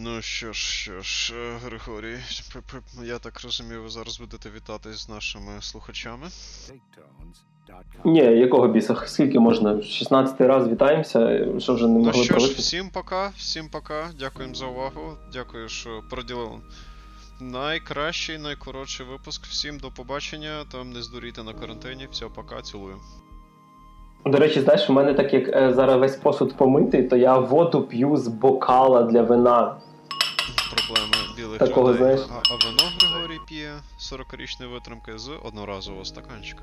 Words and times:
Ну 0.00 0.22
що 0.22 0.52
ж, 0.52 0.60
що 0.60 1.00
ж, 1.00 1.34
е, 1.34 1.58
Григорій, 1.64 2.18
я 3.04 3.18
так 3.18 3.40
розумію, 3.44 3.82
ви 3.82 3.88
зараз 3.88 4.20
будете 4.20 4.50
вітатись 4.50 5.06
з 5.06 5.08
нашими 5.08 5.52
слухачами. 5.60 6.26
Ні, 8.04 8.20
якого 8.20 8.68
біса? 8.68 8.96
Скільки 9.06 9.38
можна? 9.38 9.82
16 9.82 10.40
раз 10.40 10.68
вітаємося, 10.68 11.46
що 11.58 11.74
вже 11.74 11.86
не 11.86 11.98
Ну 11.98 12.04
могли 12.04 12.24
що 12.24 12.38
ж, 12.38 12.52
всім 12.52 12.90
пока, 12.90 13.32
всім 13.36 13.68
пока. 13.68 14.10
Дякуємо 14.18 14.54
за 14.54 14.66
увагу. 14.66 15.16
Дякую, 15.32 15.68
що 15.68 16.02
приділили 16.10 16.60
найкращий, 17.40 18.38
найкоротший 18.38 19.06
випуск. 19.06 19.46
Всім 19.46 19.78
до 19.78 19.90
побачення. 19.90 20.64
Там 20.72 20.92
не 20.92 21.02
здурійте 21.02 21.42
на 21.42 21.52
карантині. 21.52 22.08
Все, 22.10 22.26
пока, 22.34 22.62
цілую. 22.62 22.96
До 24.26 24.38
речі, 24.38 24.60
знаєш, 24.60 24.90
у 24.90 24.92
мене 24.92 25.14
так 25.14 25.34
як 25.34 25.48
е, 25.48 25.72
зараз 25.74 26.00
весь 26.00 26.16
посуд 26.16 26.56
помитий, 26.56 27.02
то 27.02 27.16
я 27.16 27.38
воду 27.38 27.82
п'ю 27.82 28.16
з 28.16 28.28
бокала 28.28 29.02
для 29.02 29.22
вина. 29.22 29.76
Такого, 31.58 31.92
людей. 31.92 31.98
знаєш. 31.98 32.20
А, 32.30 32.34
а 32.34 32.66
вино 32.66 32.82
Григорій 33.00 33.40
п'є 33.48 33.70
40-річної 34.00 34.72
витримки 34.72 35.18
з 35.18 35.30
одноразового 35.44 36.04
стаканчика. 36.04 36.62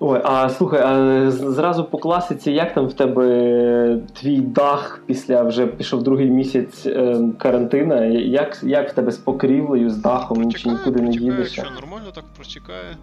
Ой, 0.00 0.20
а 0.24 0.48
слухай, 0.48 0.80
а 0.80 1.30
зразу 1.30 1.84
по 1.84 1.98
класиці, 1.98 2.50
як 2.50 2.74
там 2.74 2.86
в 2.86 2.92
тебе 2.92 3.26
е, 3.28 4.00
твій 4.20 4.40
дах 4.40 5.00
після 5.06 5.42
вже 5.42 5.66
пішов 5.66 6.02
другий 6.02 6.30
місяць 6.30 6.86
е, 6.86 7.18
карантина? 7.38 8.04
Як, 8.04 8.58
як 8.62 8.90
в 8.90 8.94
тебе 8.94 9.12
з 9.12 9.16
покрівлею, 9.16 9.90
з 9.90 9.96
дахом, 9.96 10.52
чи 10.52 10.68
нікуди 10.68 11.00
не 11.02 11.10
їдеш? 11.10 11.56
Якщо 11.56 11.74
нормально 11.74 12.10
так 12.14 12.24
протікає. 12.36 12.96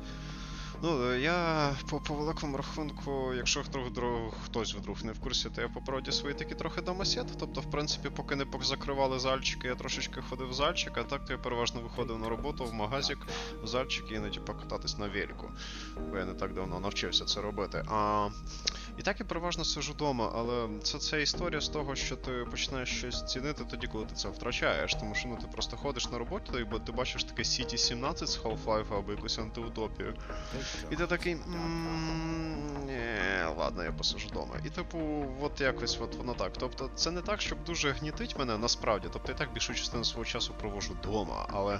Ну, 0.85 1.11
е, 1.11 1.19
я 1.19 1.71
по, 1.89 1.99
по 1.99 2.13
великому 2.13 2.57
рахунку, 2.57 3.33
якщо 3.33 3.61
вдруг, 3.61 3.87
вдруг, 3.87 4.33
хтось 4.45 4.75
вдруг 4.75 5.03
не 5.03 5.11
в 5.11 5.19
курсі, 5.19 5.49
то 5.55 5.61
я 5.61 5.67
по 5.67 5.81
правді 5.81 6.11
свої 6.11 6.35
такі 6.35 6.55
трохи 6.55 6.81
домосід. 6.81 7.25
Тобто, 7.39 7.61
в 7.61 7.71
принципі, 7.71 8.09
поки 8.15 8.35
не 8.35 8.45
закривали 8.61 9.19
зальчики, 9.19 9.67
я 9.67 9.75
трошечки 9.75 10.21
ходив 10.21 10.49
в 10.49 10.53
зальчик, 10.53 10.97
а 10.97 11.03
так 11.03 11.25
то 11.25 11.33
я 11.33 11.39
переважно 11.39 11.81
виходив 11.81 12.19
на 12.19 12.29
роботу 12.29 12.65
в 12.65 12.73
магазик, 12.73 13.17
в 13.63 13.67
зальчик 13.67 14.11
і 14.11 14.13
іноді 14.13 14.39
покататись 14.39 14.97
на 14.97 15.07
велику. 15.07 15.51
Бо 16.09 16.17
я 16.17 16.25
не 16.25 16.33
так 16.33 16.53
давно 16.53 16.79
навчився 16.79 17.25
це 17.25 17.41
робити. 17.41 17.85
А, 17.91 18.29
і 18.97 19.01
так 19.01 19.19
я 19.19 19.25
переважно 19.25 19.65
сижу 19.65 19.93
вдома, 19.93 20.31
але 20.35 20.79
це, 20.83 20.97
це 20.97 21.21
історія 21.21 21.61
з 21.61 21.69
того, 21.69 21.95
що 21.95 22.15
ти 22.15 22.31
починаєш 22.51 22.97
щось 22.97 23.25
цінити 23.25 23.63
тоді, 23.69 23.87
коли 23.87 24.05
ти 24.05 24.15
це 24.15 24.29
втрачаєш. 24.29 24.95
Тому 24.95 25.15
що 25.15 25.27
ну 25.27 25.37
ти 25.41 25.47
просто 25.47 25.77
ходиш 25.77 26.09
на 26.09 26.17
роботу, 26.17 26.59
і 26.59 26.79
ти 26.85 26.91
бачиш 26.91 27.23
таке 27.23 27.43
City 27.43 27.77
17 27.77 28.29
з 28.29 28.39
Half-Life 28.39 28.97
або 28.97 29.11
якусь 29.11 29.39
антиутопію. 29.39 30.13
І 30.91 30.95
ти 30.95 31.07
такий. 31.07 31.35
Ні, 32.85 32.99
ладно, 33.57 33.83
я 33.83 33.91
посижу 33.91 34.27
вдома. 34.27 34.55
І 34.65 34.69
типу, 34.69 35.25
от 35.41 35.61
якось 35.61 35.97
от 36.01 36.15
воно 36.15 36.33
так. 36.33 36.51
Тобто, 36.59 36.89
це 36.95 37.11
не 37.11 37.21
так, 37.21 37.41
щоб 37.41 37.63
дуже 37.63 37.91
гнітить 37.91 38.39
мене 38.39 38.57
насправді. 38.57 39.07
Тобто 39.13 39.31
я 39.31 39.37
так 39.37 39.53
більшу 39.53 39.73
частину 39.73 40.03
свого 40.03 40.25
часу 40.25 40.53
провожу 40.59 40.93
вдома, 40.93 41.47
але. 41.53 41.79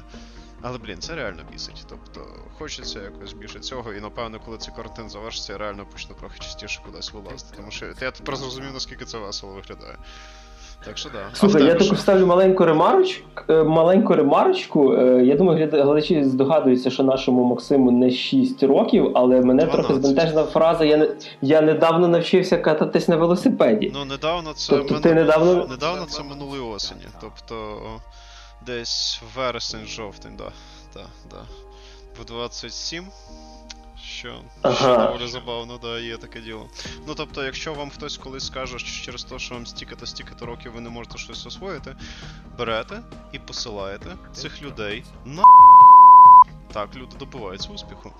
Але 0.67 0.77
блін, 0.77 0.97
це 0.99 1.15
реально 1.15 1.41
бісить. 1.51 1.85
Тобто, 1.89 2.21
хочеться 2.59 2.99
якось 2.99 3.33
більше 3.33 3.59
цього, 3.59 3.93
і 3.93 4.01
напевно, 4.01 4.37
коли 4.45 4.57
цей 4.57 4.73
карантин 4.75 5.09
завершиться, 5.09 5.53
я 5.53 5.59
реально 5.59 5.85
почну 5.91 6.15
трохи 6.19 6.39
частіше 6.39 6.81
кудись 6.85 7.13
вилазити. 7.13 7.53
Тому 7.57 7.71
що 7.71 7.85
я 8.01 8.11
тепер 8.11 8.35
зрозумів, 8.35 8.69
наскільки 8.73 9.05
це 9.05 9.17
весело 9.17 9.53
виглядає. 9.53 9.97
Так 10.85 10.97
що 10.97 11.09
да. 11.09 11.19
Слухай, 11.33 11.63
я 11.63 11.79
що? 11.79 11.95
вставлю 11.95 12.25
маленьку 12.25 12.65
ремарочку. 12.65 13.23
е, 13.49 13.63
Маленьку 13.63 14.13
ремарочку. 14.15 14.93
Е, 14.93 15.23
Я 15.25 15.35
думаю, 15.35 15.69
глядачі 15.71 16.23
здогадуються, 16.23 16.91
що 16.91 17.03
нашому 17.03 17.43
Максиму 17.43 17.91
не 17.91 18.11
6 18.11 18.63
років, 18.63 19.11
але 19.15 19.41
мене 19.41 19.65
трохи 19.65 19.93
12. 19.93 20.05
збентежна 20.05 20.43
фраза. 20.43 20.85
Я, 20.85 21.07
я 21.41 21.61
недавно 21.61 22.07
навчився 22.07 22.57
кататись 22.57 23.07
на 23.07 23.15
велосипеді. 23.15 23.91
Ну, 23.93 24.05
недавно 24.05 24.53
це 24.53 24.75
Тобто 24.77 24.93
мину- 24.95 25.01
ти 25.01 25.13
недавно- 25.13 25.67
недавно 25.67 26.05
це 26.05 26.23
минулої 26.23 26.61
осені. 26.61 27.01
Тобто 27.21 27.55
десь 28.65 29.21
вересень-жовтень, 29.35 30.37
да. 30.37 30.51
Да, 30.93 31.05
да. 31.29 31.45
В 32.21 32.25
27. 32.25 33.07
Що, 34.03 34.41
Ага. 34.61 34.75
що 34.75 34.95
доволі 34.97 35.27
забавно, 35.27 35.77
да, 35.77 35.99
є 35.99 36.17
таке 36.17 36.41
діло. 36.41 36.69
Ну 37.07 37.15
тобто, 37.15 37.43
якщо 37.43 37.73
вам 37.73 37.89
хтось 37.89 38.17
колись 38.17 38.45
скаже, 38.45 38.79
що 38.79 39.05
через 39.05 39.23
те, 39.23 39.39
що 39.39 39.55
вам 39.55 39.65
стільки-то 39.65 40.05
стільки-то 40.05 40.45
років 40.45 40.71
ви 40.71 40.81
не 40.81 40.89
можете 40.89 41.17
щось 41.17 41.45
освоїти, 41.45 41.95
берете 42.57 43.01
і 43.31 43.39
посилаєте 43.39 44.15
цих 44.33 44.61
людей 44.61 45.03
на 45.25 45.43
так 46.73 46.95
люди 46.95 47.17
добиваються 47.17 47.69
успіху. 47.69 48.13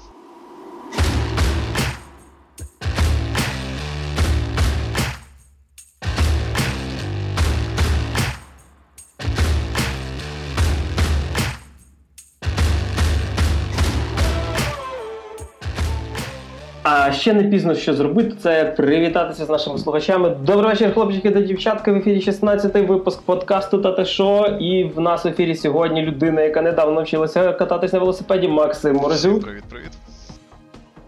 А 17.08 17.12
ще 17.12 17.34
не 17.34 17.44
пізно 17.44 17.76
що 17.76 17.94
зробити, 17.94 18.36
це 18.44 18.66
привітатися 18.66 19.46
з 19.46 19.50
нашими 19.50 19.78
слухачами. 19.78 20.30
Добрий 20.30 20.70
вечір, 20.70 20.94
хлопчики 20.94 21.32
та 21.32 21.42
дівчатка. 21.42 21.92
В 21.92 21.96
ефірі 21.96 22.20
16-й 22.20 22.82
випуск 22.82 23.22
подкасту 23.22 23.78
Тата 23.78 24.06
Шо. 24.06 24.58
І 24.60 24.84
в 24.84 25.00
нас 25.00 25.26
в 25.26 25.28
ефірі 25.28 25.56
сьогодні 25.56 26.02
людина, 26.02 26.42
яка 26.42 26.62
недавно 26.62 26.96
навчилася 26.96 27.54
кататись 27.54 27.94
на 27.94 28.00
велосипеді, 28.00 28.48
Максим 28.48 28.96
Морозюк. 28.96 29.44
Привіт, 29.44 29.64
привіт. 29.70 29.90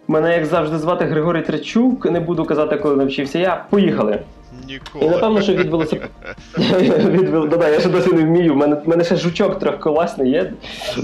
Мене, 0.07 0.33
як 0.33 0.45
завжди, 0.45 0.77
звати 0.77 1.05
Григорій 1.05 1.41
Тречук. 1.41 2.11
Не 2.11 2.19
буду 2.19 2.45
казати, 2.45 2.77
коли 2.77 2.95
навчився 2.95 3.39
я. 3.39 3.65
Поїхали. 3.69 4.19
Ніколи. 4.67 5.05
І 5.05 5.09
напевно, 5.09 5.41
що 5.41 5.53
від 5.53 5.69
велосипеда. 5.69 6.09
да, 7.57 7.69
я 7.69 7.79
ще 7.79 7.89
досі 7.89 8.13
не 8.13 8.23
вмію. 8.23 8.53
У 8.53 8.55
мене, 8.55 8.77
мене 8.85 9.03
ще 9.03 9.15
жучок 9.15 9.59
трьохколасний 9.59 10.31
є. 10.31 10.53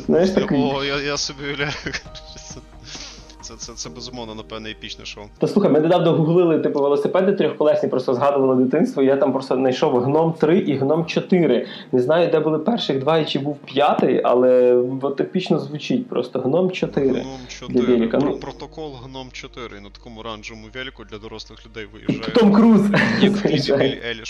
Знаєш, 0.05 0.29
такий. 0.29 0.71
О, 0.75 0.83
я, 0.83 1.01
я 1.01 1.17
собі 1.17 1.39
уявляю. 1.47 1.71
Це, 3.43 3.53
це, 3.57 3.73
це, 3.73 3.89
безумовно, 3.89 4.35
напевне, 4.35 4.69
епічне 4.71 5.05
шоу. 5.05 5.23
Та 5.39 5.47
слухай, 5.47 5.71
ми 5.71 5.79
недавно 5.79 6.11
гуглили 6.13 6.59
типу 6.59 6.79
велосипеди 6.81 7.31
трьохколесні, 7.33 7.89
просто 7.89 8.13
згадували 8.13 8.63
дитинство. 8.63 9.03
і 9.03 9.05
Я 9.05 9.15
там 9.15 9.31
просто 9.33 9.55
знайшов 9.55 9.99
гном 10.03 10.33
3 10.39 10.59
і 10.59 10.75
гном 10.75 11.05
4. 11.05 11.67
Не 11.91 11.99
знаю, 11.99 12.29
де 12.31 12.39
були 12.39 12.59
перших 12.59 12.99
два 12.99 13.17
і 13.17 13.25
чи 13.25 13.39
був 13.39 13.57
п'ятий, 13.57 14.21
але 14.23 14.73
от 15.01 15.21
епічно 15.21 15.59
звучить 15.59 16.07
просто 16.07 16.39
гном 16.39 16.71
4. 16.71 17.07
Гном 17.09 17.23
4. 17.47 17.81
велика, 17.85 18.17
Про- 18.17 18.29
ну. 18.29 18.37
Протокол 18.37 18.91
Гном 19.05 19.27
4. 19.31 19.81
На 19.81 19.89
такому 19.89 20.19
оранжевому 20.19 20.67
велику 20.75 21.03
для 21.03 21.17
дорослих 21.17 21.65
людей 21.65 21.85
виїжджає. 21.93 22.31
Том 22.35 22.51
Круз. 22.53 22.81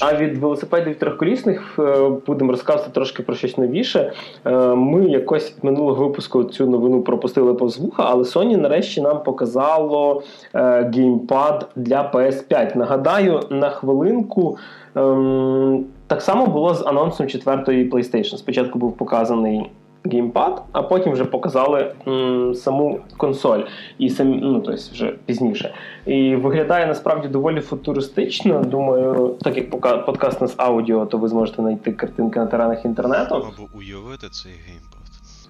А 0.01 0.15
від 0.17 0.37
велосипедів 0.37 0.95
трьохколісних 0.99 1.75
е, 1.79 2.09
будемо 2.27 2.51
розказувати 2.51 2.91
трошки 2.93 3.23
про 3.23 3.35
щось 3.35 3.57
новіше. 3.57 4.13
Е, 4.45 4.51
Ми 4.75 5.05
якось 5.09 5.53
минулого 5.63 6.07
випуску 6.07 6.43
цю 6.43 6.67
новину 6.69 7.01
пропустили 7.01 7.53
повз 7.53 7.77
вуха, 7.77 8.03
але 8.07 8.23
Sony 8.23 8.57
нарешті 8.57 9.01
нам 9.03 9.23
показало 9.23 10.23
е, 10.55 10.91
геймпад 10.95 11.69
для 11.75 12.11
PS5. 12.13 12.77
Нагадаю, 12.77 13.39
на 13.49 13.69
хвилинку. 13.69 14.57
ем, 14.95 15.85
Так 16.07 16.21
само 16.21 16.47
було 16.47 16.73
з 16.73 16.85
анонсом 16.85 17.27
четвертої 17.27 17.89
PlayStation. 17.91 18.37
Спочатку 18.37 18.79
був 18.79 18.97
показаний 18.97 19.69
геймпад, 20.05 20.63
а 20.71 20.81
потім 20.83 21.13
вже 21.13 21.25
показали 21.25 21.93
м, 22.07 22.55
саму 22.55 22.99
консоль, 23.17 23.59
і 23.97 24.09
сам, 24.09 24.31
ну, 24.39 24.53
тобто 24.61 24.81
вже 24.91 25.13
пізніше. 25.25 25.73
І 26.05 26.35
виглядає 26.35 26.87
насправді 26.87 27.27
доволі 27.27 27.59
футуристично. 27.61 28.63
Думаю, 28.63 29.35
так 29.41 29.57
як 29.57 29.69
пока- 29.69 29.97
подкаст 29.97 30.41
у 30.41 30.43
нас 30.43 30.53
аудіо, 30.57 31.05
то 31.05 31.17
ви 31.17 31.27
зможете 31.27 31.61
знайти 31.61 31.91
картинки 31.91 32.39
на 32.39 32.45
теренах 32.45 32.85
інтернету. 32.85 33.35
Або 33.35 33.67
уявити 33.77 34.27
цей 34.29 34.51
геймпад. 34.67 34.92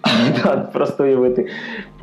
Просто 0.73 1.03
уявити. 1.03 1.47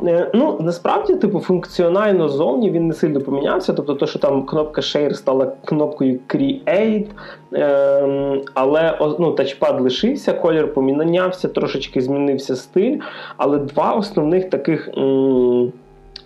Е, 0.05 0.31
Ну, 0.35 0.59
насправді, 0.61 1.15
типу, 1.15 1.41
функціонально 1.41 2.29
зовні 2.29 2.71
він 2.71 2.87
не 2.87 2.95
сильно 2.95 3.21
помінявся. 3.21 3.73
Тобто, 3.73 3.95
то, 3.95 4.07
що 4.07 4.19
там 4.19 4.47
кнопка 4.47 4.81
Share 4.81 5.15
стала 5.15 5.53
кнопкою 5.65 6.19
Create, 6.29 7.07
ем, 7.53 8.43
але 8.55 8.99
ну, 9.19 9.33
тачпад 9.33 9.81
лишився, 9.81 10.33
колір 10.33 10.75
помінявся, 10.75 11.49
трошечки 11.49 12.01
змінився 12.01 12.57
стиль. 12.57 12.99
Але 13.37 13.59
два 13.59 13.93
основних 13.93 14.51
таких. 14.51 14.91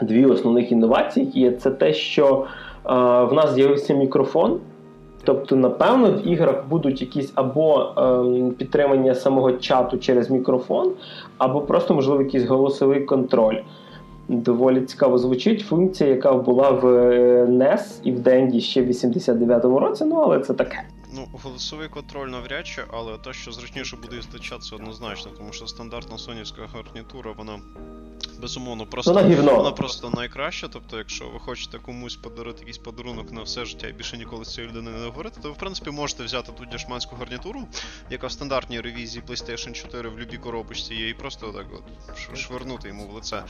Дві 0.02 0.26
основних 0.26 0.72
інновації 0.72 1.31
є 1.34 1.52
це 1.52 1.70
те, 1.70 1.93
що 1.93 2.26
е, 2.26 2.90
в 3.25 3.32
нас 3.32 3.54
з'явився 3.54 3.94
мікрофон. 3.94 4.60
Тобто, 5.25 5.56
напевно, 5.56 6.12
в 6.12 6.29
іграх 6.29 6.65
будуть 6.71 7.00
якісь 7.00 7.32
або 7.35 7.93
ем, 7.97 8.50
підтримання 8.50 9.15
самого 9.15 9.53
чату 9.53 9.99
через 9.99 10.31
мікрофон, 10.31 10.93
або 11.38 11.61
просто, 11.61 11.94
можливо, 11.94 12.23
якийсь 12.23 12.44
голосовий 12.44 13.00
контроль. 13.00 13.56
Доволі 14.29 14.81
цікаво 14.81 15.19
звучить 15.19 15.61
функція, 15.61 16.11
яка 16.11 16.32
була 16.32 16.71
в 16.71 16.87
е, 16.87 17.44
NES 17.44 18.00
і 18.03 18.12
в 18.12 18.21
Денді 18.21 18.61
ще 18.61 18.82
в 18.82 18.87
89-му 18.87 19.79
році, 19.79 20.05
ну 20.05 20.17
але 20.17 20.41
це 20.41 20.55
таке. 20.55 20.82
Ну, 21.16 21.28
голосовий 21.32 21.88
контроль 21.88 22.28
навряд 22.28 22.66
чи, 22.66 22.84
але 22.90 23.19
те, 23.19 23.32
що 23.32 23.52
зручніше 23.52 23.96
буде 23.96 24.20
це 24.43 24.76
однозначно, 24.76 25.31
тому 25.31 25.52
що 25.52 25.66
стандартна 25.66 26.19
сонівська 26.19 26.66
гарнітура, 26.66 27.32
вона 27.32 27.61
Безумовно, 28.38 28.87
просто 28.87 29.12
Вона 29.12 29.52
вона 29.52 29.72
просто 29.72 30.11
найкраща. 30.11 30.69
Тобто, 30.69 30.99
якщо 30.99 31.28
ви 31.28 31.40
хочете 31.40 31.78
комусь 31.78 32.16
подарити 32.16 32.58
якийсь 32.58 32.78
подарунок 32.78 33.32
на 33.32 33.43
все 33.43 33.64
життя 33.64 33.88
і 33.88 33.93
більше 33.93 34.19
ніколи 34.19 34.44
з 34.44 34.55
цією 34.55 34.70
людиною 34.70 34.96
не 34.96 35.05
говорити, 35.05 35.40
то 35.43 35.49
ви 35.49 35.55
в 35.55 35.58
принципі 35.58 35.90
можете 35.90 36.25
взяти 36.25 36.52
ту 36.52 36.64
дяшманську 36.64 37.16
гарнітуру, 37.16 37.69
яка 38.11 38.26
в 38.26 38.32
стандартній 38.32 38.81
ревізії 38.81 39.25
PlayStation 39.28 39.72
4 39.72 40.08
в 40.08 40.19
любій 40.19 40.38
коробочці 40.38 40.94
є, 40.94 41.08
і 41.08 41.14
просто 41.14 41.52
так 41.52 41.66
от 41.72 42.38
швирнути 42.38 42.88
йому 42.88 43.06
в 43.06 43.12
лице. 43.12 43.44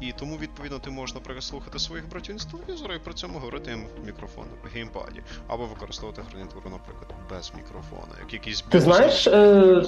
І 0.00 0.12
тому, 0.12 0.36
відповідно, 0.36 0.78
ти 0.78 0.90
можеш, 0.90 1.14
наприклад, 1.14 1.44
слухати 1.44 1.78
своїх 1.78 2.08
братів 2.08 2.38
з 2.38 2.44
телевізора 2.44 2.94
і 2.94 2.98
при 2.98 3.14
цьому 3.14 3.38
говорити 3.38 3.70
їм 3.70 3.86
в 4.02 4.06
мікрофон 4.06 4.44
в 4.64 4.66
геймпаді. 4.74 5.22
Або 5.48 5.66
використовувати 5.66 6.22
гарнітуру, 6.22 6.70
наприклад, 6.70 7.09
без 7.30 7.52
мікрофона. 7.56 8.12
Як 8.20 8.32
якийсь 8.32 8.62
Ти 8.62 8.80
знаєш, 8.80 9.26
е, 9.26 9.82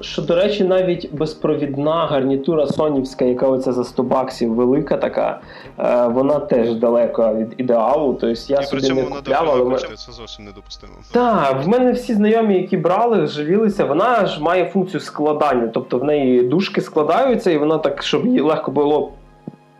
Що, 0.00 0.22
до 0.22 0.34
речі, 0.34 0.64
навіть 0.64 1.12
безпровідна 1.12 2.06
гарнітура 2.06 2.66
сонівська, 2.66 3.24
яка 3.24 3.48
оця 3.48 3.72
за 3.72 3.84
100 3.84 4.02
баксів 4.02 4.54
велика 4.54 4.96
така, 4.96 5.40
е, 5.78 6.06
вона 6.06 6.38
теж 6.38 6.74
далека 6.74 7.34
від 7.34 7.54
ідеалу. 7.56 8.12
Тобто 8.20 8.52
я 8.52 8.62
собі 8.62 8.92
не 8.92 9.02
купляв, 9.02 9.50
але 9.50 9.78
це 9.78 10.12
зовсім 10.12 10.44
недопустимо. 10.44 10.92
Так, 11.12 11.64
в 11.64 11.68
мене 11.68 11.92
всі 11.92 12.14
знайомі, 12.14 12.54
які 12.54 12.76
брали, 12.76 13.26
жалілися, 13.26 13.84
вона 13.84 14.26
ж 14.26 14.42
має 14.42 14.64
функцію 14.64 15.00
складання. 15.00 15.68
Тобто 15.68 15.98
в 15.98 16.04
неї 16.04 16.42
дужки 16.42 16.80
складаються, 16.80 17.50
і 17.50 17.58
вона 17.58 17.78
так, 17.78 18.02
щоб 18.02 18.26
її 18.26 18.40
легко 18.40 18.70
було 18.70 19.12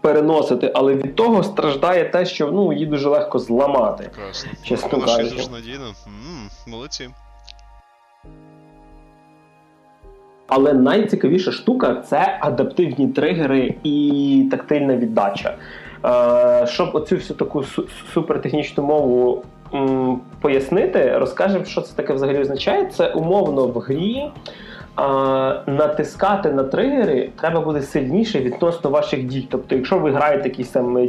переносити. 0.00 0.72
Але 0.74 0.94
від 0.94 1.14
того 1.16 1.42
страждає 1.42 2.04
те, 2.04 2.26
що 2.26 2.50
ну, 2.52 2.72
її 2.72 2.86
дуже 2.86 3.08
легко 3.08 3.38
зламати. 3.38 4.10
Прекрасно. 4.14 4.50
Чесно 4.62 5.00
кажучи. 5.00 5.36
дуже 5.36 5.50
надійна. 5.50 5.84
М, 6.06 6.48
Молодці. 6.66 7.08
Але 10.48 10.72
найцікавіша 10.72 11.52
штука 11.52 11.94
це 11.94 12.38
адаптивні 12.40 13.08
тригери 13.08 13.74
і 13.82 14.48
тактильна 14.50 14.96
віддача. 14.96 15.54
Е, 16.04 16.66
щоб 16.66 16.90
оцю 16.94 17.16
всю 17.16 17.36
таку 17.36 17.58
су- 17.60 17.88
супертехнічну 18.14 18.84
мову 18.84 19.42
м, 19.74 20.20
пояснити, 20.40 21.18
розкажемо, 21.18 21.64
що 21.64 21.80
це 21.80 21.96
таке 21.96 22.12
взагалі 22.12 22.38
означає. 22.40 22.86
Це 22.86 23.12
умовно 23.12 23.66
в 23.66 23.78
грі. 23.78 24.30
Натискати 25.66 26.52
на 26.52 26.64
тригери 26.64 27.30
треба 27.40 27.60
буде 27.60 27.82
сильніше 27.82 28.40
відносно 28.40 28.90
ваших 28.90 29.24
дій. 29.24 29.48
Тобто, 29.50 29.74
якщо 29.74 29.98
ви 29.98 30.10
граєте 30.10 30.48
якісь 30.48 30.68
там 30.68 30.98
е, 30.98 31.08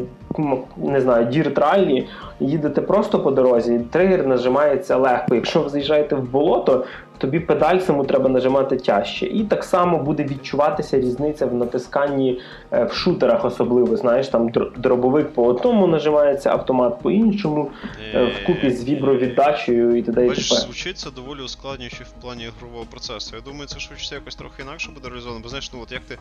не 0.77 1.01
знаю, 1.01 1.25
дірт 1.25 1.57
ралі, 1.57 2.07
їдете 2.39 2.81
просто 2.81 3.19
по 3.19 3.31
дорозі, 3.31 3.79
тригер 3.91 4.27
нажимається 4.27 4.97
легко. 4.97 5.35
Якщо 5.35 5.61
ви 5.61 5.69
заїжджаєте 5.69 6.15
в 6.15 6.31
болото, 6.31 6.85
тобі 7.21 7.39
педаль 7.39 7.79
саму 7.79 8.05
треба 8.05 8.29
нажимати 8.29 8.77
тяжче. 8.77 9.25
І 9.25 9.43
так 9.43 9.63
само 9.63 9.97
буде 9.97 10.23
відчуватися 10.23 10.99
різниця 10.99 11.45
в 11.45 11.53
натисканні 11.53 12.41
е, 12.71 12.83
в 12.83 12.93
шутерах, 12.93 13.45
особливо. 13.45 13.97
Знаєш, 13.97 14.27
там 14.27 14.49
дробовик 14.77 15.33
по 15.33 15.45
одному 15.45 15.87
нажимається, 15.87 16.49
автомат 16.49 17.01
по 17.01 17.11
іншому, 17.11 17.71
е, 18.13 18.25
вкупі 18.25 18.71
з 18.71 18.83
вібровіддачею 18.83 19.95
і 19.95 20.01
т.д. 20.01 20.25
і 20.25 20.29
т.п. 20.29 20.41
звучить 20.41 20.97
це 20.97 21.09
доволі 21.11 21.41
ускладнююче 21.41 22.03
в 22.03 22.21
плані 22.21 22.43
ігрового 22.43 22.85
процесу. 22.91 23.35
Я 23.35 23.41
думаю, 23.41 23.67
це 23.67 23.79
швидше 23.79 24.15
якось 24.15 24.35
трохи 24.35 24.61
інакше 24.61 24.89
буде 24.93 25.09
реалізовано, 25.09 25.41
бо 25.43 25.49
знаєш, 25.49 25.73
ну 25.73 25.79
от 25.83 25.91
як 25.91 26.01
ти 26.01 26.13
е, 26.13 26.17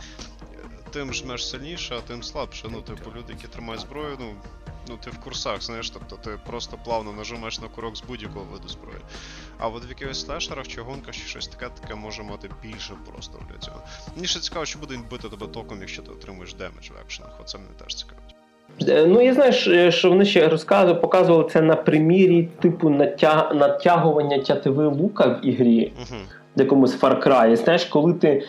тим 0.90 1.14
жмеш 1.14 1.48
сильніше, 1.48 1.94
а 1.98 2.08
тим 2.08 2.22
слабше. 2.22 2.68
Ну, 2.72 2.80
типу, 2.80 3.10
люди, 3.10 3.32
які 3.32 3.46
тримають 3.46 3.80
зброю, 3.80 4.16
ну, 4.20 4.26
ну 4.88 4.96
ти 5.04 5.10
в 5.10 5.18
курсах, 5.18 5.62
знаєш, 5.62 5.90
тобто 5.90 6.16
ти 6.16 6.38
просто 6.46 6.78
плавно 6.84 7.12
нажимаєш 7.12 7.60
на 7.60 7.68
курок 7.68 7.96
з 7.96 8.02
будь-якого 8.02 8.44
виду 8.52 8.68
зброї. 8.68 8.98
А 9.60 9.68
от 9.68 9.88
в 9.88 9.88
якихось 9.88 10.26
слешерах 10.26 10.68
чи 10.68 10.80
гонках 10.80 11.14
чи 11.14 11.20
щось 11.28 11.48
таке, 11.48 11.70
таке 11.82 11.94
може 11.94 12.22
мати 12.22 12.48
більше 12.62 12.92
просто 13.12 13.38
для 13.52 13.58
цього. 13.58 13.76
Мені 14.14 14.26
ще 14.26 14.40
цікаво, 14.40 14.64
що 14.64 14.78
буде 14.78 14.94
він 14.94 15.02
бити 15.10 15.28
тебе 15.28 15.46
током, 15.46 15.78
якщо 15.80 16.02
ти 16.02 16.10
отримуєш 16.12 16.54
damage 16.54 16.90
в 16.90 16.94
екшенах. 17.04 17.38
Оце 17.42 17.58
мене 17.58 17.70
теж 17.84 17.94
цікавить. 17.94 18.34
Е, 18.88 19.06
Ну, 19.06 19.20
я 19.22 19.34
знаю, 19.34 19.52
що- 19.52 19.90
що 19.90 20.08
вони 20.08 20.24
ще 20.24 20.48
розказували, 20.48 21.00
показували 21.00 21.48
це 21.50 21.60
на 21.60 21.76
примірі 21.76 22.48
типу 22.60 22.90
натяг... 22.90 23.54
натягування 23.54 24.38
тятиви 24.38 24.86
лука 24.86 25.26
в 25.26 25.46
ігрі, 25.46 25.92
в 26.56 26.60
якомусь 26.60 27.00
Far 27.00 27.26
Cry. 27.26 27.56
Знаєш, 27.56 27.84
коли 27.84 28.12
ти 28.14 28.28
е, 28.28 28.42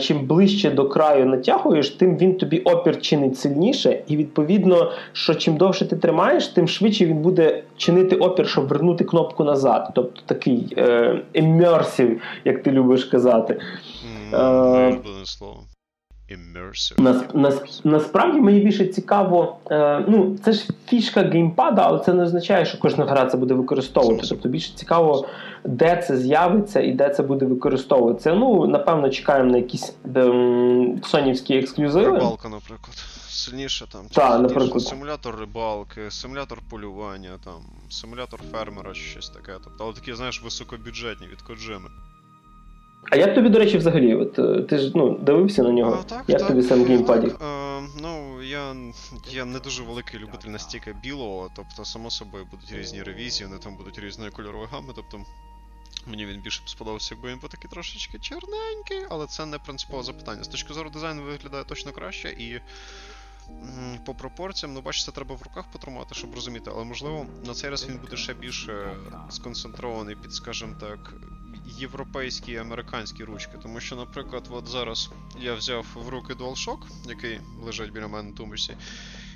чим 0.00 0.26
ближче 0.26 0.70
до 0.70 0.88
краю 0.88 1.26
натягуєш, 1.26 1.90
тим 1.90 2.16
він 2.16 2.36
тобі 2.36 2.58
опір 2.58 3.00
чинить 3.00 3.38
сильніше, 3.38 4.02
і 4.06 4.16
відповідно, 4.16 4.92
що 5.12 5.34
чим 5.34 5.56
довше 5.56 5.86
ти 5.86 5.96
тримаєш, 5.96 6.46
тим 6.46 6.68
швидше 6.68 7.06
він 7.06 7.16
буде 7.16 7.62
чинити 7.76 8.16
опір, 8.16 8.48
щоб 8.48 8.68
вернути 8.68 9.04
кнопку 9.04 9.44
назад. 9.44 9.90
Тобто 9.94 10.20
такий 10.26 10.74
е, 10.78 11.20
immersive, 11.34 12.16
як 12.44 12.62
ти 12.62 12.70
любиш 12.70 13.04
казати. 13.04 13.60
Е, 14.32 14.98
слово. 15.24 15.56
Immersive. 16.36 17.00
Нас, 17.00 17.22
нас, 17.34 17.80
насправді 17.84 18.40
мені 18.40 18.60
більше 18.60 18.86
цікаво. 18.86 19.56
Е, 19.70 20.04
ну, 20.08 20.38
це 20.44 20.52
ж 20.52 20.68
фішка 20.86 21.22
геймпада, 21.22 21.82
але 21.84 21.98
це 22.04 22.12
не 22.12 22.22
означає, 22.22 22.64
що 22.64 22.78
кожна 22.78 23.04
гра 23.04 23.26
це 23.26 23.36
буде 23.36 23.54
використовувати. 23.54 24.26
Тобто 24.28 24.48
більше 24.48 24.72
цікаво, 24.74 25.26
де 25.64 26.04
це 26.06 26.16
з'явиться 26.16 26.80
і 26.80 26.92
де 26.92 27.08
це 27.08 27.22
буде 27.22 27.46
використовуватися. 27.46 28.34
Ну, 28.34 28.66
напевно, 28.66 29.10
чекаємо 29.10 29.50
на 29.50 29.56
якісь 29.56 29.94
ем, 30.14 31.00
сонівські 31.04 31.54
ексклюзиви. 31.58 32.12
Рибалка, 32.12 32.48
наприклад. 32.48 32.96
Сильніше 33.28 33.86
там. 33.92 34.06
Чи- 34.10 34.20
наприклад. 34.20 34.82
Симулятор 34.82 35.36
рибалки, 35.40 36.10
симулятор 36.10 36.58
полювання, 36.70 37.30
там, 37.44 37.60
симулятор 37.90 38.40
фермера 38.52 38.92
чи 38.92 39.00
щось 39.00 39.28
таке. 39.30 39.52
Тобто, 39.64 39.84
але 39.84 39.92
такі, 39.92 40.14
знаєш, 40.14 40.42
високобюджетні 40.42 41.26
від 41.26 41.42
Коджими. 41.42 41.88
А 43.10 43.16
як 43.16 43.34
тобі, 43.34 43.48
до 43.48 43.58
речі, 43.58 43.78
взагалі? 43.78 44.14
От, 44.14 44.38
е, 44.38 44.62
ти 44.62 44.78
ж 44.78 44.92
ну, 44.94 45.18
дивився 45.18 45.62
на 45.62 45.72
нього? 45.72 45.98
А, 46.00 46.02
так, 46.02 46.24
як 46.28 46.38
так, 46.38 46.48
тобі 46.48 46.62
сам 46.62 46.84
геймпадік? 46.84 47.34
Е, 47.42 47.80
ну, 48.02 48.42
я, 48.42 48.76
я 49.30 49.44
не 49.44 49.58
дуже 49.58 49.82
великий 49.82 50.20
любитель 50.20 50.48
настільки 50.48 50.96
білого, 51.02 51.50
тобто, 51.56 51.84
само 51.84 52.10
собою, 52.10 52.46
будуть 52.50 52.72
різні 52.72 53.02
ревізії, 53.02 53.48
вони 53.48 53.58
там 53.58 53.76
будуть 53.76 53.98
різної 53.98 54.30
кольорової 54.30 54.68
гами, 54.72 54.92
тобто. 54.96 55.18
Мені 56.06 56.26
він 56.26 56.40
більше 56.40 56.62
б 56.64 56.68
сподобався, 56.68 57.14
якби 57.14 57.30
він 57.30 57.38
був 57.38 57.50
такий 57.50 57.70
трошечки 57.70 58.18
чорненький, 58.18 59.06
але 59.10 59.26
це 59.26 59.46
не 59.46 59.58
принципове 59.58 60.02
запитання. 60.02 60.44
З 60.44 60.48
точки 60.48 60.74
зору 60.74 60.90
дизайну 60.90 61.22
виглядає 61.22 61.64
точно 61.64 61.92
краще 61.92 62.28
і. 62.28 62.60
По 64.06 64.14
пропорціям, 64.14 64.74
ну 64.74 64.80
бачиш, 64.80 65.04
це 65.04 65.12
треба 65.12 65.34
в 65.34 65.42
руках 65.42 65.64
потримати, 65.72 66.14
щоб 66.14 66.34
розуміти, 66.34 66.70
але 66.74 66.84
можливо 66.84 67.26
на 67.46 67.54
цей 67.54 67.70
раз 67.70 67.88
він 67.88 67.98
буде 67.98 68.16
ще 68.16 68.34
більше 68.34 68.96
сконцентрований 69.30 70.16
під, 70.16 70.32
скажімо 70.32 70.74
так, 70.80 71.14
європейські 71.66 72.52
і 72.52 72.56
американські 72.56 73.24
ручки. 73.24 73.58
Тому 73.62 73.80
що, 73.80 73.96
наприклад, 73.96 74.48
от 74.50 74.66
зараз 74.66 75.10
я 75.40 75.54
взяв 75.54 75.86
в 75.94 76.08
руки 76.08 76.34
DualShock, 76.34 76.78
який 77.08 77.40
лежить 77.62 77.92
біля 77.92 78.08
мене 78.08 78.30
на 78.30 78.36
тумбочці, 78.36 78.76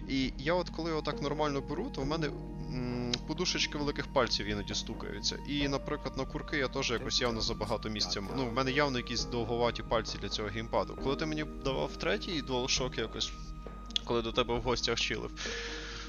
і 0.09 0.33
я 0.39 0.55
от 0.55 0.71
коли 0.71 0.91
його 0.91 1.03
так 1.03 1.23
нормально 1.23 1.61
беру, 1.61 1.91
то 1.95 2.01
в 2.01 2.07
мене 2.07 2.27
м, 2.27 3.13
подушечки 3.27 3.79
великих 3.79 4.07
пальців 4.13 4.47
іноді 4.47 4.75
стукаються. 4.75 5.39
І, 5.49 5.69
наприклад, 5.69 6.17
на 6.17 6.25
курки 6.25 6.57
я 6.57 6.69
теж 6.69 6.91
якось 6.91 7.21
явно 7.21 7.41
забагато 7.41 7.89
місця. 7.89 8.23
Ну, 8.37 8.47
в 8.47 8.53
мене 8.53 8.73
явно 8.73 8.99
якісь 8.99 9.25
довговаті 9.25 9.83
пальці 9.83 10.19
для 10.23 10.29
цього 10.29 10.49
геймпаду. 10.49 10.99
Коли 11.02 11.17
ти 11.17 11.26
мені 11.26 11.45
давав 11.64 11.97
третій 11.97 12.43
DualShock 12.43 13.00
якось, 13.00 13.33
коли 14.05 14.23
до 14.23 14.33
тебе 14.33 14.59
в 14.59 14.62
гостях 14.62 15.00
чилив. 15.00 15.31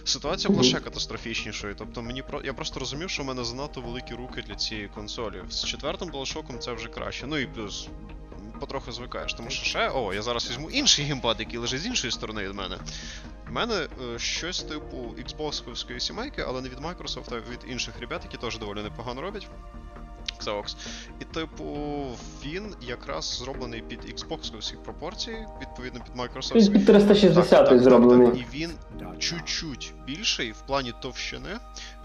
Ситуація 0.07 0.51
була 0.51 0.63
ще 0.63 0.79
катастрофічнішою. 0.79 1.75
Тобто 1.77 2.01
мені 2.01 2.21
про 2.21 2.41
я 2.43 2.53
просто 2.53 2.79
розумів, 2.79 3.09
що 3.09 3.23
в 3.23 3.25
мене 3.25 3.43
занадто 3.43 3.81
великі 3.81 4.15
руки 4.15 4.41
для 4.41 4.55
цієї 4.55 4.87
консолі. 4.87 5.43
З 5.49 5.65
четвертим 5.65 6.09
DualShock 6.11 6.57
це 6.57 6.73
вже 6.73 6.87
краще. 6.87 7.27
Ну 7.27 7.37
і 7.37 7.45
плюс 7.45 7.87
потроху 8.59 8.91
звикаєш. 8.91 9.33
Тому 9.33 9.49
що 9.49 9.65
ще, 9.65 9.89
о, 9.89 10.13
я 10.13 10.21
зараз 10.21 10.49
візьму 10.49 10.69
інший 10.69 11.05
геймпад, 11.05 11.39
який 11.39 11.59
лежить 11.59 11.81
з 11.81 11.85
іншої 11.85 12.11
сторони 12.11 12.43
від 12.43 12.55
мене. 12.55 12.77
У 13.49 13.51
мене 13.51 13.87
е, 14.15 14.19
щось 14.19 14.63
типу 14.63 14.97
Xbox 14.97 15.99
сімейки, 15.99 16.43
але 16.47 16.61
не 16.61 16.69
від 16.69 16.79
Microsoft, 16.79 17.33
а 17.33 17.35
від 17.51 17.71
інших 17.71 17.99
ребят, 17.99 18.21
які 18.23 18.37
теж 18.37 18.57
доволі 18.57 18.81
непогано 18.81 19.21
роблять. 19.21 19.47
Xerox. 20.39 20.75
І, 21.19 21.23
типу, 21.23 21.65
він 22.45 22.75
якраз 22.81 23.37
зроблений 23.37 23.81
під 23.81 23.99
Xbox 23.99 24.77
пропорції, 24.83 25.47
відповідно 25.61 25.99
під 25.99 26.15
Microsoft. 26.15 26.71
Під 26.71 26.85
360 26.85 27.49
Так, 27.49 27.69
так, 27.69 27.79
зроблений. 27.79 28.27
так, 28.27 28.37
І 28.37 28.57
він 28.57 28.71
чуть-чуть 29.19 29.93
більший 30.05 30.51
в 30.51 30.61
плані 30.61 30.93
товщини. 31.01 31.59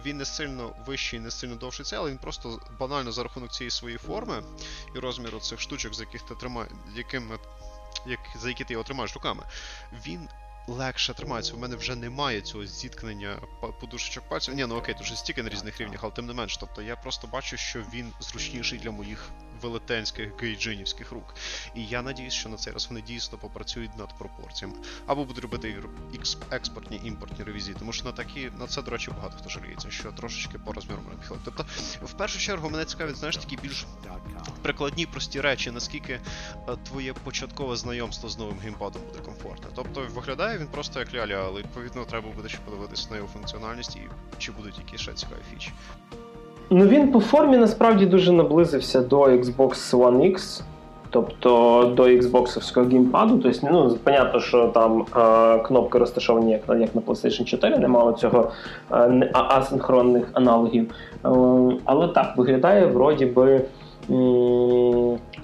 Він 0.07 0.17
не 0.17 0.25
сильно 0.25 0.71
вищий, 0.87 1.21
не 1.21 1.31
сильно 1.31 1.55
довший 1.55 1.87
цей, 1.87 1.99
але 1.99 2.11
він 2.11 2.19
просто 2.19 2.61
банально 2.81 3.12
за 3.12 3.23
рахунок 3.23 3.53
цієї 3.53 3.71
своєї 3.71 3.99
форми 3.99 4.43
і 4.97 4.99
розміру 4.99 5.39
цих 5.41 5.61
штучок, 5.61 5.95
з 5.95 6.01
яких 6.01 6.23
ти 6.23 6.35
тримаєш, 6.35 6.71
якими, 6.97 7.39
як, 8.07 8.21
за 8.41 8.49
які 8.49 8.65
ти 8.65 8.73
його 8.73 8.85
тримаєш 8.85 9.15
руками, 9.15 9.43
він 10.07 10.29
легше 10.66 11.14
тримається. 11.14 11.54
У 11.54 11.59
мене 11.59 11.76
вже 11.76 11.97
немає 11.97 12.40
цього 12.40 12.66
зіткнення 12.66 13.37
подушечок 13.81 14.28
пальців. 14.28 14.54
Ні, 14.54 14.66
ну 14.66 14.76
окей, 14.76 14.95
дуже 14.99 15.16
стільки 15.16 15.42
на 15.42 15.49
різних 15.49 15.81
рівнях, 15.81 16.00
але 16.02 16.12
тим 16.12 16.26
не 16.26 16.33
менш. 16.33 16.57
Тобто 16.57 16.83
я 16.83 16.97
просто 16.97 17.26
бачу, 17.26 17.57
що 17.57 17.85
він 17.95 18.12
зручніший 18.21 18.78
для 18.78 18.90
моїх 18.90 19.31
велетенських 19.62 20.42
гейджинівських 20.42 21.12
рук. 21.12 21.35
І 21.75 21.87
я 21.87 22.02
надіюсь, 22.02 22.35
що 22.35 22.49
на 22.49 22.57
цей 22.57 22.73
раз 22.73 22.87
вони 22.88 23.02
дійсно 23.02 23.38
попрацюють 23.38 23.97
над 23.99 24.19
пропорціями. 24.19 24.76
Або 25.07 25.25
будуть 25.25 25.42
робити 25.42 25.83
експортні 26.50 27.00
імпортні 27.04 27.45
ревізії, 27.45 27.76
тому 27.78 27.92
що 27.92 28.04
на 28.04 28.12
такі 28.12 28.50
на 28.59 28.66
це, 28.66 28.83
до 28.83 28.90
речі, 28.90 29.11
багато 29.11 29.37
хто 29.38 29.49
жаліється, 29.49 29.90
що 29.90 30.12
трошечки 30.12 30.59
по 30.59 30.73
мене 30.73 31.16
підходить. 31.21 31.45
Тобто, 31.45 31.66
в 32.02 32.12
першу 32.12 32.38
чергу, 32.38 32.71
мене 32.71 32.85
цікавить, 32.85 33.16
знаєш, 33.16 33.37
такі 33.37 33.57
більш 33.57 33.87
прикладні 34.62 35.07
прості 35.07 35.40
речі, 35.40 35.71
наскільки 35.71 36.12
е, 36.12 36.21
твоє 36.85 37.12
початкове 37.12 37.76
знайомство 37.76 38.28
з 38.28 38.38
новим 38.38 38.59
геймпадом 38.59 39.02
буде 39.07 39.19
комфортне. 39.25 39.71
Тобто 39.75 40.07
виглядає 40.14 40.59
він 40.59 40.66
просто 40.66 41.00
як 41.00 41.14
ляля, 41.14 41.45
але 41.47 41.61
відповідно 41.61 42.04
треба 42.04 42.28
буде 42.31 42.49
ще 42.49 42.59
подивитися 42.59 43.11
на 43.11 43.16
його 43.16 43.28
функціональність 43.28 43.97
і 43.97 44.09
чи 44.38 44.52
будуть 44.52 44.78
якісь 44.78 45.00
ще 45.00 45.12
цікаві 45.12 45.40
фічі. 45.50 45.73
Ну 46.75 46.87
він 46.87 47.12
по 47.12 47.21
формі 47.21 47.57
насправді 47.57 48.07
дуже 48.07 48.33
наблизився 48.33 49.00
до 49.00 49.21
Xbox 49.23 49.91
One 49.91 50.33
X. 50.33 50.62
Тобто 51.11 51.93
до 51.97 52.02
Xbox 52.02 52.88
геймпаду, 52.91 53.38
тобто, 53.38 53.69
ну, 53.71 53.97
понятно, 54.05 54.41
що 54.41 54.67
там 54.69 55.05
е, 55.17 55.59
кнопки 55.59 55.99
розташовані 55.99 56.52
як 56.52 56.81
як 56.81 56.95
на 56.95 57.00
PlayStation 57.00 57.45
4, 57.45 57.79
немало 57.79 58.12
цього 58.12 58.50
е, 58.93 59.31
асинхронних 59.33 60.25
аналогів. 60.33 60.91
Е, 61.25 61.29
але 61.85 62.09
так, 62.09 62.37
виглядає 62.37 62.87
вроді 62.87 63.26
би 63.26 63.61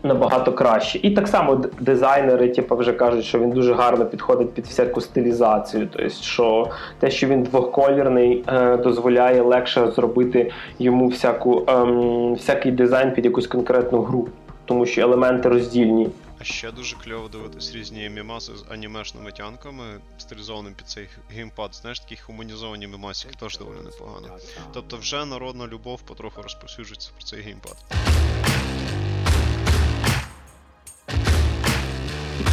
набагато 0.02 0.52
краще. 0.52 0.98
І 1.02 1.10
так 1.10 1.28
само 1.28 1.64
дизайнери 1.80 2.48
типу, 2.48 2.76
вже 2.76 2.92
кажуть, 2.92 3.24
що 3.24 3.38
він 3.38 3.50
дуже 3.50 3.74
гарно 3.74 4.04
підходить 4.04 4.54
під 4.54 4.66
всяку 4.66 5.00
стилізацію. 5.00 5.88
Тобто, 5.92 6.08
що 6.08 6.70
те, 6.98 7.10
що 7.10 7.26
він 7.26 7.42
двохколірний, 7.42 8.44
е, 8.48 8.76
дозволяє 8.76 9.42
легше 9.42 9.90
зробити 9.90 10.50
йому 10.78 11.06
всяку, 11.06 11.64
ем, 11.66 12.34
всякий 12.34 12.72
дизайн 12.72 13.12
під 13.12 13.24
якусь 13.24 13.46
конкретну 13.46 14.02
гру, 14.02 14.28
тому 14.64 14.86
що 14.86 15.00
елементи 15.00 15.48
роздільні. 15.48 16.08
А 16.40 16.44
ще 16.44 16.72
дуже 16.72 16.96
кльово 16.96 17.28
дивитись 17.28 17.74
різні 17.74 18.08
мімаси 18.08 18.52
з 18.56 18.72
анімешними 18.72 19.32
тянками, 19.32 19.84
стилізованим 20.18 20.74
під 20.74 20.88
цей 20.88 21.08
геймпад. 21.30 21.74
Знаєш, 21.74 22.00
такі 22.00 22.16
хуманізовані 22.16 22.86
мімасики 22.86 23.34
теж 23.40 23.58
доволі 23.58 23.76
непогано. 23.84 24.28
Тобто 24.72 24.96
вже 24.96 25.24
народна 25.24 25.66
любов 25.66 26.02
потроху 26.02 26.42
розповсюджується 26.42 27.10
про 27.16 27.24
цей 27.24 27.40
геймпад. 27.40 27.76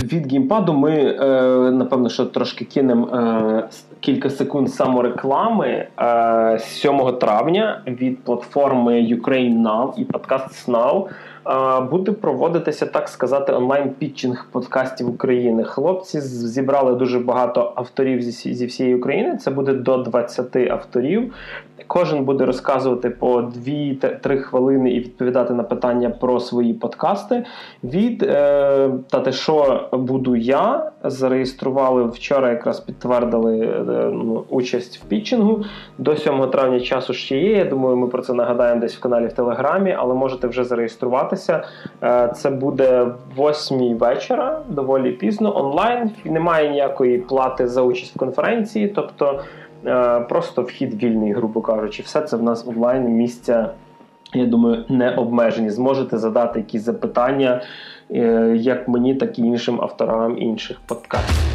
Від 0.03 0.31
геймпаду 0.31 0.73
ми, 0.73 0.91
е, 0.91 1.71
напевно, 1.71 2.09
що 2.09 2.25
трошки 2.25 2.65
кинемо 2.65 3.07
е, 3.07 3.69
кілька 3.99 4.29
секунд 4.29 4.73
самореклами. 4.73 5.87
Е, 5.99 6.59
7 6.59 7.11
травня 7.11 7.81
від 7.87 8.23
платформи 8.23 8.93
Ukraine 8.93 9.61
Now 9.61 9.93
і 9.97 10.05
Podcasts 10.05 10.71
Now 10.71 11.07
буде 11.89 12.11
проводитися, 12.11 12.85
так 12.85 13.09
сказати, 13.09 13.53
онлайн-пітчинг 13.53 14.45
подкастів 14.51 15.09
України. 15.09 15.63
Хлопці 15.63 16.21
зібрали 16.21 16.95
дуже 16.95 17.19
багато 17.19 17.73
авторів 17.75 18.21
зі 18.21 18.65
всієї 18.65 18.95
України. 18.95 19.37
Це 19.37 19.51
буде 19.51 19.73
до 19.73 19.97
20 19.97 20.55
авторів. 20.55 21.33
Кожен 21.87 22.25
буде 22.25 22.45
розказувати 22.45 23.09
по 23.09 23.41
2-3 23.41 24.37
хвилини 24.37 24.91
і 24.91 24.99
відповідати 24.99 25.53
на 25.53 25.63
питання 25.63 26.09
про 26.09 26.39
свої 26.39 26.73
подкасти. 26.73 27.45
Від 27.83 28.23
е, 28.23 28.89
та 29.09 29.19
те, 29.19 29.31
що 29.31 29.87
буду 29.91 30.35
я, 30.35 30.91
зареєстрували 31.03 32.03
вчора, 32.03 32.49
якраз 32.49 32.79
підтвердили 32.79 33.59
е, 33.59 33.83
участь 34.49 34.97
в 34.97 35.05
пітчингу. 35.05 35.63
До 35.97 36.15
7 36.15 36.49
травня 36.49 36.79
часу 36.79 37.13
ще 37.13 37.37
є. 37.37 37.57
Я 37.57 37.65
думаю, 37.65 37.97
ми 37.97 38.07
про 38.07 38.21
це 38.21 38.33
нагадаємо 38.33 38.81
десь 38.81 38.95
в 38.95 38.99
каналі 38.99 39.27
в 39.27 39.33
Телеграмі, 39.33 39.95
але 39.99 40.13
можете 40.13 40.47
вже 40.47 40.63
зареєструватися. 40.63 41.63
Е, 42.03 42.33
це 42.35 42.49
буде 42.49 43.07
8 43.37 43.97
вечора, 43.97 44.61
доволі 44.69 45.11
пізно, 45.11 45.57
онлайн. 45.57 46.11
Немає 46.25 46.69
ніякої 46.69 47.17
плати 47.17 47.67
за 47.67 47.81
участь 47.81 48.15
в 48.15 48.19
конференції, 48.19 48.87
тобто. 48.87 49.39
Е, 49.87 50.19
просто 50.19 50.61
вхід 50.61 51.03
вільний, 51.03 51.33
грубо 51.33 51.61
кажучи, 51.61 52.03
все 52.03 52.21
це 52.21 52.37
в 52.37 52.43
нас 52.43 52.67
онлайн 52.67 53.03
місця. 53.03 53.69
Я 54.33 54.45
думаю, 54.45 54.85
не 54.89 55.11
обмежені. 55.11 55.69
Зможете 55.69 56.17
задати 56.17 56.59
якісь 56.59 56.81
запитання 56.81 57.61
е, 58.11 58.55
як 58.57 58.87
мені, 58.87 59.15
так 59.15 59.39
і 59.39 59.41
іншим 59.41 59.81
авторам 59.81 60.37
інших 60.37 60.77
подкастів. 60.85 61.54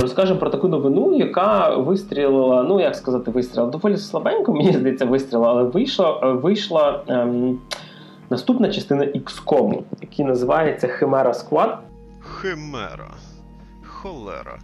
Розкажемо 0.00 0.40
про 0.40 0.50
таку 0.50 0.68
новину, 0.68 1.14
яка 1.14 1.76
вистрілила, 1.76 2.62
ну 2.62 2.80
як 2.80 2.96
сказати, 2.96 3.30
вистрілила 3.30 3.72
доволі 3.72 3.96
слабенько, 3.96 4.52
мені 4.52 4.72
здається, 4.72 5.04
вистрілила, 5.04 5.50
але 5.50 5.62
вийшла 5.62 6.32
вийшла 6.32 7.00
ем, 7.08 7.58
наступна 8.30 8.68
частина 8.72 9.04
XCOM, 9.04 9.82
який 10.00 10.24
називається 10.24 10.88
Химера 10.88 11.30
Squad. 11.30 11.76
Химера 12.20 13.10
холера. 14.02 14.58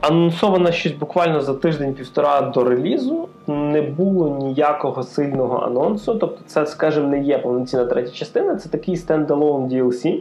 Анонсовано 0.00 0.72
щось 0.72 0.92
буквально 0.92 1.40
за 1.40 1.54
тиждень-півтора 1.54 2.40
до 2.40 2.64
релізу. 2.64 3.28
Не 3.46 3.82
було 3.82 4.28
ніякого 4.28 5.02
сильного 5.02 5.58
анонсу. 5.58 6.14
Тобто, 6.14 6.44
це, 6.46 6.66
скажімо, 6.66 7.08
не 7.08 7.20
є 7.20 7.38
повноцінна 7.38 7.84
третя 7.84 8.10
частина, 8.10 8.56
це 8.56 8.68
такий 8.68 8.96
стендалон 8.96 9.68
DLC. 9.68 10.20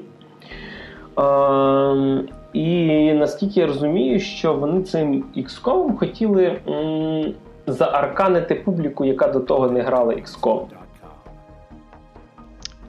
Е, 1.19 2.23
і 2.53 3.13
наскільки 3.13 3.59
я 3.59 3.67
розумію, 3.67 4.19
що 4.19 4.53
вони 4.53 4.81
цим 4.81 5.23
XCOM 5.37 5.97
хотіли 5.97 6.59
м, 6.67 7.33
заарканити 7.67 8.55
публіку, 8.55 9.05
яка 9.05 9.27
до 9.27 9.39
того 9.39 9.69
не 9.69 9.81
грала 9.81 10.13
XCOM. 10.13 10.61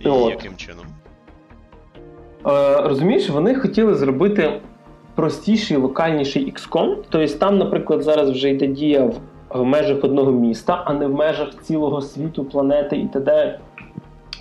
І 0.01 0.09
От. 0.09 0.31
яким 0.31 0.57
чином? 0.57 0.85
Е, 2.47 2.81
Розумієш, 2.89 3.31
вони 3.31 3.55
хотіли 3.55 3.95
зробити 3.95 4.61
простіший, 5.15 5.77
локальніший 5.77 6.53
XCOM. 6.53 6.97
Тобто 7.11 7.39
там, 7.39 7.59
наприклад, 7.59 8.03
зараз 8.03 8.31
вже 8.31 8.51
йде 8.51 8.67
дія 8.67 9.05
в, 9.05 9.15
в 9.51 9.65
межах 9.65 10.05
одного 10.05 10.33
міста, 10.33 10.83
а 10.87 10.93
не 10.95 11.07
в 11.07 11.15
межах 11.15 11.49
цілого 11.63 12.01
світу, 12.01 12.45
планети 12.45 12.97
і 12.97 13.07
т.д. 13.09 13.59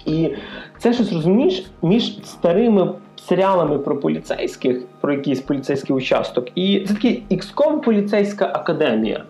І 0.06 0.30
це 0.77 0.94
щось 0.94 1.13
розумієш 1.13 1.65
між 1.82 2.25
старими 2.25 2.94
серіалами 3.27 3.80
про 3.80 4.00
поліцейських, 4.00 4.86
про 5.01 5.13
якийсь 5.13 5.39
поліцейський 5.42 5.96
участок, 5.96 6.48
і 6.56 6.86
це 6.88 6.94
такий 6.94 7.24
XCOM 7.32 7.80
поліцейська 7.80 8.51
академія. 8.53 9.24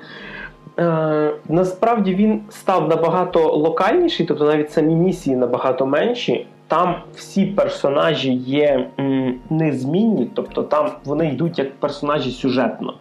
Е, 0.80 1.34
Насправді 1.50 2.16
він 2.16 2.42
став 2.50 2.90
набагато 2.90 3.52
локальніший, 3.52 4.26
тобто 4.26 4.46
навіть 4.46 4.72
самі 4.72 4.96
місії 4.96 5.36
набагато 5.36 5.86
менші 5.86 6.48
там 6.68 6.96
всі 7.16 7.46
персонажі 7.46 8.34
є 8.34 8.88
м, 9.00 9.36
незмінні, 9.50 10.30
тобто 10.34 10.64
там 10.64 10.90
вони 11.06 11.28
йдуть 11.28 11.60
як 11.60 11.76
персонажі 11.76 12.32
сюжетно. 12.32 12.94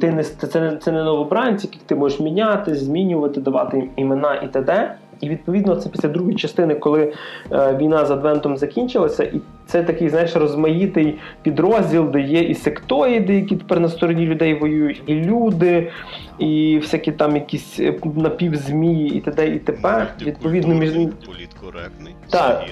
Ти 0.00 0.10
не 0.12 0.22
це 0.24 0.76
це 0.76 0.92
не 0.92 1.04
новобранці, 1.04 1.66
яких 1.66 1.82
ти 1.82 1.94
можеш 1.94 2.20
міняти, 2.20 2.74
змінювати, 2.74 3.40
давати 3.40 3.88
імена 3.96 4.34
і 4.34 4.48
т.д. 4.48 4.94
І 5.20 5.28
відповідно 5.28 5.76
це 5.76 5.88
після 5.88 6.08
другої 6.08 6.36
частини, 6.36 6.74
коли 6.74 7.12
е, 7.52 7.76
війна 7.76 8.04
з 8.04 8.10
Адвентом 8.10 8.56
закінчилася, 8.56 9.24
і 9.24 9.40
це 9.66 9.82
такий, 9.82 10.08
знаєш, 10.08 10.36
розмаїтий 10.36 11.18
підрозділ, 11.42 12.10
де 12.10 12.20
є 12.20 12.40
і 12.40 12.54
сектоїди, 12.54 13.34
які 13.34 13.56
тепер 13.56 13.80
на 13.80 13.88
стороні 13.88 14.26
людей 14.26 14.54
воюють, 14.54 15.02
і 15.06 15.14
люди, 15.14 15.90
і 16.38 16.78
всякі 16.82 17.12
там 17.12 17.36
якісь 17.36 17.80
е, 17.80 17.94
напівзмії, 18.14 19.16
і 19.16 19.20
т.д. 19.20 19.46
і 19.46 19.58
т.п. 19.58 20.06
Відповідно, 20.22 20.74
між 20.74 20.92
політкоректний. 21.26 22.14
Так. 22.30 22.64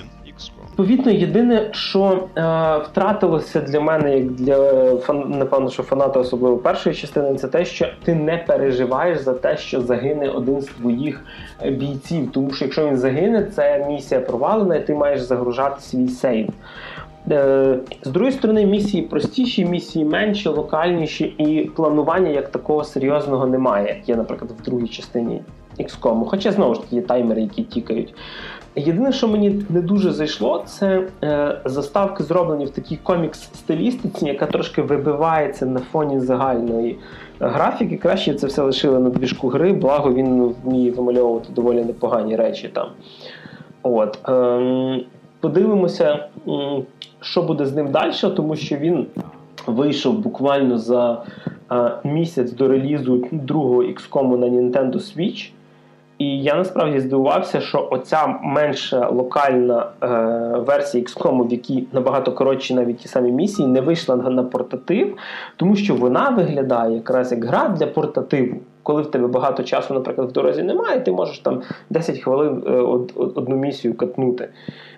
Відповідно, 0.78 1.12
єдине, 1.12 1.68
що 1.72 2.28
е, 2.36 2.78
втратилося 2.78 3.60
для 3.60 3.80
мене, 3.80 4.18
як 4.18 4.30
для 4.30 4.96
фан, 4.96 5.30
напевно, 5.38 5.70
що 5.70 5.82
фаната 5.82 6.20
особливо 6.20 6.56
першої 6.56 6.96
частини, 6.96 7.34
це 7.34 7.48
те, 7.48 7.64
що 7.64 7.86
ти 8.04 8.14
не 8.14 8.36
переживаєш 8.36 9.18
за 9.18 9.32
те, 9.32 9.56
що 9.56 9.80
загине 9.80 10.28
один 10.28 10.60
з 10.60 10.66
твоїх 10.66 11.24
е, 11.62 11.70
бійців. 11.70 12.30
Тому 12.32 12.50
що 12.50 12.64
якщо 12.64 12.86
він 12.86 12.96
загине, 12.96 13.44
це 13.44 13.86
місія 13.88 14.20
провалена, 14.20 14.76
і 14.76 14.86
ти 14.86 14.94
маєш 14.94 15.20
загружати 15.20 15.80
свій 15.80 16.08
сейв. 16.08 16.48
Е, 17.30 17.78
з 18.02 18.10
другої 18.10 18.32
сторони, 18.32 18.66
місії 18.66 19.02
простіші, 19.02 19.64
місії 19.64 20.04
менші, 20.04 20.48
локальніші, 20.48 21.24
і 21.24 21.70
планування 21.76 22.30
як 22.30 22.48
такого 22.48 22.84
серйозного 22.84 23.46
немає, 23.46 23.88
як 23.88 24.08
є, 24.08 24.16
наприклад, 24.16 24.50
в 24.60 24.64
другій 24.64 24.88
частині 24.88 25.42
XCOM. 25.78 26.24
Хоча 26.24 26.52
знову 26.52 26.74
ж 26.74 26.80
таки 26.80 26.96
є 26.96 27.02
таймери, 27.02 27.42
які 27.42 27.62
тікають. 27.62 28.14
Єдине, 28.76 29.12
що 29.12 29.28
мені 29.28 29.62
не 29.68 29.82
дуже 29.82 30.12
зайшло, 30.12 30.62
це 30.66 31.08
е, 31.24 31.60
заставки 31.64 32.22
зроблені 32.22 32.64
в 32.64 32.70
такій 32.70 32.98
комікс-стилістиці, 33.04 34.26
яка 34.26 34.46
трошки 34.46 34.82
вибивається 34.82 35.66
на 35.66 35.80
фоні 35.80 36.20
загальної 36.20 36.98
графіки. 37.40 37.96
Краще 37.96 38.34
це 38.34 38.46
все 38.46 38.62
лишили 38.62 38.98
на 38.98 39.10
двіжку 39.10 39.48
гри, 39.48 39.72
благо 39.72 40.12
він 40.12 40.54
вміє 40.64 40.90
вимальовувати 40.90 41.48
доволі 41.52 41.84
непогані 41.84 42.36
речі 42.36 42.68
там. 42.68 42.88
От. 43.82 44.18
Е, 44.28 45.04
подивимося, 45.40 46.28
що 47.20 47.42
буде 47.42 47.66
з 47.66 47.74
ним 47.74 47.90
далі, 47.90 48.12
тому 48.36 48.56
що 48.56 48.76
він 48.76 49.06
вийшов 49.66 50.18
буквально 50.18 50.78
за 50.78 51.22
е, 51.72 51.92
місяць 52.04 52.52
до 52.52 52.68
релізу 52.68 53.24
другого 53.32 53.82
XCOM 53.82 54.36
на 54.36 54.46
Nintendo 54.46 54.94
Switch. 54.94 55.50
І 56.18 56.42
я 56.42 56.54
насправді 56.54 57.00
здивувався, 57.00 57.60
що 57.60 57.88
оця 57.90 58.38
менша 58.42 59.08
локальна 59.08 59.86
е, 60.02 60.06
версія 60.58 61.04
XCOM, 61.04 61.48
в 61.48 61.52
якій 61.52 61.86
набагато 61.92 62.32
коротші 62.32 62.74
навіть 62.74 62.98
ті 62.98 63.08
самі 63.08 63.32
місії, 63.32 63.68
не 63.68 63.80
вийшла 63.80 64.16
на 64.16 64.42
портатив, 64.42 65.16
тому 65.56 65.76
що 65.76 65.94
вона 65.94 66.30
виглядає 66.30 66.94
якраз 66.94 67.32
як 67.32 67.44
гра 67.44 67.68
для 67.68 67.86
портативу. 67.86 68.56
Коли 68.82 69.02
в 69.02 69.10
тебе 69.10 69.26
багато 69.26 69.62
часу, 69.62 69.94
наприклад, 69.94 70.28
в 70.28 70.32
дорозі 70.32 70.62
немає, 70.62 71.00
ти 71.00 71.12
можеш 71.12 71.38
там 71.38 71.62
10 71.90 72.18
хвилин 72.18 72.62
е, 72.66 72.70
одну 73.16 73.56
місію 73.56 73.94
катнути. 73.94 74.48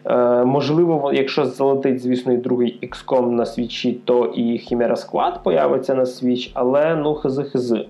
Е, 0.05 0.45
Можливо, 0.45 1.11
якщо 1.15 1.45
залетить, 1.45 2.03
звісно, 2.03 2.33
і 2.33 2.37
другий 2.37 2.79
XCOM 2.83 3.31
на 3.31 3.47
свічі, 3.47 4.01
то 4.05 4.25
і 4.25 4.43
Chimera 4.43 4.97
Squad 4.97 5.33
появиться 5.43 5.95
на 5.95 6.07
свіч, 6.07 6.51
але 6.55 6.97
ну 6.97 7.15
хз-хз. 7.15 7.87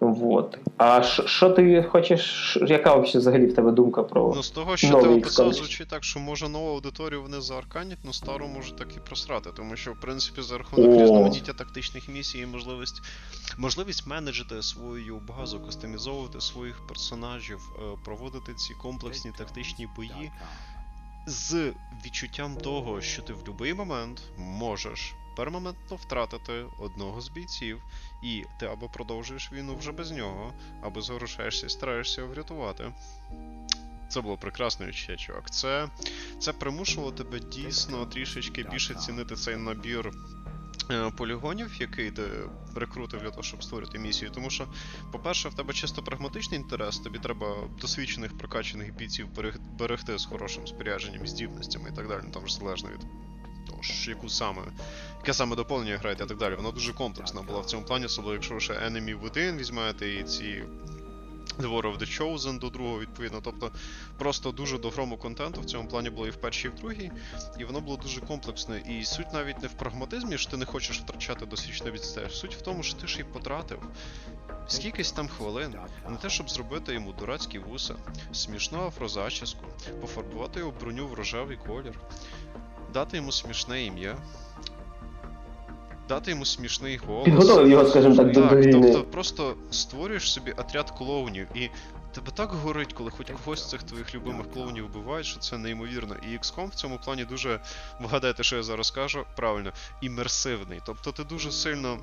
Вот. 0.00 0.58
А 0.76 1.02
що 1.02 1.50
ти 1.50 1.82
хочеш, 1.82 2.58
яка 2.66 2.96
взагалі 2.96 3.46
в 3.46 3.54
тебе 3.54 3.72
думка 3.72 4.02
про. 4.02 4.32
Ну, 4.36 4.42
з 4.42 4.50
того, 4.50 4.76
що 4.76 5.00
ти 5.00 5.08
описав, 5.08 5.52
звучить 5.52 5.88
так, 5.88 6.04
що 6.04 6.20
може 6.20 6.48
нову 6.48 6.68
аудиторію 6.68 7.22
вони 7.22 7.40
заарканять, 7.40 7.98
але 8.04 8.12
стару 8.12 8.46
може 8.46 8.76
так 8.76 8.96
і 8.96 9.00
просрати. 9.00 9.50
Тому 9.56 9.76
що, 9.76 9.92
в 9.92 10.00
принципі, 10.00 10.42
за 10.42 10.58
рахунок 10.58 11.00
різноманіття 11.00 11.52
тактичних 11.52 12.08
місій 12.08 12.38
і 12.38 12.46
можливість 12.46 13.02
можливість 13.58 14.06
менеджити 14.06 14.62
свою 14.62 15.20
базу, 15.38 15.60
кастомізовувати 15.60 16.40
своїх 16.40 16.86
персонажів, 16.86 17.58
е, 17.58 17.82
проводити 18.04 18.54
ці 18.54 18.74
комплексні 18.74 19.32
тактичні 19.38 19.88
бої 19.96 20.30
з 21.26 21.72
відчуттям 22.04 22.56
того, 22.56 23.00
що 23.00 23.22
ти 23.22 23.32
в 23.32 23.44
будь-який 23.46 23.74
момент 23.74 24.22
можеш 24.38 25.14
перманентно 25.36 25.96
втратити 25.96 26.64
одного 26.78 27.20
з 27.20 27.28
бійців, 27.28 27.82
і 28.22 28.44
ти 28.60 28.66
або 28.66 28.88
продовжуєш 28.88 29.52
війну 29.52 29.76
вже 29.76 29.92
без 29.92 30.10
нього, 30.10 30.52
або 30.82 31.00
згорушаєшся 31.02 31.66
і 31.66 31.70
стараєшся 31.70 32.20
його 32.20 32.32
врятувати. 32.32 32.92
Це 34.08 34.20
було 34.20 34.36
прекрасне 34.36 34.86
відчуття, 34.86 35.16
чувак. 35.16 35.50
Це 35.50 35.88
це 36.38 36.52
примушувало 36.52 37.12
тебе 37.12 37.40
дійсно 37.40 38.06
трішечки 38.06 38.62
більше 38.62 38.94
цінити 38.94 39.34
цей 39.36 39.56
набір 39.56 40.10
е, 40.90 41.10
полігонів, 41.10 41.76
який 41.80 42.10
ти 42.10 42.22
рекрутив 42.74 43.20
для 43.20 43.30
того, 43.30 43.42
щоб 43.42 43.64
створити 43.64 43.98
місію. 43.98 44.30
Тому 44.30 44.50
що, 44.50 44.66
по-перше, 45.12 45.48
в 45.48 45.54
тебе 45.54 45.72
чисто 45.72 46.02
прагматичний 46.02 46.60
інтерес, 46.60 46.98
тобі 46.98 47.18
треба 47.18 47.56
досвідчених 47.80 48.38
прокачаних 48.38 48.96
бійців 48.96 49.28
берегти 49.78 50.18
з 50.18 50.24
хорошим 50.24 50.66
спорядженням, 50.66 51.26
здібностями 51.26 51.90
і 51.92 51.96
так 51.96 52.08
далі, 52.08 52.20
ну, 52.24 52.30
там 52.30 52.46
ж 52.48 52.54
залежно 52.54 52.90
від 52.90 53.06
того 53.66 53.82
ж, 53.82 54.10
яку 54.10 54.28
саме, 54.28 54.62
яке 55.18 55.34
саме 55.34 55.56
доповнення 55.56 55.98
граєте 55.98 56.24
і 56.24 56.26
так 56.26 56.38
далі. 56.38 56.54
Вона 56.54 56.70
дуже 56.70 56.92
комплексна 56.92 57.42
була 57.42 57.60
в 57.60 57.66
цьому 57.66 57.84
плані, 57.84 58.04
особливо 58.04 58.34
якщо 58.34 58.54
ви 58.54 58.60
ще 58.60 58.72
Enemy 58.72 59.20
Within 59.20 59.56
візьмете 59.56 60.08
і 60.08 60.22
ці. 60.22 60.64
The 61.58 61.68
War 61.74 61.82
of 61.82 61.98
the 61.98 62.20
Chosen 62.20 62.58
до 62.58 62.70
другого, 62.70 63.00
відповідно. 63.00 63.40
Тобто 63.44 63.70
просто 64.18 64.52
дуже 64.52 64.78
догрому 64.78 65.16
контенту 65.16 65.60
в 65.60 65.64
цьому 65.64 65.88
плані 65.88 66.10
було 66.10 66.26
і 66.26 66.30
в 66.30 66.36
першій, 66.36 66.68
і 66.68 66.70
в 66.70 66.74
другій, 66.74 67.10
і 67.58 67.64
воно 67.64 67.80
було 67.80 67.96
дуже 67.96 68.20
комплексне. 68.20 68.82
І 68.88 69.04
суть 69.04 69.32
навіть 69.32 69.62
не 69.62 69.68
в 69.68 69.72
прагматизмі, 69.72 70.38
що 70.38 70.50
ти 70.50 70.56
не 70.56 70.64
хочеш 70.64 71.00
втрачати 71.00 71.46
досвідчене 71.46 71.90
відстеж. 71.90 72.36
Суть 72.36 72.56
в 72.56 72.60
тому, 72.60 72.82
що 72.82 72.96
ти 72.96 73.06
ж 73.06 73.20
і 73.20 73.24
потратив 73.24 73.78
скількись 74.68 75.12
там 75.12 75.28
хвилин 75.28 75.74
на 76.08 76.16
те, 76.16 76.30
щоб 76.30 76.50
зробити 76.50 76.94
йому 76.94 77.12
дурацькі 77.12 77.58
вуса, 77.58 77.94
смішну 78.32 78.86
афрозачіску, 78.86 79.64
пофарбувати 80.00 80.60
його 80.60 80.72
броню 80.80 81.06
в 81.08 81.14
рожевий 81.14 81.56
колір, 81.56 82.00
дати 82.96 83.16
йому 83.16 83.32
смішне 83.32 83.84
ім'я. 83.84 84.16
Дати 86.08 86.30
йому 86.30 86.44
смішний 86.44 86.96
голос. 86.96 87.24
Підготовив 87.24 87.70
його, 87.70 87.86
скажімо 87.86 88.16
так, 88.16 88.32
до 88.32 88.56
війни. 88.56 88.72
Тобто 88.72 89.04
просто 89.04 89.56
створюєш 89.70 90.32
собі 90.32 90.52
отряд 90.52 90.90
клоунів, 90.90 91.46
і 91.54 91.70
тебе 92.12 92.30
так 92.34 92.50
горить, 92.50 92.92
коли 92.92 93.10
хоч 93.10 93.26
когось 93.30 93.60
з 93.60 93.70
цих 93.70 93.82
твоїх 93.82 94.14
любимих 94.14 94.52
клоунів 94.52 94.86
вбивають, 94.86 95.26
що 95.26 95.40
це 95.40 95.58
неймовірно. 95.58 96.16
І 96.22 96.26
XCOM 96.38 96.66
в 96.66 96.74
цьому 96.74 96.98
плані 97.04 97.24
дуже, 97.24 97.60
вгадайте, 98.00 98.42
що 98.42 98.56
я 98.56 98.62
зараз 98.62 98.90
кажу, 98.90 99.24
правильно, 99.36 99.72
імерсивний. 100.00 100.80
Тобто 100.86 101.12
ти 101.12 101.24
дуже 101.24 101.52
сильно 101.52 101.98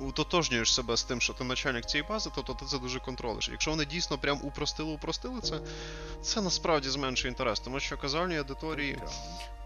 утотожнюєш 0.00 0.74
себе 0.74 0.96
з 0.96 1.04
тим, 1.04 1.20
що 1.20 1.32
ти 1.32 1.44
начальник 1.44 1.86
цієї 1.86 2.08
бази, 2.08 2.30
то, 2.34 2.42
то 2.42 2.54
ти 2.54 2.64
це 2.64 2.78
дуже 2.78 3.00
контролиш. 3.00 3.48
Якщо 3.48 3.70
вони 3.70 3.84
дійсно 3.84 4.18
прям 4.18 4.38
упростили-упростили 4.38 5.40
це, 5.40 5.60
це 6.22 6.40
насправді 6.40 6.88
зменшує 6.88 7.30
інтерес, 7.30 7.60
тому 7.60 7.80
що 7.80 7.98
казальні 7.98 8.36
аудиторії 8.36 8.98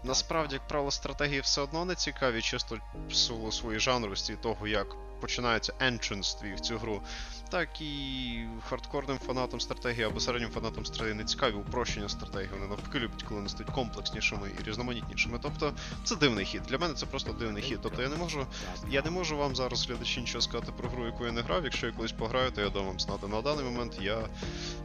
насправді, 0.03 0.55
як 0.55 0.67
правило, 0.67 0.91
стратегії 0.91 1.41
все 1.41 1.61
одно 1.61 1.85
не 1.85 1.95
цікаві, 1.95 2.41
чисто 2.41 2.77
в 3.09 3.15
силу 3.15 3.51
своєї 3.51 3.79
жанровості 3.79 4.35
того, 4.41 4.67
як 4.67 4.95
починається 5.21 5.73
entrance 5.73 6.39
твій 6.39 6.53
в 6.53 6.59
цю 6.59 6.77
гру, 6.77 7.01
так 7.51 7.81
і 7.81 8.45
хардкорним 8.69 9.17
фанатам 9.17 9.59
стратегії 9.59 10.03
або 10.03 10.19
середнім 10.19 10.49
фанатам 10.49 10.85
стратегії 10.85 11.15
не 11.15 11.23
цікаві 11.23 11.53
упрощення 11.53 12.09
стратегії. 12.09 12.49
Вони 12.53 12.67
навпаки 12.67 12.99
люблять, 12.99 13.23
коли 13.23 13.35
вони 13.35 13.49
стають 13.49 13.73
комплекснішими 13.73 14.51
і 14.59 14.63
різноманітнішими. 14.63 15.39
Тобто 15.41 15.73
це 16.03 16.15
дивний 16.15 16.45
хід. 16.45 16.61
Для 16.69 16.77
мене 16.77 16.93
це 16.93 17.05
просто 17.05 17.33
дивний 17.33 17.63
хід. 17.63 17.79
Тобто 17.83 18.01
я 18.01 18.09
не 18.09 18.15
можу 18.15 18.45
я 18.89 19.01
не 19.01 19.11
можу 19.11 19.37
вам 19.37 19.55
зараз, 19.55 19.87
глядачі, 19.87 20.19
нічого 20.19 20.41
сказати 20.41 20.71
про 20.77 20.89
гру, 20.89 21.05
яку 21.05 21.25
я 21.25 21.31
не 21.31 21.41
грав. 21.41 21.63
Якщо 21.63 21.87
я 21.87 21.93
колись 21.93 22.11
пограю, 22.11 22.51
то 22.51 22.61
я 22.61 22.69
дам 22.69 22.85
вам 22.85 22.99
знати. 22.99 23.27
На 23.27 23.41
даний 23.41 23.65
момент 23.65 23.97
я 24.01 24.17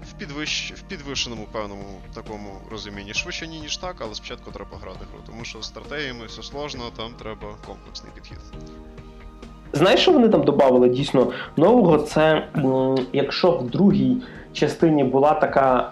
в 0.03 0.13
підвищ... 0.19 0.73
в 0.73 0.83
підвищеному 0.83 1.49
певному 1.53 2.03
такому 2.15 2.63
розумінні. 2.71 3.15
Швидше 3.15 3.47
ні, 3.47 3.61
ніж 3.61 3.77
так, 3.77 3.97
але 4.01 4.15
спочатку 4.15 4.51
треба 4.51 4.79
грати 4.79 5.05
гру, 5.13 5.23
тому 5.27 5.45
що 5.45 5.63
з 5.63 5.67
стратегіями 5.67 6.27
все 6.27 6.43
сложно, 6.43 6.91
там 6.91 7.15
треба 7.15 7.57
комплексний 7.67 8.13
підхід. 8.15 8.39
Знаєш, 9.73 10.01
що 10.01 10.13
вони 10.13 10.29
там 10.29 10.43
додали 10.43 10.89
дійсно 10.89 11.27
нового? 11.57 11.99
Це 11.99 12.43
якщо 13.13 13.51
в 13.51 13.71
другій 13.71 14.17
частині 14.53 15.05
була 15.05 15.35
така 15.35 15.91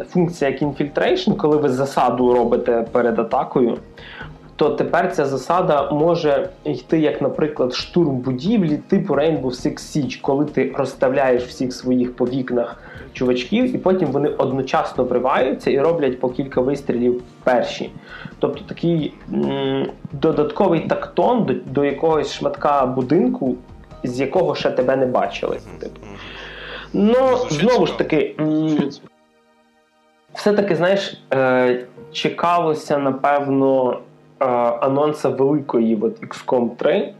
е, 0.00 0.04
функція 0.04 0.50
як 0.50 0.62
infiltration, 0.62 1.32
коли 1.32 1.56
ви 1.56 1.68
засаду 1.68 2.34
робите 2.34 2.86
перед 2.92 3.18
атакою, 3.18 3.78
то 4.56 4.70
тепер 4.70 5.12
ця 5.12 5.26
засада 5.26 5.90
може 5.90 6.48
йти, 6.64 6.98
як, 6.98 7.22
наприклад, 7.22 7.74
штурм 7.74 8.16
будівлі 8.16 8.76
типу 8.76 9.14
Rainbow 9.14 9.42
Six 9.42 9.74
Siege, 9.74 10.20
коли 10.20 10.44
ти 10.44 10.72
розставляєш 10.76 11.44
всіх 11.44 11.72
своїх 11.72 12.16
по 12.16 12.24
вікнах 12.24 12.76
чувачків, 13.12 13.74
і 13.74 13.78
потім 13.78 14.08
вони 14.12 14.28
одночасно 14.28 15.04
вриваються 15.04 15.70
і 15.70 15.78
роблять 15.80 16.20
по 16.20 16.28
кілька 16.28 16.60
вистрілів 16.60 17.22
перші. 17.44 17.90
Тобто 18.38 18.64
такий 18.64 19.14
м- 19.34 19.86
додатковий 20.12 20.80
тактон 20.80 21.44
до, 21.44 21.54
до 21.54 21.84
якогось 21.84 22.32
шматка 22.32 22.86
будинку, 22.86 23.56
з 24.04 24.20
якого 24.20 24.54
ще 24.54 24.70
тебе 24.70 24.96
не 24.96 25.06
бачили. 25.06 25.60
Типу. 25.80 26.00
Ну, 26.92 27.36
знову 27.50 27.86
ж 27.86 27.98
таки, 27.98 28.34
м- 28.40 28.90
все-таки, 30.34 30.76
знаєш, 30.76 31.22
е- 31.32 31.86
чекалося, 32.12 32.98
напевно, 32.98 33.98
е- 34.40 34.44
анонса 34.80 35.28
великої 35.28 35.96
от 35.96 36.20
XCOM 36.22 36.68
3. 36.76 37.14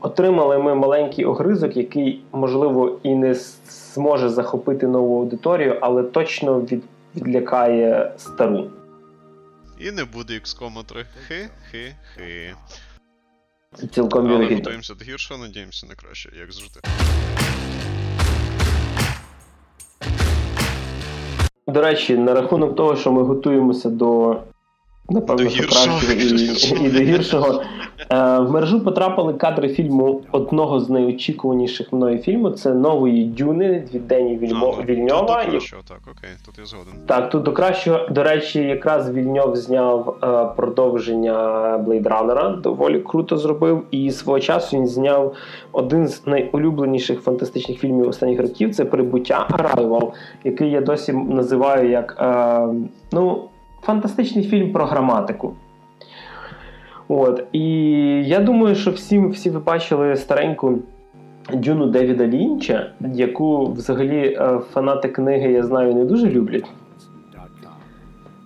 Отримали 0.00 0.58
ми 0.58 0.74
маленький 0.74 1.24
огризок, 1.24 1.76
який, 1.76 2.22
можливо, 2.32 2.98
і 3.02 3.14
не 3.14 3.34
зможе 3.94 4.28
захопити 4.28 4.86
нову 4.86 5.20
аудиторію, 5.20 5.78
але 5.80 6.02
точно 6.02 6.60
від, 6.60 6.82
відлякає 7.16 8.12
стару. 8.16 8.70
І 9.78 9.90
не 9.90 10.04
буде 10.04 10.34
XCOM 10.34 10.84
3. 10.84 11.04
Хи-хи-хи. 11.28 12.54
Цілком 13.90 14.26
Але 14.26 14.54
готуємося 14.54 14.94
до 14.94 15.04
гіршого, 15.04 15.40
надіємося 15.40 15.86
на 15.86 15.94
краще, 15.94 16.30
як 16.38 16.52
завжди. 16.52 16.80
До 21.66 21.82
речі, 21.82 22.18
на 22.18 22.34
рахунок 22.34 22.76
того, 22.76 22.96
що 22.96 23.12
ми 23.12 23.22
готуємося 23.22 23.90
до 23.90 24.36
напевно, 25.10 25.50
що 25.50 25.62
кращого 25.62 26.12
і, 26.12 26.86
і 26.86 26.90
до 26.90 26.98
гіршого. 26.98 27.62
Е, 28.12 28.38
в 28.38 28.50
мережу 28.50 28.80
потрапили 28.80 29.34
кадри 29.34 29.68
фільму 29.68 30.22
одного 30.32 30.80
з 30.80 30.90
найочікуваніших 30.90 31.92
мною 31.92 32.18
фільму. 32.18 32.50
Це 32.50 32.74
нової 32.74 33.24
Дюни 33.24 33.84
від 33.94 34.08
Дені 34.08 34.36
Вільмо... 34.36 34.74
ну, 34.78 34.84
Вільньова. 34.84 35.44
До 35.44 35.50
кращого, 35.50 35.82
так, 35.88 35.98
окей, 36.10 36.30
тут 36.46 36.58
я 36.58 36.64
згоден. 36.64 36.92
Так, 37.06 37.30
тут 37.30 37.42
до 37.42 37.52
кращого, 37.52 38.08
до 38.10 38.22
речі, 38.22 38.60
якраз 38.60 39.10
Вільньов 39.10 39.56
зняв 39.56 40.16
е, 40.22 40.44
продовження 40.56 41.78
Блейдранера, 41.78 42.48
доволі 42.48 43.00
круто 43.00 43.36
зробив. 43.36 43.84
І 43.90 44.10
свого 44.10 44.40
часу 44.40 44.76
він 44.76 44.86
зняв 44.86 45.34
один 45.72 46.08
з 46.08 46.26
найулюбленіших 46.26 47.20
фантастичних 47.20 47.78
фільмів 47.78 48.08
останніх 48.08 48.40
років 48.40 48.74
це 48.74 48.84
Прибуття 48.84 49.48
Arrival, 49.50 50.12
який 50.44 50.70
я 50.70 50.80
досі 50.80 51.12
називаю 51.12 51.90
як. 51.90 52.16
Е, 52.20 52.68
ну, 53.12 53.48
фантастичний 53.86 54.44
фільм 54.44 54.72
про 54.72 54.84
граматику. 54.84 55.54
От. 57.08 57.44
І 57.52 57.68
я 58.26 58.40
думаю, 58.40 58.74
що 58.74 58.90
всі 58.90 59.26
всі 59.26 59.50
ви 59.50 59.58
бачили 59.58 60.16
стареньку 60.16 60.78
Дюну 61.52 61.86
Девіда 61.86 62.26
Лінча, 62.26 62.90
яку 63.00 63.66
взагалі 63.72 64.26
е, 64.26 64.58
фанати 64.72 65.08
книги, 65.08 65.52
я 65.52 65.62
знаю, 65.62 65.94
не 65.94 66.04
дуже 66.04 66.30
люблять. 66.30 66.66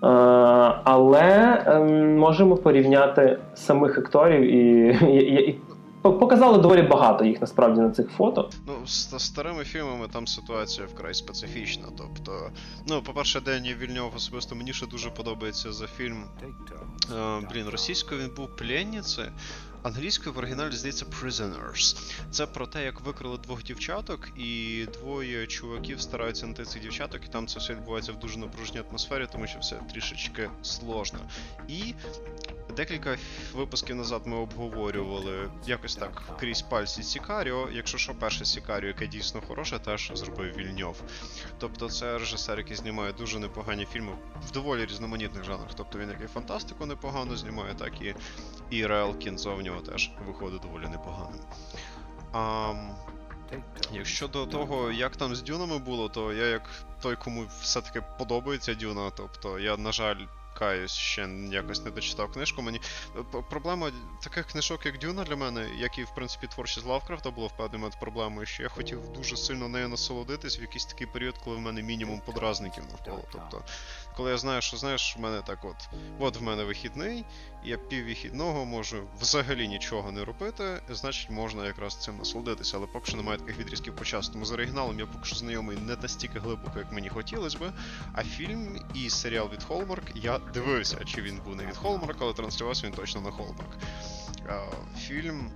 А, 0.03 0.75
але 0.85 1.63
ем, 1.67 2.19
можемо 2.19 2.57
порівняти 2.57 3.39
самих 3.55 3.99
акторів 3.99 4.41
і, 4.41 4.89
і, 5.03 5.51
і 5.51 5.59
Показали 6.03 6.59
доволі 6.59 6.83
багато 6.83 7.25
їх 7.25 7.41
насправді 7.41 7.81
на 7.81 7.91
цих 7.91 8.11
фото. 8.11 8.51
Ну, 8.67 8.87
з 8.87 9.19
старими 9.19 9.65
фільмами 9.65 10.09
там 10.13 10.27
ситуація 10.27 10.87
вкрай 10.87 11.15
специфічна. 11.15 11.85
Тобто, 11.99 12.51
ну, 12.87 13.03
по-перше, 13.03 13.41
Дені 13.41 13.75
Вільньов 13.75 14.13
особисто 14.17 14.55
мені 14.55 14.73
ще 14.73 14.87
дуже 14.87 15.11
подобається 15.11 15.73
за 15.73 15.87
фільм. 15.87 16.25
Е, 16.43 17.41
блін, 17.53 17.69
російською 17.69 18.21
він 18.21 18.31
був 18.37 18.57
пленниці, 18.57 19.23
англійською 19.83 20.35
в 20.35 20.39
оригіналі 20.39 20.73
здається 20.73 21.05
Prisoners. 21.05 22.15
Це 22.31 22.47
про 22.47 22.67
те, 22.67 22.85
як 22.85 23.01
викрили 23.01 23.39
двох 23.39 23.63
дівчаток, 23.63 24.29
і 24.37 24.85
двоє 24.93 25.47
чуваків 25.47 26.01
стараються 26.01 26.41
знайти 26.41 26.65
цих 26.65 26.83
дівчаток, 26.83 27.21
і 27.25 27.29
там 27.29 27.47
це 27.47 27.59
все 27.59 27.75
відбувається 27.75 28.13
в 28.13 28.19
дуже 28.19 28.39
напруженій 28.39 28.83
атмосфері, 28.91 29.27
тому 29.33 29.47
що 29.47 29.59
все 29.59 29.77
трішечки 29.93 30.51
сложно. 30.63 31.19
І 31.69 31.95
Декілька 32.71 33.17
випусків 33.55 33.97
назад 33.97 34.23
ми 34.27 34.37
обговорювали 34.37 35.51
якось 35.67 35.97
так 35.97 36.23
крізь 36.41 36.63
пальці 36.63 37.03
Сікаріо. 37.03 37.69
Якщо 37.73 37.99
що, 37.99 38.15
перше 38.15 38.45
Сікаріо, 38.45 38.89
яке 38.89 39.07
дійсно 39.07 39.41
хороше, 39.49 39.79
теж 39.79 40.13
зробив 40.15 40.57
Вільньов. 40.57 41.03
Тобто 41.59 41.89
це 41.89 42.19
режисер, 42.19 42.59
який 42.59 42.77
знімає 42.77 43.13
дуже 43.13 43.39
непогані 43.39 43.87
фільми 43.87 44.13
в 44.49 44.51
доволі 44.51 44.87
різноманітних 44.87 45.45
жанрах. 45.45 45.71
Тобто 45.77 45.99
він 45.99 46.09
як 46.09 46.21
і 46.25 46.27
фантастику 46.27 46.87
непогано 46.87 47.37
знімає, 47.37 47.75
так 47.75 48.03
і 48.03 48.15
і 48.71 48.87
реал 48.87 49.19
кінцо 49.19 49.55
в 49.55 49.63
нього 49.63 49.81
теж 49.81 50.11
виходить 50.27 50.63
доволі 50.63 50.89
непоганим. 50.89 51.41
А, 52.33 52.73
Якщо 53.93 54.29
до 54.29 54.47
того, 54.47 54.91
як 54.91 55.17
там 55.17 55.35
з 55.35 55.43
дюнами 55.43 55.79
було, 55.79 56.09
то 56.09 56.33
я 56.33 56.47
як 56.47 56.71
той, 57.03 57.17
кому 57.17 57.47
все-таки 57.63 58.03
подобається 58.19 58.75
дюна, 58.75 59.11
тобто 59.17 59.59
я, 59.59 59.77
на 59.77 59.93
жаль 59.93 60.17
каюсь, 60.61 60.93
ще 60.93 61.29
якось 61.51 61.85
не 61.85 61.91
дочитав 61.91 62.33
книжку. 62.33 62.63
Мені 62.63 62.81
е, 63.17 63.43
проблема 63.51 63.91
таких 64.23 64.47
книжок, 64.47 64.87
як 64.87 64.99
Дюна 64.99 65.25
для 65.25 65.37
мене, 65.37 65.69
як 65.79 65.99
і 65.99 66.05
в 66.05 66.15
принципі 66.15 66.47
творчість 66.47 66.87
Лавкрафта 66.87 67.31
було 67.31 67.47
в 67.47 67.57
певний 67.57 67.79
момент 67.79 68.01
проблемою, 68.01 68.47
що 68.47 68.63
я 68.63 68.69
хотів 68.69 69.13
дуже 69.13 69.37
сильно 69.37 69.69
нею 69.69 69.89
насолодитись 69.89 70.61
в 70.61 70.61
якийсь 70.61 70.85
такий 70.85 71.07
період, 71.07 71.39
коли 71.45 71.57
в 71.57 71.61
мене 71.61 71.83
мінімум 71.83 72.21
подразників 72.21 72.85
навколо. 72.91 73.25
Тобто, 73.33 73.65
коли 74.17 74.31
я 74.31 74.39
знаю, 74.39 74.63
що 74.63 74.77
знаєш, 74.77 75.17
в 75.17 75.21
мене 75.21 75.43
так 75.43 75.65
от, 75.65 75.89
от 76.19 76.37
в 76.37 76.43
мене 76.43 76.65
вихідний, 76.65 77.25
я 77.65 77.77
піввихідного 77.79 78.65
можу 78.65 79.09
взагалі 79.21 79.69
нічого 79.69 80.13
не 80.13 80.25
робити, 80.25 80.83
значить 80.91 81.31
можна 81.31 81.67
якраз 81.67 81.97
цим 81.97 82.19
насолодитися, 82.19 82.77
але 82.77 82.87
поки 82.87 83.07
що 83.07 83.17
немає 83.17 83.39
таких 83.39 83.59
відрізків 83.59 83.97
по 83.97 84.05
часу. 84.05 84.33
Тому 84.33 84.45
з 84.45 84.53
оригіналом 84.53 84.99
я 84.99 85.07
поки 85.07 85.25
що 85.25 85.37
знайомий 85.37 85.77
не 85.77 85.97
настільки 85.97 86.39
глибоко, 86.39 86.79
як 86.79 86.93
мені 86.93 87.09
хотілося 87.09 87.59
би. 87.59 87.73
А 88.13 88.23
фільм 88.23 88.85
і 88.95 89.11
серіал 89.11 89.51
від 89.53 89.63
Hallmark 89.63 90.03
я 90.15 90.39
дивився, 90.39 91.05
чи 91.05 91.23
він 91.23 91.41
був 91.45 91.57
не 91.57 91.67
від 91.67 91.75
Hallmark, 91.75 92.17
але 92.21 92.33
транслювався 92.33 92.87
він 92.87 92.93
точно 92.93 93.21
на 93.21 93.31
Hallmark. 93.31 93.73
Фільм. 94.99 95.51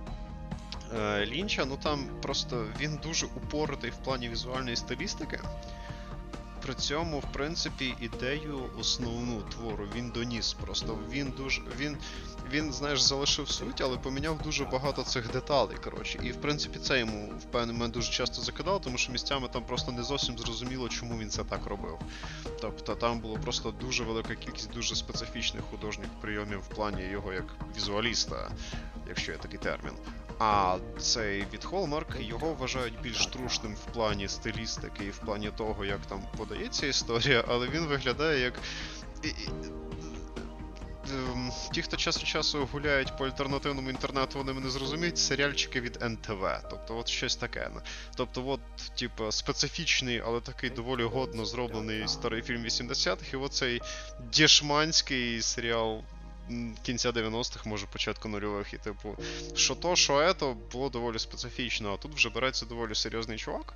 Е, 0.93 1.25
Лінча, 1.25 1.65
ну 1.65 1.77
там 1.83 2.09
просто 2.21 2.65
він 2.79 2.99
дуже 3.03 3.25
упоротий 3.25 3.89
в 3.89 3.95
плані 3.95 4.29
візуальної 4.29 4.75
стилістики 4.75 5.39
при 6.65 6.73
цьому, 6.73 7.19
в 7.19 7.31
принципі, 7.33 7.95
ідею 8.01 8.69
основну 8.79 9.41
твору 9.41 9.87
він 9.95 10.09
доніс. 10.09 10.53
Просто 10.53 10.97
він 11.11 11.33
дуже. 11.37 11.61
Він, 11.77 11.97
він, 12.51 12.73
знаєш, 12.73 13.01
залишив 13.01 13.49
суть, 13.49 13.81
але 13.81 13.97
поміняв 13.97 14.41
дуже 14.41 14.65
багато 14.65 15.03
цих 15.03 15.31
деталей. 15.31 15.77
коротше. 15.83 16.19
І 16.23 16.31
в 16.31 16.41
принципі 16.41 16.79
це 16.79 16.99
йому 16.99 17.33
в 17.39 17.43
певний 17.43 17.73
момент 17.73 17.93
дуже 17.93 18.11
часто 18.11 18.41
закидало, 18.41 18.79
тому 18.79 18.97
що 18.97 19.11
місцями 19.11 19.47
там 19.53 19.63
просто 19.63 19.91
не 19.91 20.03
зовсім 20.03 20.37
зрозуміло, 20.37 20.89
чому 20.89 21.17
він 21.17 21.29
це 21.29 21.43
так 21.43 21.65
робив. 21.65 21.99
Тобто 22.61 22.95
там 22.95 23.19
було 23.19 23.37
просто 23.37 23.71
дуже 23.71 24.03
велика 24.03 24.35
кількість 24.35 24.73
дуже 24.73 24.95
специфічних 24.95 25.63
художніх 25.63 26.09
прийомів 26.21 26.59
в 26.59 26.67
плані 26.67 27.03
його 27.03 27.33
як 27.33 27.45
візуаліста, 27.77 28.51
якщо 29.07 29.31
є 29.31 29.37
такий 29.37 29.59
термін. 29.59 29.93
А 30.39 30.77
цей 30.99 31.45
від 31.53 31.65
Hallmark 31.65 32.21
його 32.21 32.53
вважають 32.53 33.01
більш 33.01 33.27
трушним 33.27 33.75
в 33.75 33.93
плані 33.93 34.27
стилістики 34.27 35.05
і 35.05 35.09
в 35.09 35.17
плані 35.17 35.51
того, 35.57 35.85
як 35.85 35.99
там 36.05 36.23
подається 36.37 36.87
історія, 36.87 37.43
але 37.47 37.67
він 37.67 37.85
виглядає 37.85 38.39
як. 38.39 38.53
Ем, 41.13 41.51
ті, 41.73 41.81
хто 41.81 41.97
час 41.97 42.19
від 42.19 42.27
часу 42.27 42.69
гуляють 42.71 43.17
по 43.17 43.25
альтернативному 43.25 43.89
інтернету, 43.89 44.37
вони 44.37 44.53
мене 44.53 44.69
зрозуміють, 44.69 45.17
серіальчики 45.17 45.81
від 45.81 46.01
НТВ. 46.01 46.43
Тобто, 46.69 46.97
от 46.97 47.07
щось 47.07 47.35
таке. 47.35 47.69
Тобто, 48.15 48.47
от, 48.47 48.59
типу, 48.95 49.31
специфічний, 49.31 50.21
але 50.25 50.41
такий 50.41 50.69
доволі 50.69 51.03
годно 51.03 51.45
зроблений 51.45 52.07
старий 52.07 52.41
фільм 52.41 52.63
80-х, 52.63 53.33
і 53.33 53.35
оцей 53.35 53.81
дешманський 54.33 55.41
серіал 55.41 56.03
кінця 56.83 57.11
90-х, 57.11 57.65
може 57.65 57.85
початку 57.85 58.29
нульових, 58.29 58.73
і 58.73 58.77
типу, 58.77 59.15
що 59.55 59.75
то, 59.75 59.95
що 59.95 60.19
ето, 60.19 60.57
було 60.71 60.89
доволі 60.89 61.19
специфічно, 61.19 61.93
а 61.93 61.97
тут 61.97 62.15
вже 62.15 62.29
береться 62.29 62.65
доволі 62.65 62.95
серйозний 62.95 63.37
чувак 63.37 63.73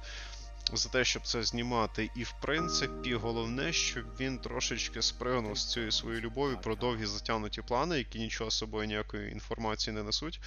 за 0.77 0.89
те, 0.89 1.05
щоб 1.05 1.21
це 1.21 1.43
знімати. 1.43 2.09
І 2.15 2.23
в 2.23 2.33
принципі, 2.41 3.13
головне, 3.13 3.73
щоб 3.73 4.03
він 4.19 4.37
трошечки 4.37 5.01
спригнув 5.01 5.57
з 5.57 5.71
цією 5.71 5.91
своєю 5.91 6.21
любов'ю 6.21 6.57
про 6.63 6.75
довгі 6.75 7.05
затягнуті 7.05 7.61
плани, 7.61 7.97
які 7.97 8.19
нічого 8.19 8.51
собою 8.51 8.87
ніякої 8.87 9.31
інформації 9.31 9.95
не 9.95 10.03
несуть, 10.03 10.39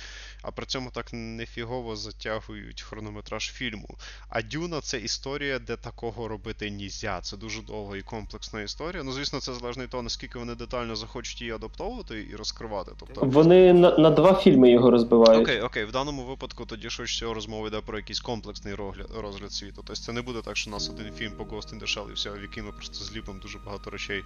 а 0.42 0.50
при 0.50 0.66
цьому 0.66 0.90
так 0.90 1.12
нефігово 1.12 1.96
затягують 1.96 2.82
хронометраж 2.82 3.52
фільму. 3.52 3.96
А 4.28 4.42
Дюна 4.42 4.80
це 4.80 4.98
історія, 4.98 5.58
де 5.58 5.76
такого 5.76 6.28
робити 6.28 6.70
нізя. 6.70 7.20
Це 7.22 7.37
дуже 7.37 7.62
довга 7.62 7.96
і 7.96 8.02
комплексна 8.02 8.62
історія. 8.62 9.02
Ну, 9.02 9.12
звісно, 9.12 9.40
це 9.40 9.54
залежно 9.54 9.82
від 9.82 9.90
того, 9.90 10.02
наскільки 10.02 10.38
вони 10.38 10.54
детально 10.54 10.96
захочуть 10.96 11.40
її 11.40 11.52
адаптовувати 11.52 12.26
і 12.32 12.37
розкривати. 12.37 12.92
Тобто 13.00 13.26
Вони 13.26 13.72
на, 13.72 13.98
на 13.98 14.11
два 14.11 14.35
фільми 14.35 14.70
його 14.70 14.90
розбивають. 14.90 15.42
Окей, 15.42 15.61
окей, 15.61 15.85
в 15.85 15.92
даному 15.92 16.24
випадку 16.24 16.66
тоді 16.66 16.90
швидше 16.90 17.14
всього 17.14 17.35
розмова 17.35 17.68
йде 17.68 17.80
про 17.80 17.98
якийсь 17.98 18.20
комплексний 18.20 18.74
розгляд, 18.74 19.11
розгляд 19.16 19.52
світу. 19.52 19.72
Тобто 19.76 20.02
це 20.02 20.12
не 20.12 20.22
буде 20.22 20.42
так, 20.42 20.57
що 20.57 20.70
у 20.70 20.72
нас 20.72 20.90
один 20.90 21.14
фільм 21.14 21.33
по 21.33 21.44
Ghost 21.44 21.75
in 21.75 21.81
the 21.81 21.87
Shell 21.87 22.11
і 22.11 22.12
все, 22.12 22.31
в 22.31 22.42
який 22.42 22.62
ми 22.62 22.72
просто 22.72 23.05
зліпимо 23.05 23.38
дуже 23.38 23.59
багато 23.59 23.90
речей 23.90 24.25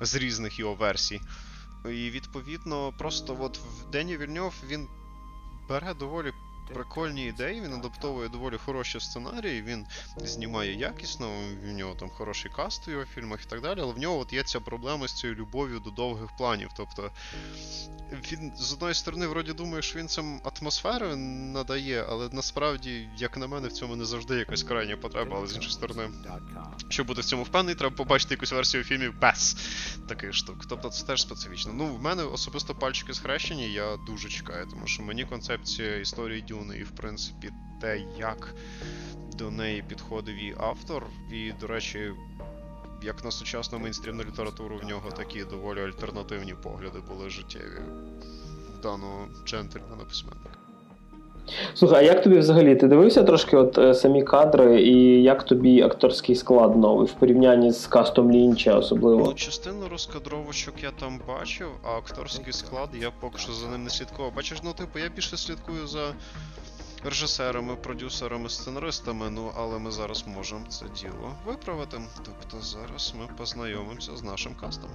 з 0.00 0.14
різних 0.14 0.58
його 0.58 0.74
версій. 0.74 1.20
І 1.84 2.10
відповідно, 2.10 2.92
просто 2.98 3.36
от 3.40 3.58
в 3.58 3.90
Дені 3.90 4.16
Вільньов 4.16 4.54
він 4.66 4.88
бере 5.68 5.94
доволі 5.94 6.32
прикольні 6.74 7.26
ідеї, 7.26 7.60
він 7.60 7.74
адаптовує 7.74 8.28
доволі 8.28 8.56
хороші 8.56 9.00
сценарії, 9.00 9.62
він 9.62 9.86
знімає 10.16 10.74
якісно, 10.74 11.40
в 11.64 11.72
нього 11.72 11.94
там 11.94 12.10
хороший 12.10 12.50
каст 12.50 12.88
у 12.88 12.90
його 12.90 13.04
фільмах 13.04 13.40
і 13.46 13.48
так 13.48 13.60
далі, 13.60 13.80
але 13.80 13.92
в 13.92 13.98
нього 13.98 14.18
от 14.18 14.32
є 14.32 14.42
ця 14.42 14.60
проблема 14.60 15.08
з 15.08 15.12
цією 15.12 15.38
любов'ю 15.38 15.80
до 15.80 15.90
довгих 15.90 16.36
планів. 16.36 16.70
Тобто 16.76 17.10
він 18.32 18.52
з 18.56 18.72
одної 18.72 18.94
сторони, 18.94 19.26
вроді 19.26 19.52
думає, 19.52 19.82
що 19.82 19.98
він 19.98 20.08
цим 20.08 20.40
атмосферу 20.44 21.16
надає, 21.16 22.04
але 22.08 22.28
насправді, 22.32 23.08
як 23.16 23.36
на 23.36 23.46
мене, 23.46 23.68
в 23.68 23.72
цьому 23.72 23.96
не 23.96 24.04
завжди 24.04 24.36
якась 24.36 24.62
крайня 24.62 24.96
потреба, 24.96 25.36
але 25.36 25.46
з 25.46 25.54
іншої 25.54 25.72
сторони, 25.72 26.10
щоб 26.88 27.06
бути 27.06 27.20
в 27.20 27.24
цьому 27.24 27.42
впевнений, 27.42 27.74
треба 27.74 27.96
побачити 27.96 28.34
якусь 28.34 28.52
версію 28.52 28.84
фільмів 28.84 29.20
без 29.20 29.56
таких 30.08 30.34
штук. 30.34 30.66
Тобто 30.68 30.88
це 30.88 31.06
теж 31.06 31.22
специфічно. 31.22 31.72
Ну, 31.74 31.86
в 31.86 32.02
мене 32.02 32.22
особисто 32.22 32.74
пальчики 32.74 33.14
схрещені, 33.14 33.72
я 33.72 33.96
дуже 33.96 34.28
чекаю, 34.28 34.66
тому 34.70 34.86
що 34.86 35.02
мені 35.02 35.24
концепція 35.24 35.96
історії 35.96 36.42
Дюни 36.58 36.76
і, 36.76 36.82
в 36.82 36.90
принципі, 36.90 37.50
те, 37.80 38.00
як 38.18 38.54
до 39.32 39.50
неї 39.50 39.82
підходив 39.82 40.36
і 40.36 40.54
автор, 40.58 41.06
і, 41.32 41.52
до 41.52 41.66
речі, 41.66 42.12
як 43.02 43.24
на 43.24 43.30
сучасну 43.30 43.78
мейнстрімну 43.78 44.24
літературу, 44.24 44.78
в 44.78 44.84
нього 44.84 45.10
такі 45.10 45.44
доволі 45.44 45.80
альтернативні 45.80 46.54
погляди 46.54 47.00
були 47.00 47.30
життєві 47.30 47.80
в 48.78 48.80
даного 48.80 49.28
джентльмена 49.46 50.04
письменника. 50.04 50.57
Слухай, 51.74 51.98
а 51.98 52.02
як 52.02 52.22
тобі 52.22 52.38
взагалі? 52.38 52.76
Ти 52.76 52.86
дивився 52.86 53.22
трошки 53.22 53.56
от 53.56 53.78
е, 53.78 53.94
самі 53.94 54.22
кадри, 54.22 54.82
і 54.82 55.22
як 55.22 55.42
тобі 55.42 55.82
акторський 55.82 56.34
склад 56.34 56.76
новий 56.76 57.06
в 57.06 57.12
порівнянні 57.12 57.72
з 57.72 57.86
кастом 57.86 58.30
Лінча 58.32 58.78
особливо? 58.78 59.24
Ну, 59.26 59.34
частину 59.34 59.88
розкадровочок 59.90 60.74
я 60.82 60.90
там 60.90 61.20
бачив, 61.28 61.68
а 61.82 61.98
акторський 61.98 62.52
склад 62.52 62.88
я 63.00 63.10
поки 63.20 63.38
що 63.38 63.52
за 63.52 63.68
ним 63.68 63.84
не 63.84 63.90
слідкував. 63.90 64.34
Бачиш, 64.36 64.58
ну 64.64 64.72
типу, 64.72 64.98
я 64.98 65.08
більше 65.08 65.36
слідкую 65.36 65.86
за 65.86 66.00
режисерами, 67.04 67.76
продюсерами, 67.76 68.48
сценаристами, 68.48 69.30
ну 69.30 69.50
але 69.58 69.78
ми 69.78 69.90
зараз 69.90 70.24
можемо 70.36 70.60
це 70.68 70.84
діло 71.00 71.32
виправити. 71.46 71.96
Тобто 72.16 72.66
зараз 72.66 73.14
ми 73.20 73.36
познайомимося 73.36 74.16
з 74.16 74.22
нашим 74.22 74.54
кастом. 74.54 74.90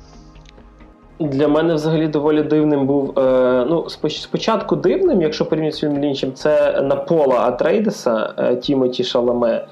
Для 1.20 1.48
мене 1.48 1.74
взагалі 1.74 2.08
доволі 2.08 2.44
дивним 2.44 2.88
був. 2.88 3.20
Е, 3.20 3.66
ну, 3.70 3.90
спочатку 4.10 4.76
дивним, 4.76 5.22
якщо 5.22 5.46
порівняти 5.46 5.76
з 5.76 5.80
фільмом 5.80 6.00
Лінчем, 6.00 6.34
це 6.34 6.82
Напола 6.82 7.36
Атрейдеса 7.36 8.34
е, 8.38 8.56
Тімоті 8.56 9.04
Шаламе. 9.04 9.68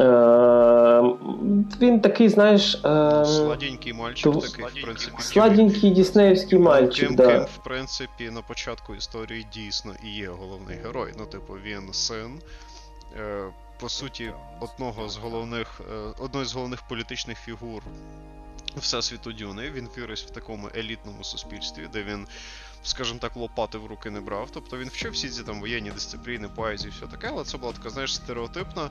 Е, 0.00 1.02
Він 1.80 2.00
такий, 2.00 2.28
знаєш. 2.28 2.74
Е, 2.84 3.24
Сладенький 3.24 3.92
мальчик 3.92 4.32
то, 4.32 4.40
такий, 4.40 4.64
в 4.64 4.84
принципі. 4.84 5.16
Сладенький 5.18 5.90
діснеївський 5.90 6.58
мальчик. 6.58 7.08
Ким, 7.08 7.16
да. 7.16 7.26
Ким, 7.26 7.42
в 7.42 7.64
принципі, 7.64 8.30
на 8.30 8.42
початку 8.42 8.94
історії 8.94 9.46
дійсно 9.54 9.92
і 10.04 10.08
є 10.08 10.28
головний 10.28 10.76
герой. 10.84 11.12
Ну, 11.18 11.26
типу, 11.26 11.52
він 11.64 11.92
син. 11.92 12.40
Е, 13.20 13.44
По 13.80 13.88
суті, 13.88 14.30
одного 14.60 15.08
з 15.08 15.16
головних, 15.16 15.80
е, 15.80 16.24
одної 16.24 16.46
з 16.46 16.54
головних 16.54 16.82
політичних 16.88 17.38
фігур 17.38 17.82
всесвіту 18.76 19.32
Дюни. 19.32 19.70
Він 19.70 19.88
виріс 19.96 20.22
в 20.22 20.30
такому 20.30 20.70
елітному 20.76 21.24
суспільстві, 21.24 21.88
де 21.92 22.02
він 22.02 22.26
скажімо 22.84 23.18
так, 23.18 23.36
лопати 23.36 23.78
в 23.78 23.86
руки 23.86 24.10
не 24.10 24.20
брав. 24.20 24.48
Тобто 24.52 24.78
він 24.78 24.88
вчив 24.88 25.12
всі 25.12 25.28
ці 25.28 25.42
там 25.42 25.60
воєнні 25.60 25.90
дисципліни, 25.90 26.48
поезії, 26.48 26.92
все 26.96 27.06
таке, 27.06 27.28
але 27.30 27.44
це 27.44 27.58
була 27.58 27.72
така, 27.72 27.90
знаєш, 27.90 28.14
стереотипна 28.14 28.90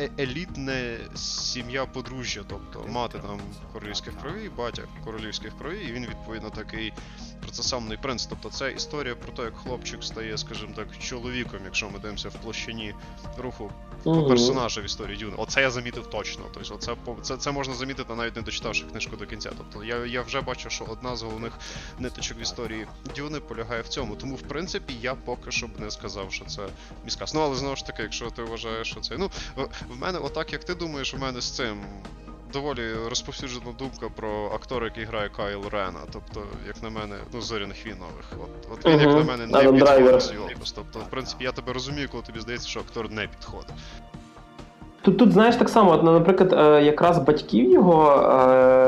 е 0.00 0.10
елітна 0.18 0.96
сім'я 1.14 1.86
подружжя. 1.86 2.44
Тобто 2.48 2.84
мати 2.88 3.18
там 3.18 3.40
королівських 3.72 4.20
крові, 4.20 4.50
батя 4.56 4.82
королівських 5.04 5.58
крові, 5.58 5.86
і 5.88 5.92
він 5.92 6.06
відповідно 6.06 6.50
такий 6.50 6.92
процесамний 7.40 7.98
принц. 7.98 8.26
Тобто 8.26 8.50
це 8.50 8.72
історія 8.72 9.14
про 9.14 9.32
те, 9.32 9.42
як 9.42 9.56
хлопчик 9.56 10.04
стає, 10.04 10.38
скажімо 10.38 10.72
так, 10.76 10.98
чоловіком, 10.98 11.60
якщо 11.64 11.90
ми 11.90 11.98
дивимося 11.98 12.28
в 12.28 12.34
площині 12.34 12.94
руху 13.38 13.72
угу. 14.10 14.28
персонажу 14.28 14.80
в 14.80 14.84
історії 14.84 15.18
Дюни. 15.18 15.34
Оце 15.36 15.60
я 15.60 15.70
замітив 15.70 16.06
точно. 16.06 16.44
Тобто, 16.54 16.74
оце, 16.74 16.96
це, 17.22 17.36
це 17.36 17.52
можна 17.52 17.74
замітити 17.74 18.14
навіть 18.14 18.36
не 18.36 18.42
дочитавши 18.42 18.84
книжку 18.84 19.16
до 19.16 19.26
кінця. 19.26 19.50
Тобто 19.58 19.84
я 19.84 20.06
я 20.06 20.22
вже 20.22 20.40
бачу, 20.40 20.70
що 20.70 20.84
одна 20.84 21.16
з 21.16 21.22
головних 21.22 21.52
ниточок 21.98 22.38
в 22.38 22.42
історії 22.42 22.86
Дюни 23.16 23.40
полягає 23.40 23.82
в 23.82 23.88
цьому. 23.88 24.16
Тому, 24.16 24.34
в 24.34 24.42
принципі, 24.42 24.94
я 25.02 25.14
поки 25.14 25.50
що 25.50 25.66
б 25.66 25.70
не 25.80 25.90
сказав, 25.90 26.32
що 26.32 26.44
це 26.44 26.62
міскас. 27.04 27.34
Ну, 27.34 27.40
але 27.40 27.56
знову 27.56 27.76
ж 27.76 27.86
таки, 27.86 28.02
якщо 28.02 28.30
ти 28.30 28.42
вважаєш, 28.42 28.90
що 28.90 29.00
це. 29.00 29.16
Ну, 29.18 29.30
в 29.88 30.00
мене, 30.00 30.18
отак, 30.18 30.52
як 30.52 30.64
ти 30.64 30.74
думаєш, 30.74 31.14
у 31.14 31.18
мене 31.18 31.40
з 31.40 31.50
цим. 31.50 31.84
Доволі 32.52 32.82
розповсюджена 33.08 33.72
думка 33.78 34.08
про 34.16 34.50
актора, 34.54 34.84
який 34.84 35.04
грає 35.04 35.28
Кайл 35.28 35.62
Рена. 35.72 36.00
Тобто, 36.12 36.40
як 36.66 36.82
на 36.82 36.90
мене, 36.90 37.14
ну, 37.34 37.40
зоряних 37.40 37.86
вінових. 37.86 38.32
От 38.32 38.72
от 38.72 38.86
він, 38.86 39.00
як 39.00 39.08
на 39.08 39.24
мене, 39.24 39.46
не 39.46 39.72
підходить 39.72 40.22
з. 40.66 40.72
Тобто, 40.72 40.98
в 40.98 41.10
принципі, 41.10 41.44
я 41.44 41.52
тебе 41.52 41.72
розумію, 41.72 42.08
коли 42.10 42.22
тобі 42.22 42.40
здається, 42.40 42.68
що 42.68 42.80
актор 42.80 43.10
не 43.10 43.26
підходить. 43.26 43.74
Тут, 45.06 45.18
тут 45.18 45.32
знаєш, 45.32 45.56
так 45.56 45.68
само, 45.68 45.92
от, 45.92 46.02
ну, 46.02 46.12
наприклад, 46.12 46.52
е, 46.52 46.84
якраз 46.84 47.18
батьків 47.18 47.72
його 47.72 48.12
е, 48.12 48.36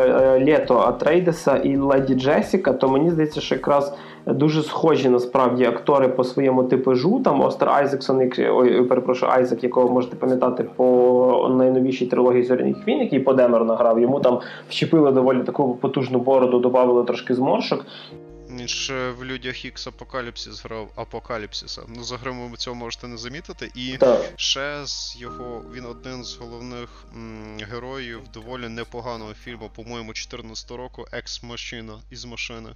е, 0.08 0.44
Лето 0.44 0.78
Атрейдеса 0.78 1.56
і 1.56 1.76
Леді 1.76 2.14
Джесіка, 2.14 2.72
то 2.72 2.88
мені 2.88 3.10
здається, 3.10 3.40
що 3.40 3.54
якраз 3.54 3.94
дуже 4.32 4.62
схожі 4.62 5.08
насправді 5.08 5.64
актори 5.64 6.08
по 6.08 6.24
своєму 6.24 6.64
типажу. 6.64 7.20
Там 7.24 7.40
Остер 7.40 7.68
Айзексон, 7.68 8.30
ой, 8.38 8.82
перепрошую, 8.82 9.32
Айзек, 9.32 9.62
якого 9.62 9.88
можете 9.88 10.16
пам'ятати 10.16 10.64
по 10.76 11.54
найновішій 11.58 12.06
трилогії 12.06 12.44
зоряних 12.44 12.88
війн, 12.88 13.00
який 13.00 13.20
по 13.20 13.34
Демеру 13.34 13.64
награв. 13.64 14.00
Йому 14.00 14.20
там 14.20 14.40
вщепили 14.68 15.12
доволі 15.12 15.42
таку 15.42 15.74
потужну 15.74 16.18
бороду, 16.18 16.58
додали 16.58 17.04
трошки 17.04 17.34
зморшок. 17.34 17.86
Він 18.50 18.68
ж 18.68 19.10
в 19.10 19.24
людях 19.24 19.64
Ікс 19.64 19.86
Апокаліпсис 19.86 20.64
грав 20.64 20.88
Апокаліпсиса. 20.96 21.82
Ну, 21.96 22.02
за 22.02 22.16
гримом 22.16 22.56
цього 22.56 22.76
можете 22.76 23.08
не 23.08 23.16
замітити. 23.16 23.70
І 23.74 23.96
так. 23.96 24.20
ще 24.36 24.86
з 24.86 25.16
його 25.20 25.62
він 25.74 25.84
один 25.86 26.24
з 26.24 26.36
головних 26.36 26.88
м, 27.16 27.56
героїв 27.70 28.20
доволі 28.34 28.68
непоганого 28.68 29.34
фільму, 29.34 29.70
по-моєму, 29.76 30.12
14 30.12 30.70
року 30.70 31.04
Екс-машина 31.12 31.92
із 32.10 32.24
машини. 32.24 32.68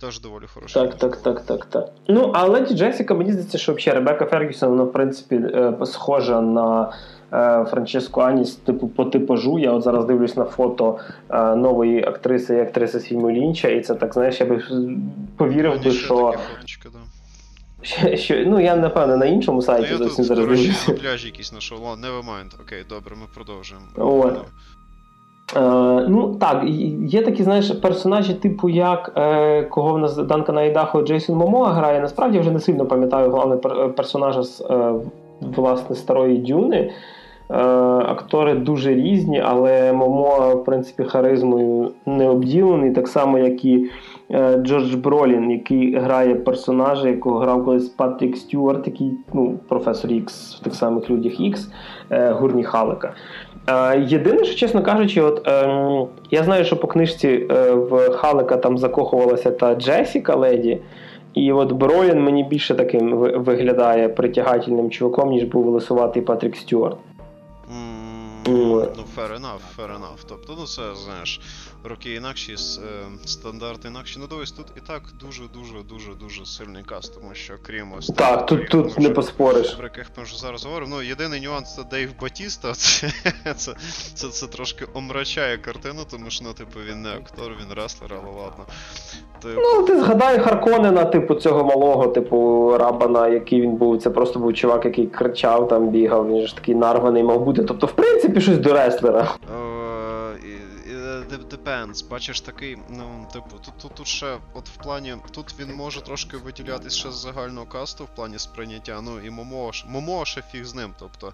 Теж 0.00 0.20
доволі 0.20 0.44
хороший. 0.54 0.82
Так, 0.82 0.94
так, 0.94 1.16
так, 1.16 1.40
так, 1.40 1.64
так. 1.64 1.88
Ну, 2.08 2.30
а 2.34 2.44
Леді 2.44 2.74
Джесіка, 2.74 3.14
мені 3.14 3.32
здається, 3.32 3.58
що 3.58 3.74
взагалі 3.74 3.98
Ребека 3.98 4.26
Фергюсон, 4.26 4.68
вона, 4.68 4.82
в 4.82 4.92
принципі, 4.92 5.36
е, 5.36 5.74
схожа 5.86 6.40
на. 6.40 6.92
Е, 7.32 7.64
Франческо 7.70 8.20
Аніс, 8.20 8.54
типу 8.54 8.88
по 8.88 9.04
типажу. 9.04 9.58
Я 9.58 9.72
от 9.72 9.82
зараз 9.82 10.04
дивлюсь 10.04 10.36
на 10.36 10.44
фото 10.44 10.98
е, 11.30 11.56
нової 11.56 12.04
актриси 12.04 12.56
і 12.56 12.60
актриси 12.60 13.00
з 13.00 13.04
фільму 13.04 13.30
Лінча, 13.30 13.68
і 13.68 13.80
це 13.80 13.94
так, 13.94 14.14
знаєш, 14.14 14.40
я 14.40 14.46
би 14.46 14.64
повірив 15.36 15.84
би, 15.84 15.90
що. 15.90 16.34
Що, 17.82 18.16
що, 18.16 18.44
ну, 18.46 18.60
я 18.60 18.76
напевно 18.76 19.16
на 19.16 19.26
іншому 19.26 19.62
сайті 19.62 19.88
ну, 19.92 19.98
зовсім 19.98 20.24
зараз 20.24 20.44
дивлюся. 20.44 20.92
пляжі 20.92 21.26
якісь 21.26 21.48
знайшов. 21.48 21.78
Never 21.78 22.24
mind. 22.24 22.62
Окей, 22.62 22.84
добре, 22.88 23.16
ми 23.16 23.26
продовжуємо. 23.34 23.86
От. 23.96 24.44
Е, 25.56 25.60
ну 26.08 26.34
так, 26.40 26.64
є 27.06 27.22
такі, 27.22 27.42
знаєш, 27.42 27.70
персонажі, 27.70 28.34
типу 28.34 28.68
як 28.68 29.12
е, 29.16 29.62
кого 29.62 29.94
в 29.94 29.98
нас 29.98 30.16
Данка 30.16 30.52
Найдахо 30.52 31.02
Джейсон 31.02 31.36
Момоа 31.36 31.68
грає. 31.68 32.00
Насправді 32.00 32.38
вже 32.38 32.50
не 32.50 32.60
сильно 32.60 32.86
пам'ятаю 32.86 33.30
головного 33.30 33.88
персонажа 33.88 34.42
з 34.42 34.60
е, 34.70 34.92
власне 35.40 35.96
старої 35.96 36.38
Дюни. 36.38 36.90
Е, 37.50 37.54
актори 38.06 38.54
дуже 38.54 38.94
різні, 38.94 39.40
але 39.40 39.92
Момо, 39.92 40.54
в 40.54 40.64
принципі, 40.64 41.04
харизмою 41.04 41.90
не 42.06 42.28
обділений, 42.28 42.90
так 42.90 43.08
само, 43.08 43.38
як 43.38 43.64
і 43.64 43.90
е, 44.30 44.56
Джордж 44.56 44.94
Бролін, 44.94 45.50
який 45.50 45.96
грає 45.96 46.34
персонажа, 46.34 47.08
якого 47.08 47.38
грав 47.38 47.64
колись 47.64 47.88
Патрік 47.88 48.36
Стюарт, 48.36 48.86
який 48.86 49.12
ну, 49.32 49.58
професор 49.68 50.12
Ікс 50.12 50.54
в 50.54 50.64
тих 50.64 50.74
самих 50.74 51.10
людях 51.10 51.40
Ікс, 51.40 51.70
е, 52.10 52.30
Гурні 52.30 52.64
Халика. 52.64 53.14
Єдине, 54.06 54.44
що, 54.44 54.54
чесно 54.54 54.82
кажучи, 54.82 55.22
от 55.22 55.48
ем, 55.48 56.06
я 56.30 56.44
знаю, 56.44 56.64
що 56.64 56.76
по 56.76 56.86
книжці 56.86 57.36
в 57.74 58.10
Халика 58.10 58.56
там 58.56 58.78
закохувалася 58.78 59.50
та 59.50 59.74
Джесіка 59.74 60.34
Леді. 60.34 60.78
І 61.34 61.52
от 61.52 61.72
Броєн 61.72 62.22
мені 62.22 62.44
більше 62.44 62.74
таким 62.74 63.16
виглядає 63.18 64.08
притягательним 64.08 64.90
чуваком, 64.90 65.30
ніж 65.30 65.44
був 65.44 65.66
лисуватий 65.66 66.22
Патрік 66.22 66.56
Стюарт. 66.56 66.96
Ну, 68.46 69.04
fair 69.16 69.32
enough, 69.40 69.62
fair 69.76 69.90
enough. 69.98 70.24
Тобто, 70.28 70.54
ну 70.58 70.66
це, 70.66 70.82
знаєш, 71.04 71.40
роки 71.84 72.14
інакші, 72.14 72.52
е, 72.52 72.56
стандарти 73.24 73.88
інакші. 73.88 74.18
Ну 74.20 74.26
дивись, 74.26 74.52
тут 74.52 74.66
і 74.76 74.80
так 74.80 75.02
дуже-дуже 75.20 75.82
дуже 75.88 76.14
дуже 76.20 76.46
сильний 76.46 76.82
каст, 76.82 77.14
тому 77.14 77.34
що 77.34 77.54
крім 77.62 77.92
ось 77.98 78.06
Так, 78.06 78.46
тут 78.46 78.68
тут 78.68 78.86
вже, 78.86 79.00
не 79.00 79.10
поспориш. 79.10 79.70
Про 79.70 79.84
яких 79.84 80.06
ми 80.16 80.22
вже 80.22 80.38
зараз 80.38 80.64
говоримо. 80.64 80.96
Ну, 80.96 81.02
єдиний 81.02 81.40
нюанс 81.40 81.74
це 81.76 81.82
Дейв 81.90 82.10
Батіста, 82.20 82.72
це 82.74 83.08
це, 83.56 83.74
це, 84.14 84.28
це 84.28 84.46
трошки 84.46 84.86
омрачає 84.94 85.58
картину, 85.58 86.00
тому 86.10 86.30
що 86.30 86.44
ну, 86.44 86.52
типу, 86.52 86.78
він 86.90 87.02
не 87.02 87.08
актор, 87.08 87.52
він 87.60 87.74
реслер, 87.76 88.10
але 88.14 88.42
ладно. 88.42 88.64
Типу... 89.42 89.60
Ну, 89.60 89.82
ти 89.82 90.00
згадай 90.00 90.38
Харконена, 90.38 91.04
типу, 91.04 91.34
цього 91.34 91.64
малого, 91.64 92.06
типу, 92.06 92.70
рабана, 92.78 93.28
який 93.28 93.60
він 93.60 93.76
був. 93.76 94.02
Це 94.02 94.10
просто 94.10 94.38
був 94.38 94.54
чувак, 94.54 94.84
який 94.84 95.06
кричав, 95.06 95.68
там 95.68 95.88
бігав, 95.88 96.28
він 96.28 96.46
ж 96.46 96.54
такий 96.54 96.74
нарваний 96.74 97.22
мав 97.22 97.44
бути. 97.44 97.64
Тобто, 97.64 97.86
в 97.86 97.92
принципі, 97.92 98.40
щось 98.40 98.58
до 98.58 98.72
реслера. 98.72 99.28
Depends. 101.44 102.08
Бачиш 102.08 102.40
такий, 102.40 102.78
ну, 102.88 103.28
типу, 103.32 103.58
тут 103.58 103.78
тут, 103.78 103.94
тут 103.94 104.06
ще, 104.06 104.38
от 104.54 104.68
в 104.68 104.76
плані, 104.76 105.16
тут 105.30 105.54
він 105.58 105.74
може 105.74 106.00
трошки 106.00 106.36
виділятися 106.36 106.98
ще 106.98 107.10
з 107.10 107.14
загального 107.14 107.66
касту 107.66 108.04
в 108.04 108.14
плані 108.14 108.38
сприйняття. 108.38 109.00
Ну 109.00 109.20
і 109.20 109.30
Момо, 109.30 109.72
Момо 109.86 110.24
ще 110.24 110.42
фіг 110.42 110.64
з 110.64 110.74
ним. 110.74 110.94
тобто... 110.98 111.32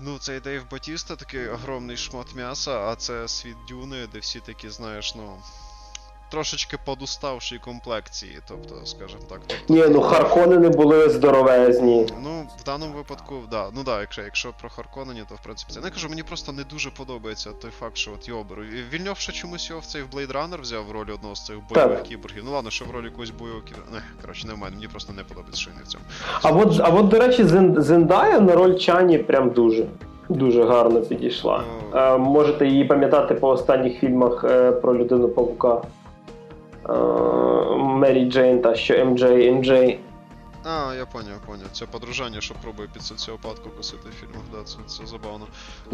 Ну, 0.00 0.18
цей 0.18 0.40
Дейв 0.40 0.70
Батіста 0.70 1.16
такий 1.16 1.48
огромний 1.48 1.96
шмат 1.96 2.34
м'яса, 2.34 2.80
а 2.80 2.96
це 2.96 3.28
світ 3.28 3.56
Дюни, 3.68 4.06
де 4.12 4.18
всі 4.18 4.40
такі, 4.40 4.70
знаєш, 4.70 5.14
ну 5.14 5.38
трошечки 6.30 6.78
подуставшій 6.84 7.58
комплекції, 7.58 8.38
тобто, 8.48 8.86
скажімо 8.86 9.22
так. 9.28 9.40
Тобто, 9.46 9.74
Ні, 9.74 9.84
ну 9.90 10.00
Харконени 10.00 10.68
були 10.68 11.08
здоровезні. 11.08 12.06
Ну, 12.22 12.46
в 12.60 12.64
даному 12.64 12.94
випадку, 12.94 13.34
да. 13.50 13.68
Ну 13.76 13.82
да, 13.84 14.00
якщо 14.00 14.22
якщо 14.22 14.52
про 14.60 14.70
Харконені, 14.70 15.22
то 15.28 15.34
в 15.34 15.42
принципі 15.42 15.72
це. 15.72 15.80
Не 15.80 15.90
кажу, 15.90 16.08
мені 16.08 16.22
просто 16.22 16.52
не 16.52 16.64
дуже 16.64 16.90
подобається 16.90 17.50
той 17.62 17.70
факт, 17.70 17.96
що 17.96 18.10
от 18.12 18.28
його 18.28 18.44
беру. 18.44 18.62
Вільньов 18.92 19.16
ще 19.18 19.32
чомусь 19.32 19.70
його 19.70 19.80
в 19.80 19.84
цей 19.84 20.02
в 20.02 20.06
Blade 20.06 20.32
Runner 20.32 20.60
взяв 20.60 20.86
в 20.86 20.90
ролі 20.90 21.12
одного 21.12 21.34
з 21.34 21.44
цих 21.44 21.56
бойових 21.68 22.02
кіборгів. 22.02 22.42
Ну 22.46 22.52
ладно, 22.52 22.70
що 22.70 22.84
в 22.84 22.90
ролі 22.90 23.04
якогось 23.04 23.30
бойового 23.30 23.62
кіборга. 23.62 23.90
Не, 23.92 24.02
коротше, 24.20 24.46
не 24.46 24.54
в 24.54 24.58
мене, 24.58 24.76
мені 24.76 24.88
просто 24.88 25.12
не 25.12 25.22
подобається, 25.22 25.60
що 25.60 25.70
він 25.70 25.84
в 25.84 25.86
цьому. 25.86 26.04
А 26.42 26.50
от, 26.50 26.80
а 26.84 26.88
от, 26.88 27.08
до 27.08 27.18
речі, 27.18 27.44
Зендая 27.76 28.40
на 28.40 28.54
роль 28.54 28.74
Чані 28.74 29.18
прям 29.18 29.50
дуже. 29.50 29.86
Дуже 30.28 30.64
гарно 30.64 31.00
підійшла. 31.00 31.64
Ну... 31.92 32.18
Можете 32.18 32.66
її 32.66 32.84
пам'ятати 32.84 33.34
по 33.34 33.48
останніх 33.48 33.98
фільмах 33.98 34.44
е, 34.44 34.72
про 34.72 34.98
людину 34.98 35.28
павука. 35.28 35.82
Е, 36.88 36.92
Мері 37.76 38.24
Джейн 38.24 38.62
та 38.62 38.74
що 38.74 39.04
МД, 39.04 39.22
МД. 39.52 39.98
А, 40.64 40.94
я 40.94 41.06
поняв, 41.06 41.30
я 41.32 41.46
поняв. 41.46 41.66
Це 41.72 41.86
подружання, 41.86 42.40
що 42.40 42.54
пробує 42.54 42.88
під 42.92 43.02
соціопатку 43.02 43.70
косити 43.70 44.08
в 44.08 44.12
фільмах, 44.12 44.42
да, 44.52 44.62
це, 44.64 44.76
це 44.86 45.06
забавно. 45.06 45.46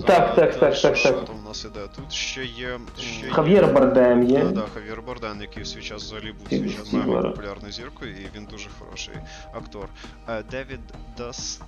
Так, 0.06 0.34
так, 0.34 0.58
так, 0.58 0.80
так, 0.80 0.96
Що 0.96 1.12
так. 1.12 1.24
там 1.24 1.36
у 1.44 1.48
нас 1.48 1.64
іде? 1.64 1.80
Тут 1.96 2.12
ще 2.12 2.44
є. 2.44 2.78
Ще 2.98 3.30
Хав'єр 3.30 3.72
Бардем 3.72 4.22
є. 4.22 4.40
Так, 4.40 4.52
да, 4.52 4.62
Хав'єр 4.74 5.02
Барден, 5.02 5.40
який 5.40 5.62
в 5.62 5.66
свій 5.66 5.82
час 5.82 6.02
взагалі 6.02 6.32
був 6.32 6.48
свій 6.48 6.70
час 6.70 6.92
мега 6.92 7.22
популярною 7.22 7.72
зіркою, 7.72 8.10
і 8.10 8.36
він 8.36 8.44
дуже 8.44 8.68
хороший 8.78 9.14
актор. 9.54 9.88
Е, 10.28 10.42
Девід 10.50 10.80
Даст 11.18 11.62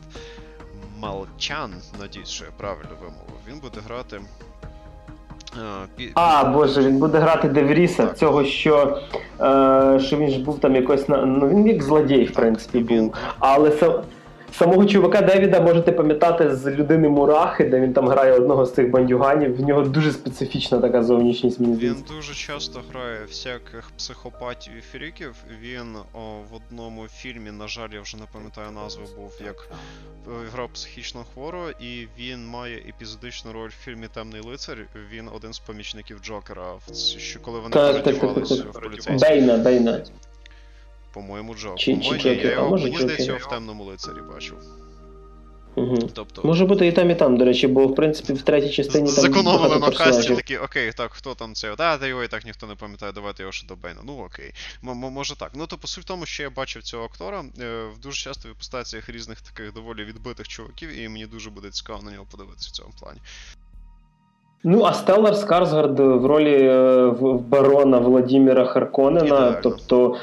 Малчан, 0.98 1.74
надіюсь, 2.00 2.28
що 2.28 2.44
я 2.44 2.50
правильно 2.56 2.90
вимовив, 3.00 3.40
він 3.48 3.58
буде 3.58 3.80
грати 3.80 4.20
а, 6.14 6.44
боже, 6.44 6.82
він 6.82 6.98
буде 6.98 7.18
грати 7.18 7.48
Девріса, 7.48 8.06
так. 8.06 8.18
цього, 8.18 8.44
що 8.44 8.98
е, 9.40 10.00
що 10.00 10.16
він 10.16 10.30
ж 10.30 10.44
був 10.44 10.58
там 10.58 10.76
якось 10.76 11.08
на. 11.08 11.26
Ну 11.26 11.48
він 11.48 11.66
як 11.66 11.82
злодій, 11.82 12.24
в 12.24 12.32
принципі, 12.32 12.78
був. 12.78 13.12
Але. 13.38 13.72
Самого 14.52 14.84
чувака 14.86 15.20
Девіда 15.20 15.60
можете 15.60 15.92
пам'ятати 15.92 16.56
з 16.56 16.66
людини 16.66 17.08
Мурахи, 17.08 17.64
де 17.64 17.80
він 17.80 17.92
там 17.92 18.08
грає 18.08 18.32
одного 18.32 18.66
з 18.66 18.74
цих 18.74 18.90
бандюганів. 18.90 19.56
В 19.56 19.60
нього 19.60 19.82
дуже 19.82 20.12
специфічна 20.12 20.78
така 20.78 21.02
зовнішність. 21.02 21.60
мені 21.60 21.72
Він 21.72 21.78
здається. 21.78 22.14
дуже 22.14 22.34
часто 22.34 22.80
грає 22.92 23.18
всяких 23.28 23.90
психопатів 23.96 24.72
і 24.78 24.80
фріків. 24.80 25.34
Він 25.62 25.96
о, 26.14 26.18
в 26.50 26.54
одному 26.56 27.06
фільмі, 27.08 27.50
на 27.50 27.68
жаль, 27.68 27.88
я 27.92 28.00
вже 28.00 28.16
не 28.16 28.22
пам'ятаю 28.32 28.70
назву, 28.70 29.02
був 29.16 29.32
як 29.46 29.68
е, 30.26 30.30
грав 30.52 30.68
психічно 30.74 31.24
хворого, 31.34 31.70
і 31.80 32.08
він 32.18 32.46
має 32.46 32.76
епізодичну 32.76 33.52
роль 33.52 33.68
в 33.68 33.84
фільмі 33.84 34.06
Темний 34.14 34.40
лицар. 34.40 34.76
Він 35.12 35.28
один 35.36 35.52
з 35.52 35.58
помічників 35.58 36.18
Джокера, 36.24 36.64
що 37.18 37.40
коли 37.40 37.58
вони 37.60 37.72
Так, 37.72 37.94
так, 37.94 38.04
так, 38.04 38.14
в 38.14 38.48
так. 38.48 38.82
поліцейських. 38.82 39.20
Бейна, 39.30 39.56
Бейна. 39.56 40.00
По-моєму, 41.16 41.54
Джок. 41.54 41.78
Чи- 41.78 41.84
чи 41.84 41.96
По-моєму, 42.00 42.18
Джокер, 42.22 42.46
я 42.46 42.50
а 42.52 42.54
його, 42.54 42.70
може 42.70 42.84
мені 42.84 42.96
здається, 42.96 43.24
Джокер. 43.24 43.34
його 43.40 43.48
в 43.48 43.50
темному 43.54 43.84
лицарі 43.84 44.16
бачив. 44.34 44.56
Угу. 45.74 45.96
Тобто. 46.14 46.42
Може 46.44 46.64
бути 46.66 46.86
і 46.86 46.92
там, 46.92 47.10
і 47.10 47.14
там, 47.14 47.36
до 47.36 47.44
речі, 47.44 47.66
бо 47.66 47.86
в 47.86 47.94
принципі 47.94 48.32
в 48.32 48.42
третій 48.42 48.70
частині 48.70 49.06
там 49.06 49.14
Зекономили 49.22 49.58
багато 49.68 49.78
на 49.80 49.86
касті 49.86 50.04
персонажів. 50.04 50.36
такі, 50.36 50.56
окей, 50.56 50.92
так, 50.92 51.12
хто 51.12 51.34
там 51.34 51.54
це? 51.54 51.76
Да, 51.76 51.96
та 51.98 52.06
його 52.06 52.24
і 52.24 52.28
так 52.28 52.44
ніхто 52.44 52.66
не 52.66 52.74
пам'ятає, 52.74 53.12
давайте 53.12 53.42
його 53.42 53.52
ще 53.52 53.66
до 53.66 53.76
Бейна. 53.76 54.00
Ну 54.04 54.24
окей. 54.26 54.52
М- 54.84 54.90
м- 55.04 55.12
може 55.12 55.36
так. 55.36 55.50
Ну 55.54 55.66
то 55.66 55.78
по 55.78 55.86
суть 55.86 56.04
в 56.04 56.06
тому, 56.06 56.26
що 56.26 56.42
я 56.42 56.50
бачив 56.50 56.82
цього 56.82 57.04
актора 57.04 57.44
е, 57.60 57.84
в 57.96 57.98
дуже 58.00 58.16
часто 58.24 58.48
в 58.48 58.52
іпостаціях 58.52 59.08
різних 59.08 59.40
таких 59.40 59.72
доволі 59.74 60.04
відбитих 60.04 60.48
чуваків, 60.48 60.98
і 61.00 61.08
мені 61.08 61.26
дуже 61.26 61.50
буде 61.50 61.70
цікаво 61.70 62.02
на 62.02 62.10
нього 62.10 62.24
подивитися 62.30 62.68
в 62.68 62.76
цьому 62.76 62.90
плані. 63.00 63.18
Ну, 64.64 64.84
а 64.84 64.92
Стеллар 64.94 65.36
Скарсгард 65.36 66.00
в 66.00 66.26
ролі 66.26 66.62
е, 66.62 67.06
в- 67.06 67.36
в 67.36 67.40
барона 67.40 67.98
Владіміра 67.98 68.66
Харконена, 68.66 69.26
Ідеально. 69.26 69.60
тобто 69.62 70.16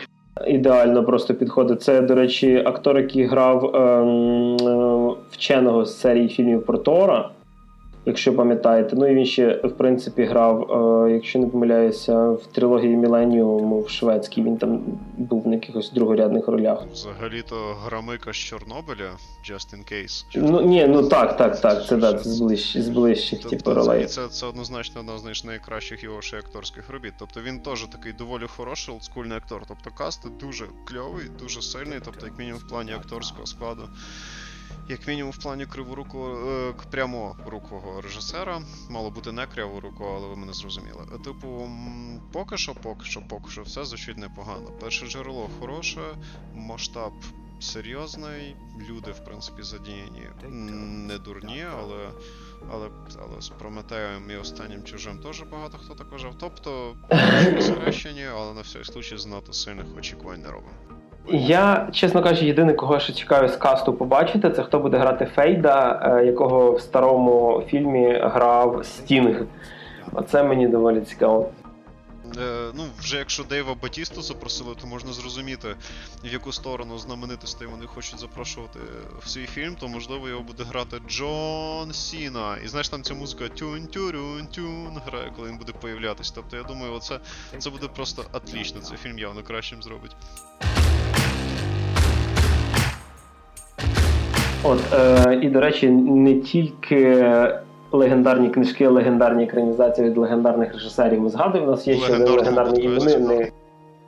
ідеально 0.48 1.04
просто 1.04 1.34
підходить. 1.34 1.82
Це, 1.82 2.02
до 2.02 2.16
речі, 2.16 2.64
актор, 2.66 2.98
який 2.98 3.26
грав 3.26 3.76
ем, 3.76 4.58
е, 4.68 5.16
вченого 5.32 5.86
з 5.86 6.00
серії 6.00 6.30
фільмів 6.30 6.66
про 6.66 6.78
Тора, 6.78 7.30
якщо 8.06 8.36
пам'ятаєте. 8.36 8.96
Ну 8.96 9.08
і 9.08 9.16
він 9.16 9.26
ще, 9.26 9.62
в 9.64 9.78
принципі, 9.78 10.24
грав, 10.24 10.72
е, 11.08 11.12
якщо 11.12 11.40
не 11.40 11.48
помиляюся, 11.48 12.30
в 12.30 12.46
трилогії 12.46 12.98
Міленіум 12.98 13.82
в 13.82 13.90
шведській. 13.90 14.44
Він 14.44 14.58
там 14.58 14.82
був 15.18 15.48
на 15.48 15.54
якихось 15.54 15.92
другорядних 15.92 16.48
ролях. 16.48 16.86
Взагалі-то 16.92 17.56
громика 17.86 18.34
з 18.34 18.36
Чорнобиля, 18.36 19.10
just 19.52 19.76
in 19.76 19.94
case. 19.94 20.26
Ну 20.36 20.62
ні, 20.62 20.88
ну 20.88 21.08
так, 21.08 21.38
так, 21.38 21.62
так. 21.62 21.86
Це 21.86 21.98
да, 21.98 22.14
це 22.14 22.30
з 22.30 22.40
ближчих, 22.40 22.82
з 22.82 22.90
ближчих 22.90 23.40
типу, 23.40 23.50
Тобто, 23.50 23.74
ролей. 23.74 24.04
і 24.04 24.06
це, 24.06 24.28
це 24.28 24.46
однозначно 24.46 25.02
одна 25.02 25.34
з 25.34 25.46
найкращих 25.46 26.04
його 26.04 26.22
ще 26.22 26.38
акторських 26.38 26.90
робіт. 26.90 27.14
Тобто 27.20 27.42
він 27.42 27.60
теж 27.60 27.84
такий 27.84 28.14
доволі 28.14 28.44
хороший 28.48 28.94
олдскульний 28.94 29.38
актор. 29.38 29.62
Тобто 29.68 29.90
каст 29.98 30.28
дуже 30.40 30.66
кльовий, 30.86 31.26
дуже 31.40 31.62
сильний, 31.62 32.00
тобто, 32.06 32.26
як 32.26 32.40
мінімум 32.40 32.60
в 32.60 32.70
плані 32.70 32.92
акторського 32.92 33.46
складу. 33.46 33.84
Як 34.90 35.08
мінімум 35.08 35.32
в 35.32 35.38
плані 35.38 35.66
криворукого 35.66 36.50
е, 36.50 36.74
пряморукого 36.92 38.02
режисера. 38.02 38.62
Мало 38.90 39.12
бути 39.12 39.32
не 39.32 39.48
криворукого, 39.48 40.16
але 40.16 40.28
ви 40.28 40.36
мене 40.36 40.54
зрозуміли. 40.54 41.06
Типу, 41.24 41.70
поки 42.32 42.58
що, 42.58 42.76
поки 42.76 43.06
що, 43.06 43.22
поки 43.22 43.52
що, 43.52 43.62
все 43.62 43.86
звучить 43.86 44.18
непогано. 44.18 44.72
Перше 44.80 45.08
джерело 45.08 45.50
хороше, 45.60 46.02
масштаб 46.54 47.14
серйозний, 47.60 48.56
люди, 48.90 49.12
в 49.12 49.26
принципі, 49.26 49.64
задіяні 49.64 50.30
не 51.08 51.18
дурні, 51.18 51.66
але 51.78 52.10
але, 52.72 52.90
але 53.22 53.42
з 53.42 53.50
Прометеєм 53.50 54.32
і 54.32 54.36
останнім 54.36 54.84
чужим 54.84 55.18
теж 55.20 55.44
багато 55.52 55.78
хто 55.78 55.94
так 55.96 56.12
вважав. 56.12 56.36
Тобто, 56.40 56.96
схрещені, 57.62 58.26
але 58.26 58.54
на 58.54 58.62
всякий 58.62 58.94
случай 58.94 59.18
знато 59.18 59.54
сильних 59.54 59.86
очікувань 59.98 60.42
не 60.42 60.52
робимо. 60.52 60.93
Я, 61.28 61.90
чесно 61.92 62.24
кажучи, 62.24 62.46
єдине, 62.46 62.74
кого 62.74 62.94
я 62.94 63.00
ще 63.00 63.14
чекаю 63.14 63.50
з 63.50 63.56
касту 63.56 63.94
побачити, 63.94 64.50
це 64.50 64.64
хто 64.64 64.80
буде 64.80 64.98
грати 64.98 65.26
Фейда, 65.26 66.02
е, 66.04 66.26
якого 66.26 66.72
в 66.72 66.82
старому 66.82 67.64
фільмі 67.68 68.20
грав 68.24 68.86
Стінг. 68.86 69.42
Оце 70.12 70.44
мені 70.44 70.68
доволі 70.68 71.02
цікаво. 71.02 71.50
Е, 72.38 72.72
ну, 72.74 72.84
вже 73.00 73.18
якщо 73.18 73.44
Дейва 73.44 73.76
Батісту 73.82 74.22
запросили, 74.22 74.76
то 74.82 74.88
можна 74.88 75.14
зрозуміти, 75.14 75.68
в 76.24 76.34
яку 76.34 76.52
сторону 76.52 76.98
знаменитостей 76.98 77.68
вони 77.68 77.86
хочуть 77.86 78.20
запрошувати 78.20 78.80
в 79.20 79.30
свій 79.30 79.46
фільм, 79.46 79.76
то 79.76 79.88
можливо 79.88 80.30
його 80.30 80.42
буде 80.44 80.64
грати 80.64 80.98
Джон 81.10 81.94
Сіна. 81.94 82.58
І 82.66 82.68
знаєш, 82.68 82.90
там 82.90 83.04
ця 83.04 83.14
музика 83.14 83.48
тюн 83.48 83.88
тюрюн 83.88 84.48
тюн 84.56 85.02
грає, 85.06 85.32
коли 85.36 85.50
він 85.50 85.58
буде 85.58 85.72
появлятись. 85.82 86.32
Тобто 86.32 86.58
я 86.58 86.64
думаю, 86.64 86.94
оце 86.94 87.20
це 87.58 87.70
буде 87.70 87.88
просто 87.88 88.26
отлично. 88.34 88.82
Цей 88.82 88.98
фільм 88.98 89.20
явно 89.20 89.44
кращим 89.44 89.84
зробить. 89.84 90.16
От, 94.64 94.80
е, 94.94 95.40
і, 95.42 95.50
до 95.50 95.60
речі, 95.60 95.90
не 95.90 96.34
тільки 96.34 97.28
легендарні 97.92 98.50
книжки, 98.50 98.88
легендарні 98.88 99.44
екранізації 99.44 100.10
від 100.10 100.18
легендарних 100.18 100.74
режисерів 100.74 101.22
ми 101.22 101.30
згадуємо. 101.30 101.68
У 101.68 101.72
нас 101.72 101.88
є 101.88 101.96
ще 101.96 102.12
легендарні 102.12 102.38
легендарний 102.38 102.86
іменинник. 102.86 103.54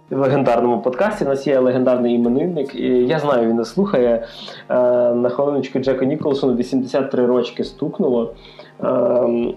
В 0.09 0.19
легендарному 0.19 0.81
подкасті 0.81 1.25
у 1.25 1.27
нас 1.27 1.47
є 1.47 1.59
легендарний 1.59 2.15
іменинник. 2.15 2.75
І 2.75 2.87
я 2.87 3.19
знаю, 3.19 3.49
він 3.49 3.55
не 3.55 3.65
слухає. 3.65 4.27
Е, 4.69 4.75
на 5.13 5.29
хвилиночку 5.29 5.79
Джеку 5.79 6.05
Ніколсону 6.05 6.55
83 6.55 7.25
рочки 7.25 7.63
стукнуло. 7.63 8.33
Е, 8.83 9.53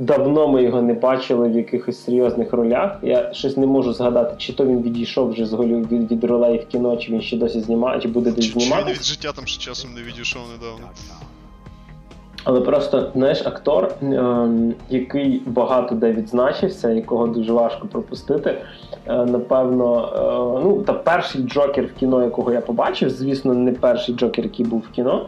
давно 0.00 0.48
ми 0.48 0.62
його 0.62 0.82
не 0.82 0.94
бачили 0.94 1.48
в 1.48 1.56
якихось 1.56 2.04
серйозних 2.04 2.52
ролях. 2.52 2.98
Я 3.02 3.32
щось 3.32 3.56
не 3.56 3.66
можу 3.66 3.92
згадати, 3.92 4.34
чи 4.38 4.52
то 4.52 4.66
він 4.66 4.82
відійшов 4.82 5.30
вже 5.30 5.46
з 5.46 5.52
голів 5.52 5.88
від, 5.88 6.12
від 6.12 6.24
ролей 6.24 6.58
в 6.58 6.66
кіно, 6.66 6.96
чи 6.96 7.12
він 7.12 7.20
ще 7.20 7.36
досі 7.36 7.60
знімає, 7.60 8.00
чи 8.00 8.08
буде 8.08 8.30
десь 8.30 8.44
Чи, 8.44 8.52
чи 8.52 8.58
він 8.58 8.92
від 8.92 9.04
життя 9.04 9.32
там 9.32 9.46
ще 9.46 9.60
часом 9.60 9.90
не 9.94 10.02
відійшов 10.02 10.42
недавно. 10.52 10.88
Але 12.44 12.60
просто 12.60 13.10
знаєш, 13.14 13.46
актор, 13.46 13.94
ем, 14.02 14.74
який 14.90 15.42
багато 15.46 15.94
де 15.94 16.12
відзначився, 16.12 16.90
якого 16.90 17.26
дуже 17.26 17.52
важко 17.52 17.86
пропустити. 17.86 18.58
Е, 19.06 19.24
напевно, 19.24 20.12
е, 20.14 20.64
ну 20.64 20.82
та 20.82 20.92
перший 20.92 21.42
Джокер 21.42 21.84
в 21.84 21.98
кіно, 21.98 22.24
якого 22.24 22.52
я 22.52 22.60
побачив, 22.60 23.10
звісно, 23.10 23.54
не 23.54 23.72
перший 23.72 24.14
Джокер, 24.14 24.44
який 24.44 24.66
був 24.66 24.80
в 24.80 24.94
кіно. 24.94 25.26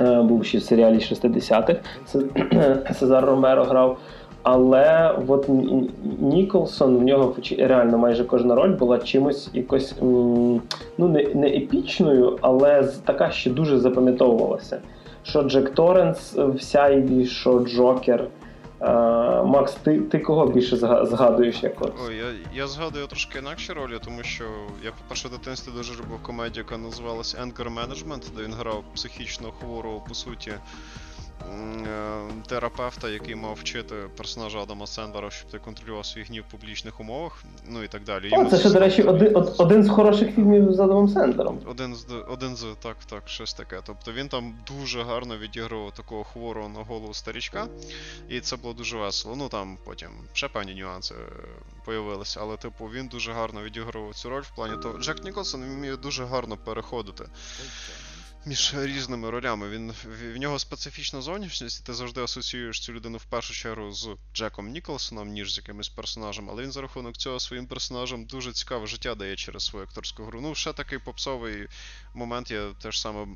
Е, 0.00 0.22
був 0.22 0.44
ще 0.44 0.58
в 0.58 0.62
серіалі 0.62 0.96
60-х. 0.98 1.76
Се- 2.06 2.22
Сезар 2.98 3.24
Ромеро 3.24 3.64
грав. 3.64 3.98
Але 4.42 5.14
от 5.28 5.48
Ні- 5.48 5.64
Ні- 5.72 5.90
Ніколсон, 6.20 6.96
в 6.96 7.02
нього 7.02 7.34
реально 7.58 7.98
майже 7.98 8.24
кожна 8.24 8.54
роль 8.54 8.70
була 8.70 8.98
чимось 8.98 9.50
якось 9.54 9.94
ну 10.00 10.60
не, 11.08 11.26
не 11.34 11.48
епічною, 11.48 12.38
але 12.40 12.88
така, 13.04 13.30
що 13.30 13.50
дуже 13.50 13.78
запам'ятовувалася 13.78 14.78
що 15.22 15.42
Джек 15.42 15.70
Торренс 15.70 16.34
в 16.36 16.60
сяйві, 16.62 17.26
що 17.26 17.60
Джокер. 17.60 18.24
Е, 18.82 19.42
Макс, 19.42 19.72
ти, 19.74 20.00
ти 20.00 20.18
кого 20.18 20.46
більше 20.46 20.76
зга- 20.76 21.06
згадуєш 21.06 21.62
як 21.62 21.82
от? 21.82 21.92
Ой, 22.06 22.16
я, 22.16 22.24
я 22.54 22.66
згадую 22.66 23.06
трошки 23.06 23.38
інакші 23.38 23.72
ролі, 23.72 23.98
тому 24.04 24.22
що 24.22 24.44
я, 24.84 24.90
по-перше, 24.90 25.28
в 25.28 25.30
дитинстві 25.30 25.72
дуже 25.76 25.92
любив 25.92 26.22
комедію, 26.22 26.64
яка 26.64 26.76
називалась 26.82 27.36
Anger 27.36 27.74
Management, 27.74 28.22
де 28.36 28.42
він 28.42 28.52
грав 28.54 28.84
психічно 28.94 29.52
хворого, 29.60 30.00
по 30.08 30.14
суті, 30.14 30.52
терапевта, 32.46 33.08
який 33.08 33.34
мав 33.34 33.54
вчити 33.54 33.94
персонажа 34.16 34.58
Адама 34.58 34.86
Сендлера, 34.86 35.30
щоб 35.30 35.50
ти 35.50 35.58
контролював 35.58 36.06
свій 36.06 36.22
гнів 36.22 36.44
в 36.48 36.50
публічних 36.50 37.00
умовах, 37.00 37.42
ну 37.68 37.82
і 37.82 37.88
так 37.88 38.04
далі. 38.04 38.28
О, 38.32 38.36
Йому 38.36 38.50
це 38.50 38.58
ще, 38.58 38.70
до 38.70 38.78
речі, 38.78 39.02
один, 39.02 39.36
один 39.58 39.84
з 39.84 39.88
хороших 39.88 40.34
фільмів 40.34 40.72
з 40.72 40.80
Адамом 40.80 41.08
Сендером. 41.08 41.58
один 41.66 41.94
з 41.94 42.06
один 42.28 42.56
з 42.56 42.66
так, 42.82 42.96
так, 43.10 43.22
щось 43.28 43.54
таке. 43.54 43.80
Тобто 43.86 44.12
він 44.12 44.28
там 44.28 44.54
дуже 44.66 45.02
гарно 45.02 45.38
відігрував 45.38 45.92
такого 45.92 46.24
хворого 46.24 46.68
на 46.68 46.80
голову 46.80 47.14
старічка, 47.14 47.66
і 48.28 48.40
це 48.40 48.56
було 48.56 48.74
дуже 48.74 48.96
весело. 48.98 49.36
Ну 49.36 49.48
там 49.48 49.78
потім 49.84 50.08
ще 50.32 50.48
певні 50.48 50.74
нюанси 50.74 51.14
е, 51.14 51.48
появилися, 51.84 52.40
але 52.42 52.56
типу 52.56 52.84
він 52.84 53.08
дуже 53.08 53.32
гарно 53.32 53.62
відігрував 53.62 54.14
цю 54.14 54.28
роль 54.30 54.42
в 54.42 54.54
плані 54.54 54.82
того. 54.82 54.98
Джек 54.98 55.24
Ніколсон 55.24 55.62
вміє 55.64 55.96
дуже 55.96 56.24
гарно 56.24 56.56
переходити. 56.56 57.24
Між 58.44 58.74
різними 58.76 59.30
ролями. 59.30 59.68
Він 59.68 59.94
в, 60.34 60.36
нього 60.36 60.58
специфічна 60.58 61.22
зовнішність, 61.22 61.80
і 61.80 61.86
ти 61.86 61.94
завжди 61.94 62.22
асоціюєш 62.22 62.80
цю 62.80 62.92
людину 62.92 63.18
в 63.18 63.24
першу 63.24 63.54
чергу 63.54 63.92
з 63.92 64.16
Джеком 64.34 64.68
Ніколсоном, 64.68 65.28
ніж 65.28 65.54
з 65.54 65.56
якимось 65.56 65.88
персонажем, 65.88 66.50
але 66.50 66.62
він 66.62 66.72
за 66.72 66.80
рахунок 66.80 67.16
цього 67.16 67.40
своїм 67.40 67.66
персонажем 67.66 68.24
дуже 68.24 68.52
цікаве 68.52 68.86
життя 68.86 69.14
дає 69.14 69.36
через 69.36 69.64
свою 69.64 69.84
акторську 69.84 70.24
гру. 70.24 70.40
Ну, 70.40 70.54
ще 70.54 70.72
такий 70.72 70.98
попсовий 70.98 71.68
момент, 72.14 72.50
я 72.50 72.72
теж 72.72 73.00
саме 73.00 73.26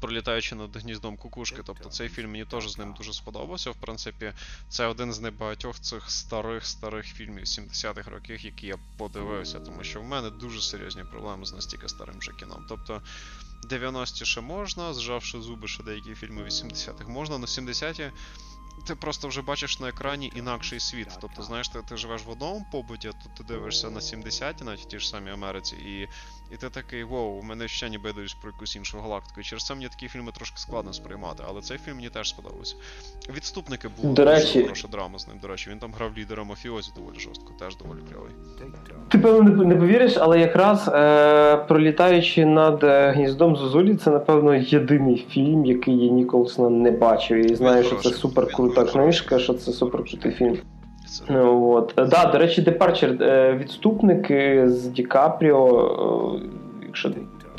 пролітаючи 0.00 0.54
над 0.54 0.76
гніздом 0.76 1.16
кукушки. 1.16 1.62
Тобто 1.66 1.88
цей 1.88 2.08
фільм 2.08 2.30
мені 2.30 2.44
теж 2.44 2.70
з 2.70 2.78
ним 2.78 2.94
дуже 2.98 3.12
сподобався. 3.12 3.70
В 3.70 3.76
принципі, 3.76 4.32
це 4.68 4.86
один 4.86 5.12
з 5.12 5.20
небагатьох 5.20 5.80
цих 5.80 6.10
старих 6.10 6.66
старих 6.66 7.06
фільмів 7.06 7.44
70-х 7.44 8.10
років, 8.10 8.44
які 8.44 8.66
я 8.66 8.78
подивився, 8.96 9.60
тому 9.60 9.84
що 9.84 10.00
в 10.00 10.04
мене 10.04 10.30
дуже 10.30 10.60
серйозні 10.60 11.04
проблеми 11.04 11.46
з 11.46 11.52
настільки 11.52 11.88
старим 11.88 12.18
вже 12.18 12.32
кіном. 12.32 12.66
Тобто 12.68 13.02
90-ті 13.70 14.24
ще 14.24 14.40
можна, 14.40 14.94
зжавши 14.94 15.40
зуби 15.40 15.68
ще 15.68 15.82
деякі 15.82 16.14
фільми 16.14 16.42
80-х 16.42 17.08
можна, 17.08 17.36
але 17.36 17.46
70-ті 17.46 18.10
ти 18.86 18.94
просто 18.94 19.28
вже 19.28 19.42
бачиш 19.42 19.80
на 19.80 19.88
екрані 19.88 20.32
інакший 20.36 20.80
світ. 20.80 21.08
Тобто, 21.20 21.42
знаєш, 21.42 21.68
ти, 21.68 21.82
ти 21.88 21.96
живеш 21.96 22.24
в 22.24 22.30
одному 22.30 22.66
побуті, 22.72 23.10
тут 23.22 23.34
ти 23.34 23.44
дивишся 23.44 23.90
на 23.90 24.00
70-ті, 24.00 24.64
навіть 24.64 24.80
в 24.80 24.84
тій 24.84 24.98
ж 24.98 25.08
самій 25.08 25.30
Америці, 25.30 25.76
і 25.76 26.08
і 26.52 26.56
ти 26.56 26.68
такий, 26.70 27.04
воу, 27.04 27.38
у 27.40 27.42
мене 27.42 27.68
ще 27.68 27.88
ніби 27.88 28.10
йдуть 28.10 28.36
про 28.42 28.50
якусь 28.50 28.76
іншу 28.76 28.98
галактику. 28.98 29.40
І 29.40 29.44
через 29.44 29.66
це 29.66 29.74
мені 29.74 29.88
такі 29.88 30.08
фільми 30.08 30.32
трошки 30.32 30.58
складно 30.58 30.92
сприймати, 30.92 31.42
але 31.48 31.60
цей 31.60 31.78
фільм 31.78 31.96
мені 31.96 32.08
теж 32.08 32.28
сподобався. 32.28 32.76
Відступники 33.36 33.88
були 33.88 34.14
До 34.14 34.24
дуже 34.24 34.36
речі... 34.36 34.62
хороша 34.62 34.88
драма 34.88 35.18
з 35.18 35.28
ним. 35.28 35.38
До 35.42 35.48
речі, 35.48 35.70
він 35.70 35.78
там 35.78 35.92
грав 35.98 36.10
лідера 36.18 36.44
мафіозі 36.44 36.92
доволі 36.96 37.18
жорстко, 37.18 37.52
теж 37.58 37.76
доволі 37.76 37.98
кльовий. 38.12 38.30
Ти 39.08 39.18
певно 39.18 39.64
не 39.64 39.76
повіриш, 39.76 40.16
але 40.16 40.40
якраз 40.40 40.88
е, 40.88 41.56
пролітаючи 41.56 42.46
над 42.46 42.84
е, 42.84 43.10
гніздом 43.10 43.56
Зозулі, 43.56 43.96
це 43.96 44.10
напевно 44.10 44.54
єдиний 44.54 45.26
фільм, 45.30 45.64
який 45.64 46.06
я 46.06 46.12
Ніколсона 46.12 46.70
не 46.70 46.90
бачив. 46.90 47.52
І 47.52 47.54
знаю, 47.54 47.84
що 47.84 47.96
це 47.96 48.10
супер 48.10 48.46
крута 48.46 48.84
книжка, 48.84 49.38
що 49.38 49.54
це 49.54 49.72
супер 49.72 50.04
крутий 50.04 50.32
фільм. 50.32 50.58
Ну, 51.28 51.70
от. 51.70 51.92
Да, 51.96 52.24
До 52.24 52.38
речі, 52.38 52.62
Депарчер 52.62 53.12
відступники 53.56 54.68
з 54.68 54.86
Ді 54.86 55.02
Капріо. 55.02 56.40
Якщо 56.82 57.10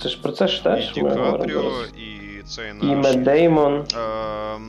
це 0.02 0.10
ж 0.10 0.22
про 0.22 0.32
це 0.32 0.48
ж 0.48 0.64
теж. 0.64 0.92
І 0.92 0.94
Ді 0.94 1.02
Капріо, 1.02 1.72
і 1.98 2.44
цей 2.44 2.74
наш... 2.74 2.84
І 2.84 2.96
Мед 2.96 3.24
Деймон. 3.24 3.86
Е, 3.96 4.60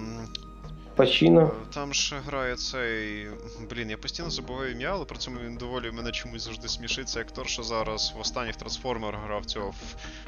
Пачіно. 0.97 1.51
Там 1.75 1.95
ж 1.95 2.15
грає 2.27 2.57
цей. 2.57 3.27
Блін, 3.71 3.91
я 3.91 3.97
постійно 3.97 4.31
забуваю 4.31 4.73
ім'я, 4.73 4.91
але 4.93 5.05
при 5.05 5.19
цьому 5.19 5.37
він 5.47 5.57
доволі 5.57 5.91
мене 5.91 6.11
чомусь 6.11 6.45
завжди 6.45 6.69
смішить. 6.69 7.09
Це 7.09 7.21
актор, 7.21 7.47
що 7.49 7.63
зараз 7.63 8.15
в 8.19 8.21
останніх 8.21 8.57
трансформерах 8.57 9.21
грав 9.27 9.45
цього 9.45 9.73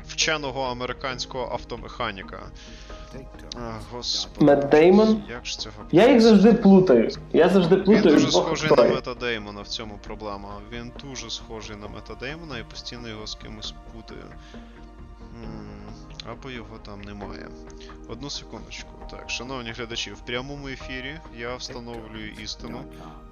вченого 0.07 0.63
американського 0.63 1.49
автомеханіка. 1.53 2.39
Господи. 3.93 4.45
Мет 4.45 4.69
Деймон? 4.69 5.23
Як 5.29 5.47
ж 5.47 5.59
цього? 5.59 5.75
Я 5.93 6.13
їх 6.13 6.21
завжди 6.21 6.53
плутаю. 6.53 7.11
Я 7.33 7.49
завжди 7.49 7.77
плутаю. 7.77 8.03
Він 8.03 8.15
дуже 8.15 8.31
схожий 8.31 8.71
на 8.77 8.85
Мета 8.85 9.15
Деймона, 9.15 9.63
в 9.63 9.69
цьому 9.69 9.99
проблема. 10.07 10.49
Він 10.73 10.93
дуже 11.05 11.31
схожий 11.31 11.77
на 11.77 11.89
Мета 11.89 12.15
Деймона 12.15 12.59
і 12.59 12.65
постійно 12.65 13.09
його 13.09 13.27
з 13.27 13.35
кимось 13.35 13.75
путаю. 13.93 14.25
Або 16.31 16.51
його 16.51 16.79
там 16.87 17.01
немає. 17.01 17.49
Одну 18.09 18.31
секундочку. 18.31 18.91
Так, 19.11 19.31
шановні 19.31 19.71
глядачі, 19.71 20.11
в 20.11 20.21
прямому 20.21 20.69
ефірі 20.69 21.21
я 21.39 21.57
встановлюю 21.57 22.33
істину. 22.45 22.83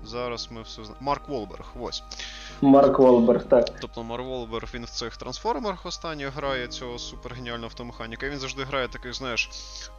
Зараз 0.05 0.49
ми 0.51 0.62
все 0.62 0.74
знаємо. 0.74 0.97
Марк 1.01 1.29
Волберг, 1.29 1.72
ось. 1.81 2.03
Марк 2.61 2.98
Волберг, 2.98 3.48
так. 3.48 3.80
Тобто 3.80 4.02
Марк 4.02 4.24
Волберг 4.24 4.68
він 4.74 4.84
в 4.84 4.90
цих 4.90 5.16
трансформерах 5.16 5.86
останніх 5.86 6.34
грає 6.34 6.68
цього 6.68 6.98
супергеніального 6.98 7.66
автомеханіка. 7.66 8.28
Він 8.28 8.38
завжди 8.38 8.64
грає 8.64 8.88
таких, 8.88 9.14
знаєш, 9.14 9.50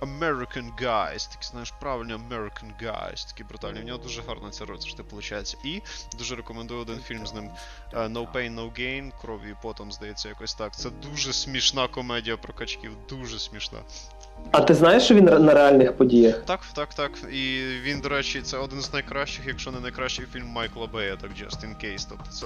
American 0.02 0.76
Guys, 0.82 1.30
такий, 1.32 1.50
знаєш, 1.52 1.72
правильні 1.72 2.14
American 2.14 2.84
Guys, 2.84 3.28
такі 3.28 3.44
брутальні. 3.44 3.80
У 3.80 3.84
нього 3.84 3.98
дуже 3.98 4.22
гарно 4.22 4.50
ця 4.50 4.66
роль 4.66 4.80
завжди 4.80 5.04
виходить. 5.04 5.58
І 5.64 5.82
дуже 6.18 6.36
рекомендую 6.36 6.82
один 6.82 7.00
фільм 7.00 7.28
з 7.28 7.34
ним 7.34 7.50
No 7.94 8.32
Pain, 8.34 8.56
No 8.56 8.72
Gain, 8.80 9.12
крові 9.22 9.50
і 9.50 9.56
потом, 9.62 9.92
здається, 9.92 10.30
якось 10.30 10.54
так. 10.54 10.76
Це 10.76 10.90
дуже 10.90 11.34
смішна 11.34 11.88
комедія 11.88 12.38
про 12.38 12.54
качків, 12.54 12.92
дуже 13.10 13.40
смішна. 13.40 13.80
А 14.52 14.62
ти 14.62 14.74
знаєш, 14.74 15.04
що 15.04 15.16
він 15.16 15.26
на 15.26 15.54
реальних 15.54 15.94
подіях? 15.94 16.44
Так, 16.46 16.60
так, 16.76 16.94
так. 16.94 17.12
І 17.34 17.60
він, 17.84 18.00
до 18.00 18.10
речі, 18.10 18.42
це 18.42 18.58
один 18.58 18.82
з 18.82 18.94
найкращих, 18.94 19.48
якщо 19.48 19.72
не 19.72 19.80
найкращий 19.80 20.26
фільм 20.34 20.48
Майкла 20.48 20.88
Бея, 20.94 21.16
так 21.22 21.30
Just 21.30 21.66
in 21.66 21.86
Case. 21.86 22.08
Тобто 22.10 22.26
це 22.32 22.46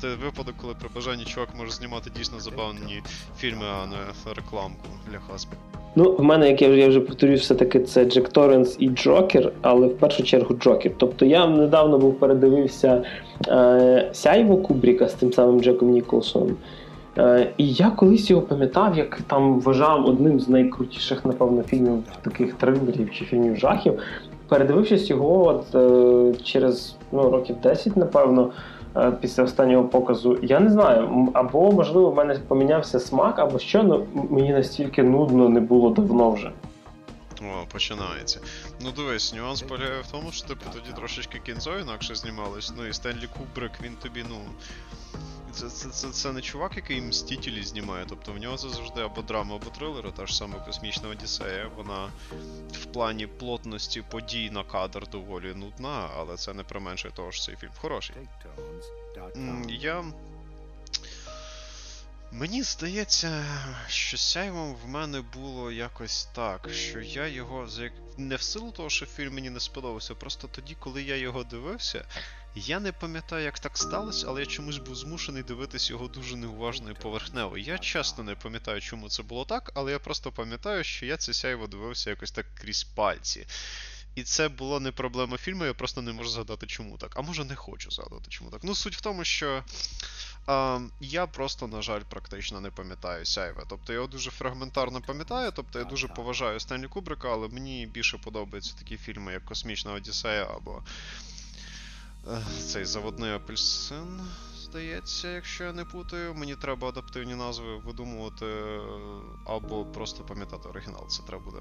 той 0.00 0.10
випадок, 0.24 0.54
коли 0.60 0.74
при 0.80 0.88
бажанні 0.94 1.24
чувак 1.24 1.48
може 1.58 1.70
знімати 1.70 2.10
дійсно 2.16 2.40
забавні 2.40 3.02
фільми, 3.38 3.64
а 3.82 3.86
не 3.86 4.34
рекламку 4.34 4.88
для 5.10 5.18
хасби. 5.18 5.56
Ну, 5.96 6.12
в 6.12 6.22
мене, 6.22 6.50
як 6.50 6.62
я 6.62 6.68
вже 6.68 6.80
я 6.80 6.88
вже 6.88 7.00
повторюю, 7.00 7.38
все-таки 7.38 7.80
це 7.80 8.04
Джек 8.04 8.28
Торренс 8.28 8.76
і 8.78 8.88
Джокер, 8.88 9.52
але 9.62 9.86
в 9.86 9.98
першу 9.98 10.22
чергу 10.22 10.54
Джокер. 10.54 10.92
Тобто 10.98 11.24
я 11.24 11.46
недавно 11.46 11.98
був 11.98 12.18
передивився 12.18 13.02
е, 13.48 14.10
Сяйво 14.12 14.56
Кубріка 14.56 15.08
з 15.08 15.14
тим 15.14 15.32
самим 15.32 15.60
Джеком 15.60 15.90
Ніколсоном. 15.90 16.56
Е, 17.18 17.52
і 17.56 17.72
я 17.72 17.90
колись 17.90 18.30
його 18.30 18.42
пам'ятав, 18.42 18.96
як 18.98 19.20
там 19.20 19.60
вважав 19.60 20.06
одним 20.06 20.40
з 20.40 20.48
найкрутіших, 20.48 21.24
напевно, 21.24 21.62
фільмів 21.62 22.02
таких 22.22 22.54
трилерів 22.54 23.10
чи 23.10 23.24
фільмів 23.24 23.56
жахів. 23.56 23.98
Передивившись 24.48 25.10
його 25.10 25.46
от, 25.46 25.74
е, 25.74 26.34
через 26.42 26.96
ну, 27.12 27.30
років 27.30 27.56
10, 27.62 27.96
напевно, 27.96 28.52
е, 28.96 29.12
після 29.20 29.42
останнього 29.42 29.84
показу, 29.84 30.38
я 30.42 30.60
не 30.60 30.70
знаю, 30.70 31.28
або, 31.32 31.72
можливо, 31.72 32.10
в 32.10 32.14
мене 32.14 32.38
помінявся 32.48 33.00
смак, 33.00 33.38
або 33.38 33.58
що, 33.58 33.82
ну 33.82 34.06
мені 34.30 34.52
настільки 34.52 35.02
нудно 35.02 35.48
не 35.48 35.60
було 35.60 35.90
давно 35.90 36.30
вже. 36.30 36.50
О, 37.40 37.66
починається. 37.72 38.40
Ну 38.84 38.90
дивись, 38.96 39.34
нюанс 39.34 39.62
полягає 39.62 40.00
в 40.00 40.12
тому, 40.12 40.32
що 40.32 40.46
типу 40.46 40.64
тоді 40.72 40.96
трошечки 40.96 41.40
кінцо 41.46 41.70
інакше 41.82 42.14
знімалось. 42.14 42.72
Ну 42.78 42.86
і 42.86 42.92
Стенлі 42.92 43.28
Кубрик, 43.36 43.72
він 43.82 43.92
тобі, 44.02 44.24
ну. 44.30 44.36
Це 45.54 45.70
це, 45.70 45.88
це, 45.88 46.10
це 46.10 46.32
не 46.32 46.40
чувак, 46.40 46.76
який 46.76 47.00
мстителі 47.00 47.62
знімає. 47.62 48.06
Тобто 48.08 48.32
в 48.32 48.38
нього 48.38 48.56
завжди 48.56 49.00
або 49.00 49.22
драма, 49.22 49.56
або 49.56 49.70
трилери, 49.70 50.12
та 50.12 50.26
ж 50.26 50.36
саме 50.36 50.60
космічна 50.66 51.08
Одіссея. 51.08 51.70
Вона 51.76 52.12
в 52.72 52.84
плані 52.84 53.26
плотності 53.26 54.02
подій 54.02 54.50
на 54.50 54.64
кадр 54.64 55.08
доволі 55.08 55.54
нудна, 55.54 56.10
але 56.16 56.36
це 56.36 56.54
не 56.54 56.62
применшує 56.62 57.14
того, 57.14 57.32
що 57.32 57.44
цей 57.44 57.56
фільм 57.56 57.70
хороший. 57.80 58.16
Я. 59.68 60.04
Мені 62.32 62.62
здається, 62.62 63.44
що 63.88 64.18
сяйвом 64.18 64.74
в 64.74 64.88
мене 64.88 65.20
було 65.20 65.72
якось 65.72 66.24
так, 66.24 66.68
що 66.72 67.00
я 67.00 67.26
його 67.26 67.68
не 68.16 68.36
в 68.36 68.42
силу 68.42 68.70
того, 68.70 68.90
що 68.90 69.06
фільм 69.06 69.34
мені 69.34 69.50
не 69.50 69.60
сподобався, 69.60 70.14
просто 70.14 70.48
тоді, 70.48 70.76
коли 70.80 71.02
я 71.02 71.16
його 71.16 71.44
дивився, 71.44 72.04
я 72.54 72.80
не 72.80 72.92
пам'ятаю, 72.92 73.44
як 73.44 73.58
так 73.58 73.78
сталося, 73.78 74.26
але 74.28 74.40
я 74.40 74.46
чомусь 74.46 74.78
був 74.78 74.96
змушений 74.96 75.42
дивитись 75.42 75.90
його 75.90 76.08
дуже 76.08 76.36
неуважно 76.36 76.90
і 76.90 76.94
поверхнево. 76.94 77.58
Я 77.58 77.78
чесно 77.78 78.24
не 78.24 78.34
пам'ятаю, 78.34 78.80
чому 78.80 79.08
це 79.08 79.22
було 79.22 79.44
так, 79.44 79.72
але 79.74 79.92
я 79.92 79.98
просто 79.98 80.32
пам'ятаю, 80.32 80.84
що 80.84 81.06
я 81.06 81.16
це 81.16 81.34
сяйво 81.34 81.66
дивився 81.66 82.10
якось 82.10 82.30
так 82.30 82.46
крізь 82.54 82.84
пальці. 82.84 83.46
І 84.14 84.22
це 84.22 84.48
було 84.48 84.80
не 84.80 84.92
проблема 84.92 85.36
фільму, 85.36 85.64
я 85.64 85.74
просто 85.74 86.02
не 86.02 86.12
можу 86.12 86.30
згадати, 86.30 86.66
чому 86.66 86.96
так. 86.96 87.12
А 87.16 87.22
може 87.22 87.44
не 87.44 87.54
хочу 87.54 87.90
згадати, 87.90 88.24
чому 88.28 88.50
так. 88.50 88.60
Ну, 88.64 88.74
суть 88.74 88.96
в 88.96 89.00
тому, 89.00 89.24
що 89.24 89.64
а, 90.46 90.80
я 91.00 91.26
просто, 91.26 91.66
на 91.66 91.82
жаль, 91.82 92.00
практично 92.00 92.60
не 92.60 92.70
пам'ятаю 92.70 93.24
Сяйве. 93.24 93.64
Тобто 93.68 93.92
я 93.92 93.94
його 93.94 94.08
дуже 94.08 94.30
фрагментарно 94.30 95.00
пам'ятаю, 95.00 95.52
тобто 95.56 95.78
я 95.78 95.84
дуже 95.84 96.08
поважаю 96.08 96.60
Стенлі 96.60 96.86
Кубрика, 96.86 97.32
але 97.32 97.48
мені 97.48 97.86
більше 97.86 98.18
подобаються 98.18 98.74
такі 98.78 98.96
фільми, 98.96 99.32
як 99.32 99.44
Космічна 99.44 99.92
Одіссея 99.92 100.44
або 100.56 100.82
цей 102.66 102.84
заводний 102.84 103.30
апельсин, 103.30 104.20
здається, 104.56 105.28
якщо 105.28 105.64
я 105.64 105.72
не 105.72 105.84
путаю. 105.84 106.34
Мені 106.34 106.56
треба 106.56 106.88
адаптивні 106.88 107.34
назви 107.34 107.76
видумувати 107.76 108.46
або 109.44 109.84
просто 109.84 110.24
пам'ятати 110.24 110.68
оригінал. 110.68 111.08
Це 111.08 111.22
треба 111.22 111.44
буде 111.44 111.58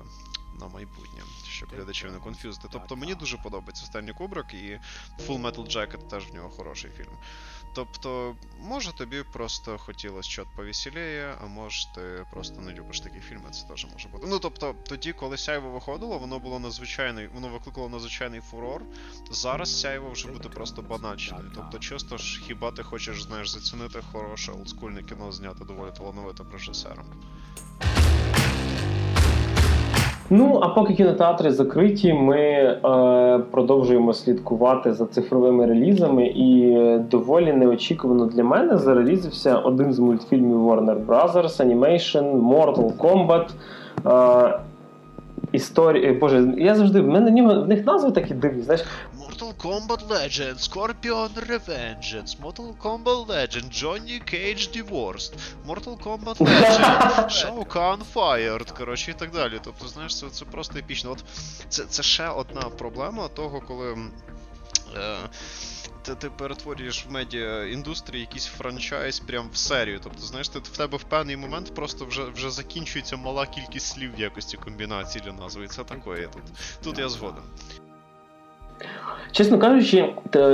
на 0.59 0.67
майбутнє, 0.67 1.21
щоб 1.49 1.69
глядачів 1.69 2.11
не 2.11 2.19
конфюзити. 2.19 2.67
Тобто 2.71 2.95
мені 2.95 3.15
дуже 3.15 3.37
подобається 3.37 3.83
останній 3.83 4.13
Кубрик 4.13 4.53
і 4.53 4.79
Full 5.27 5.41
Metal 5.41 5.75
Jacket 5.75 6.07
теж 6.07 6.27
в 6.31 6.33
нього 6.33 6.49
хороший 6.49 6.91
фільм. 6.91 7.17
Тобто, 7.73 8.35
може 8.59 8.93
тобі 8.93 9.23
просто 9.33 9.77
хотілося 9.77 10.29
щось 10.29 10.47
повеселіє, 10.55 11.37
а 11.43 11.45
може 11.45 11.93
ти 11.95 12.25
просто 12.31 12.61
не 12.61 12.73
любиш 12.73 12.99
такі 12.99 13.19
фільми, 13.19 13.49
це 13.51 13.67
теж 13.67 13.87
може 13.93 14.07
бути. 14.09 14.27
Ну 14.29 14.39
тобто, 14.39 14.75
тоді, 14.87 15.13
коли 15.13 15.37
Сяйво 15.37 15.69
виходило, 15.69 16.17
воно 16.17 16.39
було 16.39 16.59
надзвичайний, 16.59 17.27
воно 17.27 17.47
викликало 17.49 17.89
надзвичайний 17.89 18.41
фурор. 18.41 18.81
Зараз 19.31 19.81
Сяйво 19.81 20.09
вже 20.11 20.27
буде 20.27 20.49
просто 20.49 20.81
банальщиною. 20.81 21.51
Тобто, 21.55 21.79
чисто 21.79 22.17
ж 22.17 22.41
хіба 22.47 22.71
ти 22.71 22.83
хочеш, 22.83 23.23
знаєш, 23.23 23.49
зацінити 23.49 24.01
хороше 24.11 24.51
олдскульне 24.51 25.03
кіно 25.03 25.31
зняти 25.31 25.65
доволі 25.65 25.91
талановитим 25.91 26.51
режисером. 26.51 27.05
Ну, 30.29 30.59
а 30.61 30.67
поки 30.69 30.93
кінотеатри 30.93 31.51
закриті, 31.51 32.13
ми 32.13 32.39
е, 32.39 32.79
продовжуємо 33.51 34.13
слідкувати 34.13 34.93
за 34.93 35.05
цифровими 35.05 35.65
релізами, 35.65 36.25
і 36.25 36.77
доволі 37.11 37.53
неочікувано 37.53 38.25
для 38.25 38.43
мене 38.43 38.77
зарелізився 38.77 39.57
один 39.57 39.93
з 39.93 39.99
мультфільмів 39.99 40.67
Warner 40.69 41.05
Bros. 41.05 41.33
Animation 41.33 42.41
Mortal 42.41 42.97
Kombat. 42.97 43.49
Е, 44.05 44.59
Історія, 45.53 46.13
боже, 46.13 46.53
я 46.57 46.75
завжди 46.75 47.01
в 47.01 47.07
мене 47.07 47.43
в 47.43 47.67
них 47.67 47.85
назви 47.85 48.11
такі 48.11 48.33
дивні, 48.33 48.63
знаєш. 48.63 48.83
Mortal 49.19 49.53
Kombat 49.57 50.07
Legend, 50.07 50.57
Scorpion 50.69 51.29
Revengeance, 51.49 52.41
Mortal 52.43 52.73
Kombat 52.83 53.25
Legend, 53.27 53.83
Johnny 53.83 54.33
Cage 54.33 54.65
Divorced, 54.77 55.33
Mortal 55.67 55.97
Kombat 56.03 56.37
Legend, 56.37 57.29
Shao 57.37 57.65
Kahn 57.65 57.99
Fired, 58.13 58.77
коротше, 58.77 59.11
і 59.11 59.13
так 59.13 59.31
далі. 59.31 59.53
Тобто, 59.63 59.87
знаєш, 59.87 60.19
це 60.19 60.29
це 60.29 60.45
просто 60.45 60.79
епічно. 60.79 61.11
От 61.11 61.23
Це 61.69 61.83
це 61.83 62.03
ще 62.03 62.27
одна 62.27 62.61
проблема 62.61 63.27
того, 63.27 63.61
коли. 63.67 63.91
Е, 64.97 65.15
ти, 66.03 66.15
ти 66.15 66.29
перетворюєш 66.37 67.05
в 67.09 67.11
медіа 67.11 67.65
індустрії 67.65 68.21
якийсь 68.21 68.45
франчайз 68.45 69.19
прям 69.19 69.45
в 69.53 69.57
серію. 69.57 69.99
Тобто, 70.03 70.19
знаєш, 70.19 70.49
ти, 70.49 70.59
в 70.59 70.77
тебе 70.77 70.97
в 70.97 71.03
певний 71.03 71.37
момент 71.37 71.75
просто 71.75 72.05
вже 72.05 72.21
вже 72.35 72.49
закінчується 72.49 73.17
мала 73.17 73.45
кількість 73.45 73.95
слів 73.95 74.11
в 74.17 74.21
якості 74.21 74.57
комбінації 74.57 75.23
для 75.25 75.43
назви. 75.43 75.65
І 75.65 75.67
це 75.67 75.83
такое 75.83 76.27
тут. 76.27 76.43
Тут 76.83 76.99
я 76.99 77.09
згоден. 77.09 77.43
Чесно 79.31 79.59
кажучи, 79.59 80.13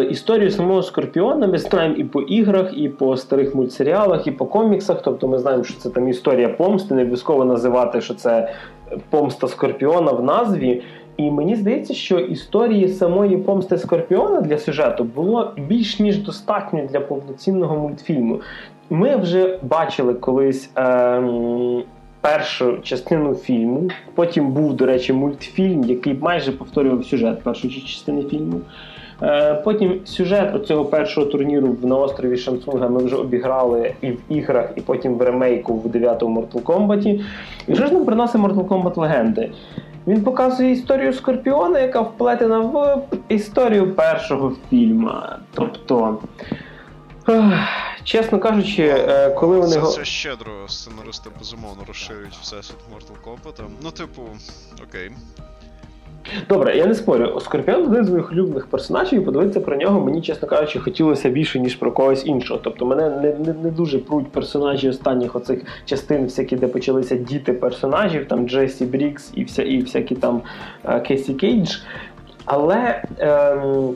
історію 0.09 0.51
самого 0.51 0.83
Скорпіона 0.83 1.47
ми 1.47 1.57
знаємо 1.57 1.95
і 1.95 2.03
по 2.03 2.21
іграх, 2.21 2.77
і 2.77 2.89
по 2.89 3.17
старих 3.17 3.55
мультсеріалах, 3.55 4.27
і 4.27 4.31
по 4.31 4.45
коміксах. 4.45 5.01
Тобто 5.01 5.27
ми 5.27 5.39
знаємо, 5.39 5.63
що 5.63 5.79
це 5.79 5.89
там 5.89 6.07
історія 6.07 6.49
помсти, 6.49 6.93
не 6.93 7.01
обов'язково 7.01 7.45
називати, 7.45 8.01
що 8.01 8.13
це 8.13 8.53
помста 9.09 9.47
Скорпіона 9.47 10.11
в 10.11 10.23
назві. 10.23 10.83
І 11.19 11.31
мені 11.31 11.55
здається, 11.55 11.93
що 11.93 12.19
історії 12.19 12.87
самої 12.87 13.37
помсти 13.37 13.77
Скорпіона 13.77 14.41
для 14.41 14.57
сюжету 14.57 15.03
було 15.03 15.51
більш 15.57 15.99
ніж 15.99 16.17
достатньо 16.17 16.85
для 16.91 16.99
повноцінного 16.99 17.77
мультфільму. 17.77 18.39
Ми 18.89 19.15
вже 19.15 19.59
бачили 19.63 20.13
колись. 20.13 20.69
Ем 20.75 21.83
першу 22.21 22.77
частину 22.81 23.35
фільму. 23.35 23.89
Потім 24.15 24.51
був, 24.51 24.73
до 24.73 24.85
речі, 24.85 25.13
мультфільм, 25.13 25.83
який 25.83 26.13
майже 26.13 26.51
повторював 26.51 27.05
сюжет 27.05 27.43
першої 27.43 27.73
частини 27.73 28.23
фільму. 28.23 28.61
Е, 29.23 29.53
потім 29.53 29.99
сюжет 30.05 30.67
цього 30.67 30.85
першого 30.85 31.27
турніру 31.27 31.75
на 31.83 31.97
острові 31.97 32.37
Шансунга 32.37 32.89
ми 32.89 33.03
вже 33.03 33.15
обіграли 33.15 33.93
і 34.01 34.11
в 34.11 34.17
іграх, 34.29 34.69
і 34.75 34.81
потім 34.81 35.15
в 35.15 35.21
ремейку 35.21 35.73
в 35.73 35.85
9-му 35.85 36.41
Mortal 36.41 36.63
Kombat. 36.63 37.23
І 37.67 37.75
що 37.75 37.85
ж 37.85 37.93
нам 37.93 38.05
приносить 38.05 38.41
Mortal 38.41 38.67
Kombat 38.67 38.99
легенди? 38.99 39.51
Він 40.07 40.23
показує 40.23 40.71
історію 40.71 41.13
Скорпіона, 41.13 41.79
яка 41.79 42.01
вплетена 42.01 42.59
в 42.59 43.01
історію 43.29 43.95
першого 43.95 44.55
фільму. 44.69 45.11
Тобто. 45.53 46.19
Чесно 48.03 48.39
кажучи, 48.39 48.83
е, 48.83 49.29
коли 49.29 49.59
вони 49.59 49.73
Це, 49.73 49.81
це 49.81 50.05
щедро 50.05 50.67
сценаристи 50.67 51.29
безумовно 51.39 51.83
розширюють 51.87 52.33
всесвіт 52.41 52.77
Mortal 52.95 53.29
Kombat. 53.29 53.65
Ну, 53.83 53.91
типу, 53.91 54.21
окей. 54.89 55.11
Добре, 56.49 56.77
я 56.77 56.85
не 56.85 56.95
спорю. 56.95 57.39
Скорпіон 57.39 57.83
один 57.83 58.05
з 58.05 58.09
моїх 58.09 58.31
улюблених 58.31 58.67
персонажів, 58.67 59.21
і 59.21 59.25
подивитися 59.25 59.61
про 59.61 59.75
нього 59.75 59.99
мені, 59.99 60.21
чесно 60.21 60.47
кажучи, 60.47 60.79
хотілося 60.79 61.29
більше, 61.29 61.59
ніж 61.59 61.75
про 61.75 61.91
когось 61.91 62.25
іншого. 62.25 62.59
Тобто 62.63 62.85
мене 62.85 63.09
не 63.09 63.33
не, 63.33 63.53
не 63.63 63.69
дуже 63.69 63.99
пруть 63.99 64.27
персонажі 64.31 64.89
останніх 64.89 65.35
оцих 65.35 65.61
частин, 65.85 66.23
всякі, 66.23 66.55
де 66.55 66.67
почалися 66.67 67.15
діти 67.15 67.53
персонажів, 67.53 68.27
там 68.27 68.49
Джесі 68.49 68.85
Брікс 68.85 69.31
і 69.35 69.43
вся, 69.43 69.63
і 69.63 69.81
всякі 69.81 70.15
там 70.15 70.41
е, 70.85 70.99
Кесі 70.99 71.33
Кейдж. 71.33 71.75
Але, 72.45 73.03
ем, 73.17 73.89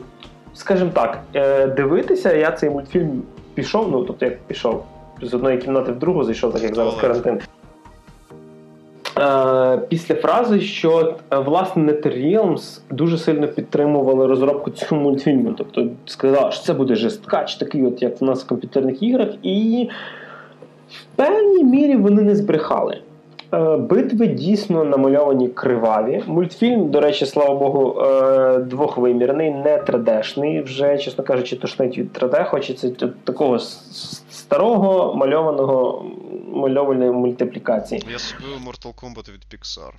скажімо 0.54 0.90
так, 0.94 1.18
е, 1.34 1.66
дивитися 1.66 2.32
я 2.32 2.52
цей 2.52 2.70
мультфільм 2.70 3.22
пішов, 3.54 3.90
ну 3.90 4.04
тобто 4.04 4.24
як 4.24 4.38
пішов 4.38 4.84
з 5.22 5.34
одної 5.34 5.58
кімнати 5.58 5.92
в 5.92 5.98
другу 5.98 6.24
зайшов, 6.24 6.52
так 6.52 6.62
як 6.62 6.74
зараз 6.74 6.94
карантин. 6.94 7.40
Е, 9.18 9.78
після 9.88 10.14
фрази, 10.14 10.60
що 10.60 11.14
е, 11.30 11.38
власне 11.38 11.92
NetherRealms 11.92 12.80
дуже 12.90 13.18
сильно 13.18 13.48
підтримували 13.48 14.26
розробку 14.26 14.70
цього 14.70 15.00
мультфільму. 15.00 15.54
Тобто 15.58 15.86
сказали, 16.06 16.52
що 16.52 16.62
це 16.62 16.74
буде 16.74 16.94
жесткач, 16.94 17.54
такий, 17.54 17.86
от 17.86 18.02
як 18.02 18.20
в 18.20 18.24
нас 18.24 18.44
в 18.44 18.46
комп'ютерних 18.46 19.02
іграх, 19.02 19.28
і 19.42 19.88
в 20.88 21.16
певній 21.16 21.64
мірі 21.64 21.96
вони 21.96 22.22
не 22.22 22.36
збрехали. 22.36 22.98
Е, 23.54 23.76
битви 23.76 24.26
дійсно 24.26 24.84
намальовані 24.84 25.48
криваві. 25.48 26.22
Мультфільм, 26.26 26.90
до 26.90 27.00
речі, 27.00 27.26
слава 27.26 27.54
Богу, 27.54 28.00
е, 28.00 28.58
двохвимірний, 28.58 29.50
не 29.50 29.76
3D-шний, 29.76 30.64
Вже, 30.64 30.98
чесно 30.98 31.24
кажучи, 31.24 31.56
тошнить 31.56 31.98
від 31.98 32.12
3D. 32.12 32.44
Хочеться 32.44 32.90
такого 33.24 33.58
старого 34.30 35.14
мальованого 35.14 36.04
мальовальної 36.54 37.10
мультиплікації. 37.10 38.02
Я 38.10 38.18
собі 38.18 38.44
Mortal 38.44 38.94
Kombat 38.94 39.32
від 39.32 39.44
Pixar. 39.54 39.92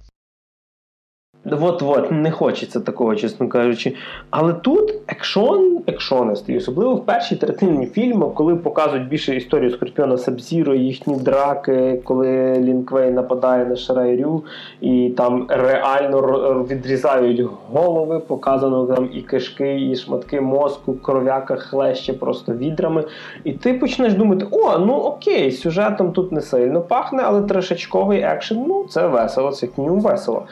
От-от, 1.51 2.11
не 2.11 2.31
хочеться 2.31 2.79
такого, 2.79 3.15
чесно 3.15 3.47
кажучи. 3.47 3.95
Але 4.29 4.53
тут 4.53 4.93
екшон, 5.07 5.79
екшонистий, 5.87 6.57
особливо 6.57 6.95
в 6.95 7.05
першій 7.05 7.35
третині 7.35 7.85
фільму, 7.85 8.29
коли 8.29 8.55
показують 8.55 9.07
більше 9.07 9.35
історію 9.35 9.71
Скорпіона 9.71 10.17
Сабзіро, 10.17 10.75
їхні 10.75 11.15
драки, 11.15 12.01
коли 12.03 12.53
Лінквей 12.59 13.11
нападає 13.11 13.65
на 13.65 13.75
Шарайрю, 13.75 14.43
і 14.81 15.13
там 15.17 15.45
реально 15.49 16.21
відрізають 16.69 17.41
голови, 17.71 18.19
показано 18.19 18.85
там 18.85 19.09
і 19.13 19.21
кишки, 19.21 19.89
і 19.89 19.95
шматки 19.95 20.41
мозку, 20.41 20.93
кров'яка 20.93 21.55
хлеще 21.55 22.13
просто 22.13 22.53
відрами. 22.53 23.03
І 23.43 23.51
ти 23.51 23.73
почнеш 23.73 24.13
думати: 24.13 24.45
о, 24.51 24.77
ну 24.77 24.93
окей, 24.93 25.51
сюжетом 25.51 26.11
тут 26.11 26.31
не 26.31 26.41
сильно 26.41 26.81
пахне, 26.81 27.23
але 27.25 27.41
трешечковий 27.41 28.21
екшен, 28.21 28.65
ну 28.67 28.85
це 28.89 29.07
весело, 29.07 29.51
це 29.51 29.67
кню 29.67 29.95
весело. 29.95 30.43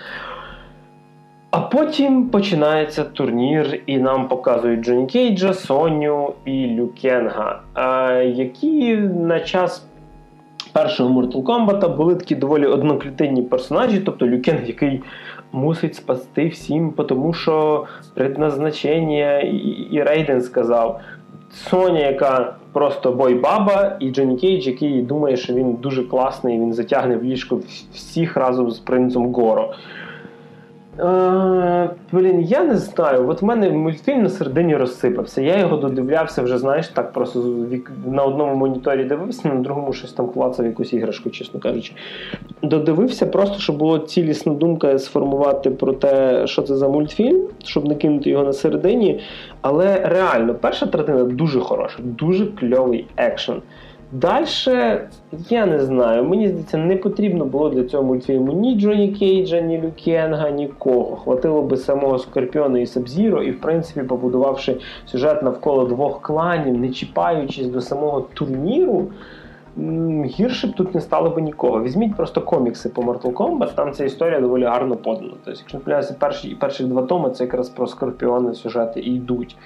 А 1.54 1.60
потім 1.60 2.28
починається 2.28 3.04
турнір, 3.04 3.82
і 3.86 3.98
нам 3.98 4.28
показують 4.28 4.82
Джонні 4.82 5.08
Кейджа, 5.08 5.54
Соню 5.54 6.34
і 6.46 6.68
Люкенга, 6.68 7.62
які 8.24 8.96
на 8.98 9.40
час 9.40 9.86
першого 10.72 11.22
Mortal 11.22 11.44
Kombat 11.44 11.96
були 11.98 12.16
такі 12.16 12.36
доволі 12.36 12.66
одноклітинні 12.66 13.42
персонажі, 13.42 14.00
тобто 14.00 14.28
Лю 14.28 14.42
Кенг, 14.42 14.66
який 14.66 15.02
мусить 15.52 15.96
спасти 15.96 16.48
всім, 16.48 16.92
тому 16.92 17.34
що 17.34 17.86
предназначення 18.14 19.40
і 19.92 20.04
Рейден 20.06 20.42
сказав. 20.42 21.00
Соня, 21.52 22.00
яка 22.00 22.56
просто 22.72 23.12
бойбаба, 23.12 23.98
і 24.00 24.12
Джонні 24.12 24.38
Кейдж, 24.38 24.68
який 24.68 25.02
думає, 25.02 25.38
що 25.38 25.54
він 25.54 25.74
дуже 25.74 26.04
класний, 26.04 26.60
він 26.60 26.74
затягне 26.74 27.18
в 27.18 27.24
ліжко 27.24 27.60
всіх 27.94 28.38
разом 28.38 28.72
з 28.72 28.80
принцем 28.80 29.34
Горо. 29.34 29.74
Е, 31.00 31.90
Блін, 32.12 32.42
я 32.42 32.64
не 32.64 32.78
знаю. 32.78 33.30
От 33.30 33.42
в 33.42 33.46
мене 33.46 33.70
мультфільм 33.70 34.24
на 34.24 34.30
середині 34.30 34.76
розсипався. 34.76 35.42
Я 35.42 35.60
його 35.60 35.78
додивлявся 35.78 36.42
вже, 36.42 36.58
знаєш, 36.58 36.88
так 36.88 37.12
просто 37.12 37.56
на 38.06 38.24
одному 38.24 38.56
моніторі 38.56 39.04
дивився, 39.04 39.48
на 39.48 39.56
другому 39.56 39.94
щось 39.94 40.14
там 40.14 40.28
клацав 40.28 40.66
якусь 40.66 40.94
іграшку, 40.94 41.30
чесно 41.30 41.60
кажучи. 41.60 41.94
Додивився 42.62 43.26
просто, 43.26 43.60
щоб 43.60 43.78
була 43.78 44.00
цілісна 44.00 44.54
думка 44.54 45.00
сформувати 45.00 45.70
про 45.72 45.94
те, 45.94 46.48
що 46.48 46.62
це 46.62 46.76
за 46.76 46.88
мультфільм, 46.88 47.48
щоб 47.64 47.88
не 47.88 47.96
кинути 47.96 48.30
його 48.30 48.44
на 48.44 48.54
середині. 48.54 49.20
Але 49.62 50.00
реально, 50.00 50.56
перша 50.56 50.86
третина 50.86 51.24
дуже 51.24 51.60
хороша, 51.60 51.98
дуже 52.04 52.46
кльовий 52.46 53.06
екшен. 53.18 53.62
Далі, 54.14 54.46
я 55.50 55.66
не 55.66 55.80
знаю, 55.80 56.24
мені 56.24 56.48
здається, 56.48 56.78
не 56.78 56.96
потрібно 56.96 57.46
було 57.46 57.70
для 57.70 57.84
цього 57.84 58.04
мультфільму 58.04 58.54
ні 58.54 58.76
Джоні 58.76 59.08
Кейджа, 59.08 59.62
ні 59.62 59.82
Люкенга, 59.82 60.50
нікого. 60.50 61.16
Хватило 61.16 61.62
би 61.62 61.78
самого 61.78 62.20
Скорпіона 62.20 62.80
і 62.80 62.86
Сабзіро, 62.86 63.44
і, 63.44 63.52
в 63.52 63.62
принципі, 63.62 64.08
побудувавши 64.08 64.78
сюжет 65.06 65.44
навколо 65.44 65.86
двох 65.86 66.22
кланів, 66.22 66.78
не 66.78 66.90
чіпаючись 66.90 67.68
до 67.68 67.82
самого 67.82 68.22
турніру, 68.22 69.08
гірше 70.26 70.68
б 70.68 70.76
тут 70.76 70.96
не 70.96 71.02
стало 71.02 71.30
би 71.30 71.42
нікого. 71.42 71.84
Візьміть 71.84 72.16
просто 72.16 72.42
комікси 72.42 72.90
по 72.90 73.02
Mortal 73.02 73.34
Kombat, 73.34 73.76
там 73.76 73.92
ця 73.92 74.06
історія 74.06 74.42
доволі 74.42 74.64
гарно 74.64 74.96
подана. 74.96 75.30
Тобто, 75.30 75.62
якщо 75.62 75.78
не 75.78 75.84
помиляюся, 75.84 76.16
перші 76.20 76.56
перших 76.56 76.88
два 76.88 77.02
томи 77.02 77.30
це 77.30 77.44
якраз 77.44 77.70
про 77.70 77.88
Скорпіони 77.88 78.54
сюжети 78.54 79.00
і 79.00 79.16
йдуть. 79.16 79.58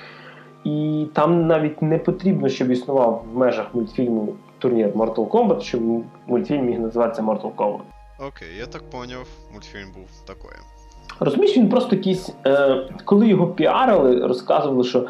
І 0.64 1.06
там 1.14 1.48
навіть 1.48 1.82
не 1.82 1.98
потрібно, 1.98 2.50
щоб 2.50 2.72
існував 2.72 3.26
в 3.34 3.38
межах 3.38 3.76
мультфільму 3.76 4.34
турнір 4.60 4.90
Mortal 4.90 5.28
Kombat, 5.28 5.62
щоб 5.62 5.82
мультфільм 6.28 6.66
міг 6.66 6.80
називатися 6.80 7.22
Mortal 7.22 7.56
Kombat. 7.56 7.82
Окей, 8.20 8.48
я 8.60 8.66
так 8.66 8.84
поняв, 8.90 9.28
мультфільм 9.54 9.92
був 9.96 10.06
такий. 10.26 10.60
Розумієш, 11.20 11.58
він 11.58 11.70
просто 11.70 11.96
якийсь. 11.96 12.36
Е, 12.46 12.90
коли 13.06 13.28
його 13.28 13.48
піарили, 13.48 14.28
розказували, 14.28 14.84
що 14.84 15.08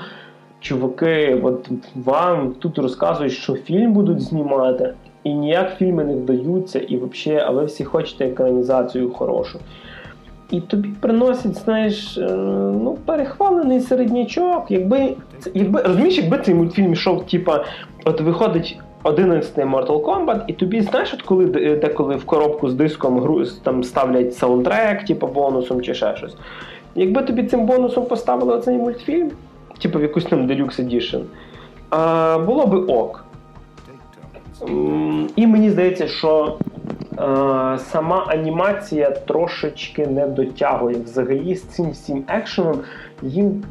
чуваки, 0.59 1.41
от 1.43 1.69
вам 1.95 2.53
тут 2.53 2.77
розказують, 2.77 3.33
що 3.33 3.55
фільм 3.55 3.93
будуть 3.93 4.21
знімати, 4.21 4.93
і 5.23 5.33
ніяк 5.33 5.77
фільми 5.77 6.03
не 6.03 6.15
вдаються, 6.15 6.79
і 6.79 6.97
взагалі, 6.97 7.41
а 7.41 7.51
ви 7.51 7.65
всі 7.65 7.83
хочете 7.83 8.25
екранізацію 8.25 9.11
хорошу. 9.11 9.59
І 10.51 10.61
тобі 10.61 10.89
приносять, 10.99 11.55
знаєш, 11.55 12.17
е, 12.17 12.35
ну, 12.83 12.97
перехвалений 13.05 13.81
середнячок. 13.81 14.65
Якби 14.69 15.13
якби 15.53 15.81
розумієш, 15.81 16.17
якби 16.17 16.37
цей 16.37 16.55
мультфільм 16.55 16.93
йшов, 16.93 17.25
типа, 17.25 17.65
от 18.05 18.21
виходить 18.21 18.79
11 19.03 19.57
Mortal 19.57 20.01
Kombat, 20.01 20.41
і 20.47 20.53
тобі 20.53 20.81
знаєш, 20.81 21.13
от 21.13 21.21
коли 21.21 21.45
деколи 21.75 22.15
в 22.15 22.25
коробку 22.25 22.69
з 22.69 22.73
диском 22.73 23.19
гру 23.19 23.45
там 23.63 23.83
ставлять 23.83 24.35
саундтрек, 24.35 25.05
типу 25.05 25.27
бонусом 25.27 25.81
чи 25.81 25.93
ще 25.93 26.15
щось. 26.17 26.35
Якби 26.95 27.21
тобі 27.21 27.43
цим 27.43 27.65
бонусом 27.65 28.05
поставили 28.05 28.53
оцей 28.53 28.77
мультфільм, 28.77 29.31
типу 29.79 29.99
в 29.99 30.01
якусь 30.01 30.25
там 30.25 30.47
Deluxe 30.47 30.81
Edition, 30.81 31.21
а, 31.89 32.37
було 32.37 32.65
би 32.65 32.77
ок. 32.77 33.23
І 35.35 35.47
мені 35.47 35.69
здається, 35.69 36.07
що 36.07 36.57
Е, 36.76 36.76
сама 37.77 38.25
анімація 38.27 39.11
трошечки 39.11 40.07
не 40.07 40.27
дотягує. 40.27 40.95
Взагалі 40.95 41.55
з 41.55 41.63
цим 41.63 41.91
всім 41.91 42.23
екшеном 42.27 42.81
їм 43.21 43.63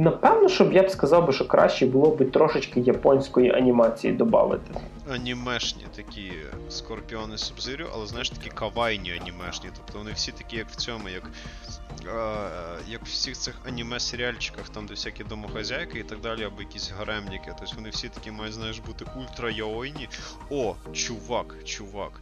напевно, 0.00 0.48
щоб 0.48 0.72
я 0.72 0.82
б 0.82 0.90
сказав, 0.90 1.34
що 1.34 1.46
краще 1.46 1.86
було 1.86 2.10
б 2.10 2.30
трошечки 2.30 2.80
японської 2.80 3.52
анімації 3.52 4.12
додати. 4.12 4.80
Анімешні 5.14 5.84
такі 5.96 6.32
скорпіони 6.68 7.38
Субзирю, 7.38 7.86
але 7.94 8.06
знаєш 8.06 8.30
такі 8.30 8.50
кавайні 8.50 9.12
анімешні. 9.12 9.70
Тобто 9.76 9.98
вони 9.98 10.10
всі 10.12 10.32
такі, 10.32 10.56
як 10.56 10.68
в 10.68 10.76
цьому, 10.76 11.08
як 11.08 11.30
як 12.88 13.00
в 13.02 13.04
всіх 13.04 13.36
цих 13.36 13.54
аніме-серіальчиках, 13.68 14.68
там 14.68 14.86
де 14.86 14.94
всякі 14.94 15.24
домохозяйки 15.24 15.98
і 15.98 16.02
так 16.02 16.20
далі, 16.20 16.44
або 16.44 16.62
якісь 16.62 16.92
гаремніки. 16.98 17.52
Тобто 17.58 17.74
вони 17.76 17.90
всі 17.90 18.08
такі 18.08 18.30
мають, 18.30 18.54
знаєш, 18.54 18.78
бути 18.78 19.04
ультра 19.16 19.50
яойні. 19.50 20.08
О, 20.50 20.74
чувак, 20.92 21.56
чувак. 21.64 22.20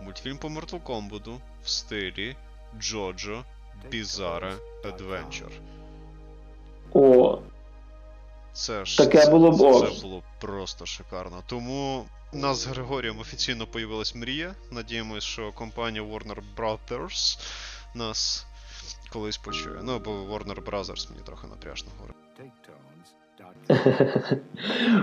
Мультфільм 0.00 0.38
по 0.38 0.48
Mortal 0.48 0.82
Kombat 0.82 1.38
в 1.64 1.68
стилі 1.68 2.36
Джоджо 2.80 3.44
Bizarre 3.92 4.56
Adventure. 4.84 5.60
О. 6.92 7.38
Це 8.52 8.84
ж 8.84 8.98
Таке 8.98 9.30
було 9.30 9.50
б 9.50 9.56
це, 9.56 9.94
це 9.94 10.02
було 10.02 10.22
просто 10.40 10.86
шикарно. 10.86 11.42
Тому 11.46 12.04
у 12.32 12.36
нас 12.38 12.58
з 12.58 12.66
Григорієм 12.66 13.18
офіційно 13.18 13.66
появилась 13.66 14.14
мрія. 14.14 14.54
Надіємось, 14.70 15.24
що 15.24 15.52
компанія 15.52 16.04
Warner 16.04 16.42
Brothers 16.56 17.38
нас 17.94 18.46
колись 19.12 19.38
почує. 19.38 19.80
Ну, 19.82 19.98
бо 19.98 20.10
Warner 20.10 20.64
Brothers 20.64 21.10
мені 21.10 21.22
трохи 21.22 21.46
напряжно 21.46 21.90
говорить. 21.96 22.16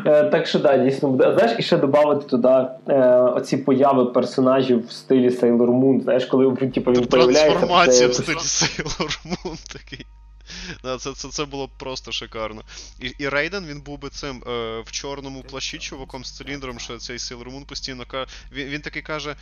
Е, 0.05 0.24
так 0.24 0.47
що 0.47 0.59
да, 0.59 0.78
дійсно 0.78 1.09
буде. 1.09 1.34
Знаєш, 1.34 1.59
і 1.59 1.64
ще 1.64 1.78
додати 1.78 2.26
туди 2.28 2.66
е, 2.88 3.20
оці 3.20 3.57
появи 3.57 4.05
персонажів 4.05 4.88
в 4.88 4.91
стилі 4.91 5.30
Sailor 5.30 5.70
Moon. 5.70 6.03
Знаєш, 6.03 6.26
коли 6.26 6.55
типу, 6.55 6.91
він 6.91 7.05
появляється. 7.05 7.45
Трансформація 7.45 8.07
в 8.07 8.14
стилі 8.14 8.38
Sailor 8.38 9.26
Moon 9.26 9.74
такий. 9.74 10.05
Да, 10.84 10.97
Це 10.97 11.14
це, 11.14 11.30
це 11.30 11.45
було 11.45 11.68
б 11.68 11.70
просто 11.80 12.12
шикарно. 12.12 12.62
І 12.99 13.07
і 13.20 13.30
Рейден 13.30 13.66
він 13.66 13.82
був 13.82 13.99
би 13.99 14.09
цим 14.09 14.43
е, 14.47 14.82
в 14.86 14.91
чорному 14.91 15.43
плащі 15.43 15.78
чуваком 15.78 16.26
з 16.26 16.32
циліндром, 16.32 16.80
що 16.80 16.97
цей 16.97 17.18
Sailor 17.18 17.55
Moon 17.55 17.66
постійно 17.66 18.05
каже. 18.05 18.28
Він, 18.53 18.68
він 18.68 18.82
таки 18.82 19.01
каже. 19.01 19.36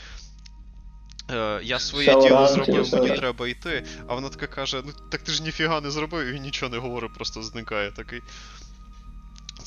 Е, 1.32 1.60
я 1.64 1.80
своє 1.80 2.22
діло 2.22 2.48
зробив, 2.48 2.94
мені 2.94 3.18
треба 3.18 3.48
йти. 3.48 3.86
А 4.08 4.16
вона 4.16 4.30
така 4.30 4.48
каже: 4.48 4.82
ну 4.86 4.92
так 5.12 5.22
ти 5.22 5.32
ж 5.32 5.44
ніфіга 5.44 5.82
не 5.82 5.92
зробив, 5.92 6.28
і 6.28 6.32
він 6.32 6.44
нічого 6.44 6.72
не 6.72 6.78
говорить, 6.78 7.14
просто 7.14 7.44
зникає 7.44 7.92
такий. 7.92 8.22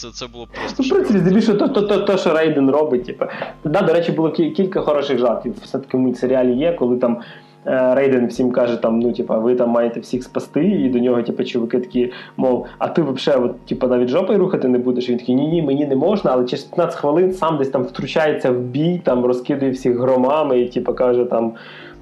Це 0.03 0.11
це 0.11 0.27
було 0.27 0.49
просто. 0.55 0.77
Ну, 0.83 0.89
в 0.89 0.91
принципі, 0.91 1.19
здебільшого 1.19 1.59
то, 1.59 1.69
то, 1.69 1.83
то, 1.83 1.99
то, 1.99 2.17
що 2.17 2.35
Рейден 2.35 2.71
робить. 2.71 3.05
Типу. 3.05 3.25
Да, 3.65 3.83
До 3.83 3.93
речі, 3.93 4.13
було 4.13 4.31
кілька 4.31 4.81
хороших 4.81 5.19
жартів. 5.19 5.55
Все-таки 5.63 5.97
в 5.97 6.01
мультсеріалі 6.01 6.53
є, 6.53 6.73
коли 6.73 6.97
там 6.97 7.23
Е, 7.67 7.95
Рейден 7.95 8.27
всім 8.27 8.51
каже, 8.51 8.77
там, 8.77 8.99
ну, 8.99 9.13
типа, 9.13 9.39
ви 9.39 9.55
там 9.55 9.71
маєте 9.71 10.01
всіх 10.01 10.25
спасти, 10.25 10.65
і 10.65 10.89
до 10.89 10.99
нього, 10.99 11.23
типа, 11.23 11.45
чуваки 11.45 11.79
такі, 11.79 12.13
мов, 12.37 12.67
а 12.79 12.89
ти 12.89 13.03
взагалі, 13.03 13.45
от, 13.45 13.67
типа, 13.67 13.87
навіть 13.87 14.09
жопою 14.09 14.39
рухати 14.39 14.69
не 14.69 14.79
будеш. 14.79 15.09
І 15.09 15.13
він 15.13 15.19
такий, 15.19 15.35
ні, 15.35 15.49
ні, 15.49 15.63
мені 15.63 15.87
не 15.87 15.97
можна, 15.97 16.31
але 16.33 16.45
через 16.45 16.65
15 16.65 17.01
хвилин 17.01 17.33
сам 17.33 17.59
десь 17.59 17.69
там 17.69 17.83
втручається 17.83 18.51
в 18.51 18.59
бій, 18.59 19.01
там 19.05 19.25
розкидує 19.25 19.71
всіх 19.71 19.99
громами 19.99 20.61
і 20.61 20.69
типа 20.69 20.93
каже 20.93 21.25
там. 21.25 21.53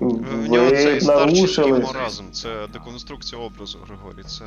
В 0.00 0.50
нього 0.50 0.70
цей 0.70 1.00
старчий 1.00 1.72
маразм, 1.72 2.24
це 2.32 2.48
деконструкція 2.72 3.42
образу 3.42 3.78
Григорій, 3.86 4.24
це 4.26 4.44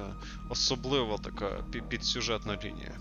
особлива 0.50 1.16
така 1.24 1.46
підсюжетна 1.90 2.58
лінія. 2.64 2.92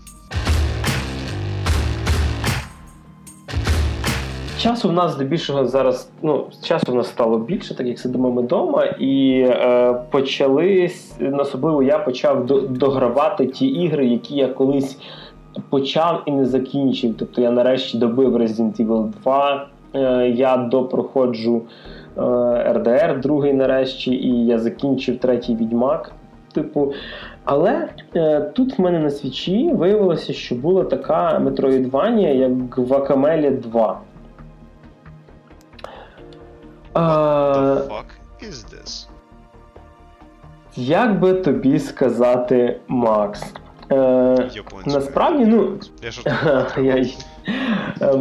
Часу 4.59 4.89
в 4.89 4.93
нас 4.93 5.11
здебільшого 5.11 5.67
зараз 5.67 6.09
ну, 6.21 6.47
часу 6.63 6.91
в 6.91 6.95
нас 6.95 7.07
стало 7.07 7.37
більше, 7.37 7.75
так 7.75 7.87
як 7.87 7.99
сидимо 7.99 8.31
ми 8.31 8.41
вдома, 8.41 8.85
і 8.85 9.45
е, 9.47 9.93
почали 10.11 10.91
особливо 11.33 11.83
я 11.83 11.99
почав 11.99 12.45
догравати 12.69 13.47
ті 13.47 13.67
ігри, 13.67 14.05
які 14.05 14.35
я 14.35 14.47
колись 14.47 14.97
почав 15.69 16.23
і 16.25 16.31
не 16.31 16.45
закінчив. 16.45 17.15
Тобто 17.19 17.41
я 17.41 17.51
нарешті 17.51 17.97
добив 17.97 18.37
Resident 18.37 18.85
Evil 18.85 19.11
2, 19.23 19.67
е, 19.93 20.29
я 20.29 20.57
допроходжу 20.57 21.61
е, 22.17 22.21
RDR, 22.73 23.19
другий 23.19 23.53
нарешті, 23.53 24.11
і 24.11 24.45
я 24.45 24.59
закінчив 24.59 25.19
третій 25.19 25.55
відьмак. 25.55 26.11
Типу, 26.53 26.93
але 27.45 27.89
е, 28.15 28.41
тут 28.41 28.79
в 28.79 28.81
мене 28.81 28.99
на 28.99 29.09
свічі 29.09 29.71
виявилося, 29.73 30.33
що 30.33 30.55
була 30.55 30.83
така 30.83 31.39
метроїдванія, 31.39 32.33
як 32.33 32.51
Guacamele 32.51 33.59
2. 33.59 33.99
What 36.93 37.55
the 37.55 37.87
fuck 37.87 38.05
is 38.41 38.51
this? 38.51 39.07
Як 40.75 41.19
би 41.19 41.33
тобі 41.33 41.79
сказати, 41.79 42.79
Макс? 42.87 43.53
Е, 43.91 44.49
Насправді, 44.85 45.45
ну. 45.45 45.79
Я 46.77 47.05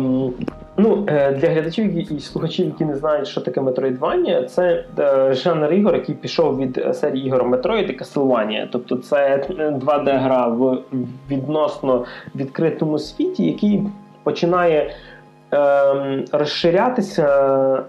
Ну, 0.83 1.05
е, 1.07 1.33
Для 1.33 1.49
глядачів 1.49 2.13
і 2.13 2.21
слухачів, 2.21 2.67
які 2.67 2.85
не 2.85 2.97
знають, 2.97 3.29
що 3.29 3.41
таке 3.41 3.61
Метроїдванія, 3.61 4.43
це 4.43 4.85
е, 4.99 5.35
жанр 5.35 5.73
ігор, 5.73 5.95
який 5.95 6.15
пішов 6.15 6.59
від 6.59 6.87
серії 6.93 7.27
ігор 7.27 7.45
Метроїд 7.45 7.91
і 7.91 7.99
Castlevania. 7.99 8.69
Тобто 8.73 8.97
це 8.97 9.47
2D-гра 9.51 10.49
в 10.49 10.79
відносно 11.31 12.05
відкритому 12.35 12.99
світі, 12.99 13.47
який 13.47 13.83
починає 14.23 14.91
ем, 15.51 16.25
розширятися 16.33 17.85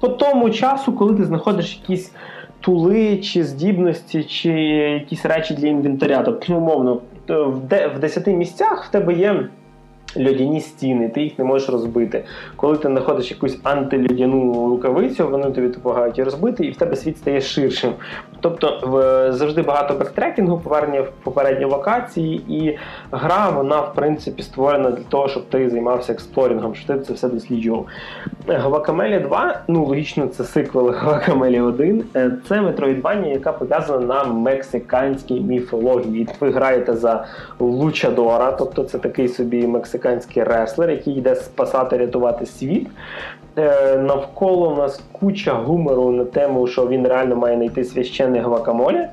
по 0.00 0.08
тому 0.08 0.50
часу, 0.50 0.92
коли 0.92 1.14
ти 1.14 1.24
знаходиш 1.24 1.80
якісь 1.82 2.12
тули, 2.60 3.16
чи 3.16 3.44
здібності, 3.44 4.24
чи 4.24 4.50
якісь 4.50 5.26
речі 5.26 5.54
для 5.54 5.68
інвентаря. 5.68 6.22
Тобто, 6.24 6.56
умовно, 6.56 7.00
в 7.28 7.98
10 7.98 8.26
місцях 8.26 8.84
в 8.84 8.90
тебе 8.90 9.14
є 9.14 9.48
льодяні 10.16 10.60
стіни, 10.60 11.08
ти 11.08 11.22
їх 11.22 11.38
не 11.38 11.44
можеш 11.44 11.68
розбити. 11.68 12.24
Коли 12.56 12.76
ти 12.76 12.88
знаходиш 12.88 13.30
якусь 13.30 13.58
антилюдяну 13.62 14.68
рукавицю, 14.68 15.28
вони 15.28 15.50
тобі 15.50 15.68
допомагають 15.68 16.18
її 16.18 16.24
розбити, 16.24 16.66
і 16.66 16.70
в 16.70 16.76
тебе 16.76 16.96
світ 16.96 17.18
стає 17.18 17.40
ширшим. 17.40 17.92
Тобто 18.40 18.80
в, 18.82 19.32
завжди 19.32 19.62
багато 19.62 19.94
бектрекінгу, 19.94 20.58
повернення 20.58 21.00
в 21.00 21.10
попередні 21.22 21.64
локації, 21.64 22.40
і 22.48 22.78
гра 23.12 23.50
вона 23.50 23.80
в 23.80 23.94
принципі 23.94 24.42
створена 24.42 24.90
для 24.90 25.02
того, 25.02 25.28
щоб 25.28 25.48
ти 25.48 25.70
займався 25.70 26.12
експлорінгом, 26.12 26.74
щоб 26.74 26.96
ти 26.96 27.04
це 27.04 27.12
все 27.12 27.28
досліджував. 27.28 27.86
Гвакамелі 28.46 29.18
2, 29.18 29.60
ну 29.68 29.84
логічно, 29.84 30.26
це 30.26 30.44
сиквел 30.44 30.88
Гвакамелі 30.88 31.60
1. 31.60 32.04
Е, 32.16 32.30
це 32.48 32.60
метроїдвання, 32.60 33.28
яка 33.28 33.52
пов'язана 33.52 34.06
на 34.06 34.24
мексиканській 34.24 35.40
міфології. 35.40 36.28
Ви 36.40 36.50
граєте 36.50 36.96
за 36.96 37.24
Лучадора, 37.58 38.52
тобто 38.52 38.84
це 38.84 38.98
такий 38.98 39.28
собі 39.28 39.66
мексиканський 39.66 39.91
мексиканський 39.92 40.44
реслер, 40.44 40.90
який 40.90 41.14
йде 41.14 41.34
спасати, 41.34 41.96
рятувати 41.96 42.46
світ. 42.46 42.88
Е, 43.58 43.96
навколо 43.96 44.72
у 44.72 44.76
нас 44.76 45.02
куча 45.12 45.52
гумору 45.52 46.10
на 46.10 46.24
тему, 46.24 46.66
що 46.66 46.88
він 46.88 47.06
реально 47.06 47.36
має 47.36 47.56
знайти 47.56 47.84
священний 47.84 48.40
гвакамолі, 48.40 49.06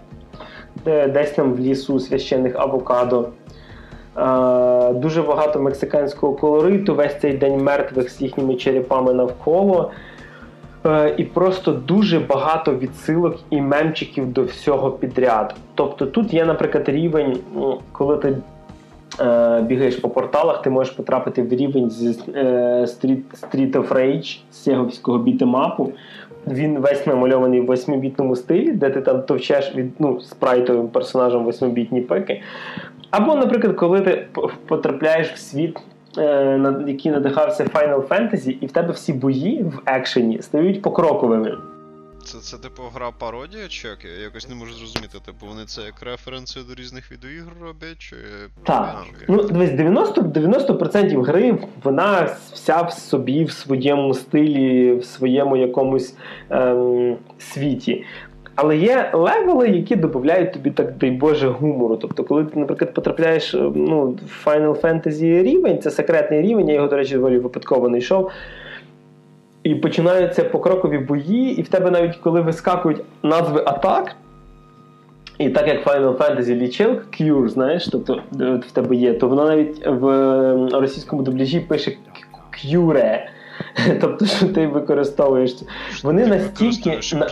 десь 0.86 1.32
там 1.32 1.54
в 1.54 1.60
лісу 1.60 2.00
священних 2.00 2.56
авокадо. 2.56 3.30
Е, 4.18 4.94
дуже 4.94 5.22
багато 5.22 5.60
мексиканського 5.60 6.34
колориту, 6.34 6.96
весь 6.96 7.20
цей 7.20 7.34
день 7.34 7.64
мертвих 7.64 8.10
з 8.10 8.22
їхніми 8.22 8.56
черепами 8.56 9.14
навколо. 9.14 9.92
Е, 10.86 11.14
і 11.18 11.24
просто 11.24 11.72
дуже 11.72 12.20
багато 12.20 12.76
відсилок 12.76 13.36
і 13.50 13.62
мемчиків 13.62 14.34
до 14.34 14.44
всього 14.44 14.92
підряд. 14.92 15.56
Тобто 15.76 16.06
тут 16.06 16.34
є, 16.34 16.46
наприклад, 16.46 16.90
рівень, 16.90 17.38
коли 17.92 18.18
ти 18.18 18.38
бігаєш 19.62 19.96
по 19.96 20.10
порталах, 20.10 20.62
ти 20.62 20.70
можеш 20.70 20.94
потрапити 20.94 21.44
в 21.44 21.54
рівень 21.54 21.90
з 21.90 22.20
е, 22.36 22.44
Street, 22.82 23.22
Street 23.42 23.72
of 23.72 23.88
Rage 23.88 24.40
з 24.52 24.56
сєговського 24.56 25.18
бітемапу. 25.18 25.92
Він 26.48 26.80
весь 26.80 27.08
намальований 27.08 27.62
в 27.62 27.66
восьмибітному 27.66 28.36
стилі, 28.36 28.72
де 28.72 28.90
ти 28.90 29.02
там 29.02 29.22
товчеш 29.22 29.76
від 29.76 29.92
ну, 30.00 30.22
спрайтовим 30.22 30.88
персонажем 30.88 31.44
восьмибітні 31.44 32.02
пики. 32.02 32.42
Або, 33.12 33.36
наприклад, 33.36 33.76
коли 33.76 34.02
ти 34.02 34.28
потрапляєш 34.68 35.32
в 35.32 35.38
світ, 35.38 35.80
е, 36.18 36.76
який 36.88 37.12
надихався 37.12 37.64
Final 37.64 38.08
Fantasy, 38.08 38.58
і 38.62 38.66
в 38.66 38.72
тебе 38.72 38.92
всі 38.92 39.14
бої 39.14 39.64
в 39.64 39.82
екшені 39.86 40.42
стають 40.42 40.82
покроковими. 40.82 41.58
Це, 42.26 42.38
це 42.38 42.58
типу, 42.58 42.84
гра 42.96 43.12
пародія, 43.20 43.68
чи 43.68 43.88
як? 43.88 43.98
Я 44.06 44.24
якось 44.24 44.50
не 44.50 44.56
можу 44.56 44.74
зрозуміти. 44.74 45.18
Типу, 45.26 45.46
вони 45.46 45.66
це 45.66 45.82
як 45.82 46.04
референси 46.04 46.60
до 46.70 46.76
різних 46.76 47.12
відеоігр 47.12 47.52
роблять, 47.62 47.98
чи. 47.98 48.16
Так. 48.64 49.06
Ну, 49.28 49.44
дивись, 49.44 49.70
90% 49.70 50.32
90% 50.32 51.24
гри, 51.24 51.58
вона 51.84 52.30
вся 52.54 52.82
в 52.82 52.94
собі, 52.94 53.44
в 53.44 53.52
своєму 53.52 54.14
стилі, 54.14 54.94
в 54.94 55.06
своєму 55.06 55.58
якомусь 55.58 56.16
ем, 56.50 57.18
світі. 57.40 58.06
Але 58.56 58.78
є 58.78 59.12
левели, 59.14 59.70
які 59.70 59.96
додають 59.96 60.54
тобі, 60.54 60.72
так 60.72 60.98
дай 60.98 61.12
Боже, 61.12 61.48
гумору. 61.48 61.98
Тобто, 61.98 62.24
коли 62.24 62.46
ти, 62.46 62.60
наприклад, 62.60 62.94
потрапляєш 62.94 63.54
ну, 63.54 64.18
в 64.44 64.48
Final 64.48 64.82
Fantasy 64.82 65.44
рівень, 65.44 65.82
це 65.82 65.92
секретний 65.92 66.42
рівень, 66.42 66.68
я 66.70 66.76
його, 66.76 66.88
до 66.88 66.96
речі, 66.96 67.16
доволі 67.16 67.40
випадково 67.40 67.88
знайшов. 67.88 68.32
І 69.64 69.76
починаються 69.76 70.44
покрокові 70.44 70.98
бої, 70.98 71.60
і 71.60 71.62
в 71.62 71.68
тебе 71.68 71.92
навіть 71.92 72.16
коли 72.16 72.42
вискакують 72.42 73.02
назви 73.24 73.64
атак, 73.66 74.16
І 75.38 75.50
так 75.50 75.68
як 75.68 75.88
Final 75.88 76.18
Fantasy 76.18 76.56
лічилка 76.56 77.04
Cure, 77.20 77.48
знаєш, 77.50 77.88
тобто 77.92 78.22
в 78.68 78.72
тебе 78.74 78.96
є, 78.96 79.14
то 79.14 79.28
вона 79.28 79.46
навіть 79.46 79.88
в 79.88 80.06
російському 80.80 81.24
дубляжі 81.24 81.60
пише 81.60 81.92
Cure. 82.66 83.20
Тобто, 84.02 84.26
що 84.26 84.48
ти 84.48 84.68
використовуєш. 84.68 85.56
Вони 86.04 86.24
Ти 86.24 86.30
настільки. 86.30 86.90
використовуєш 86.90 87.14
на-. 87.14 87.28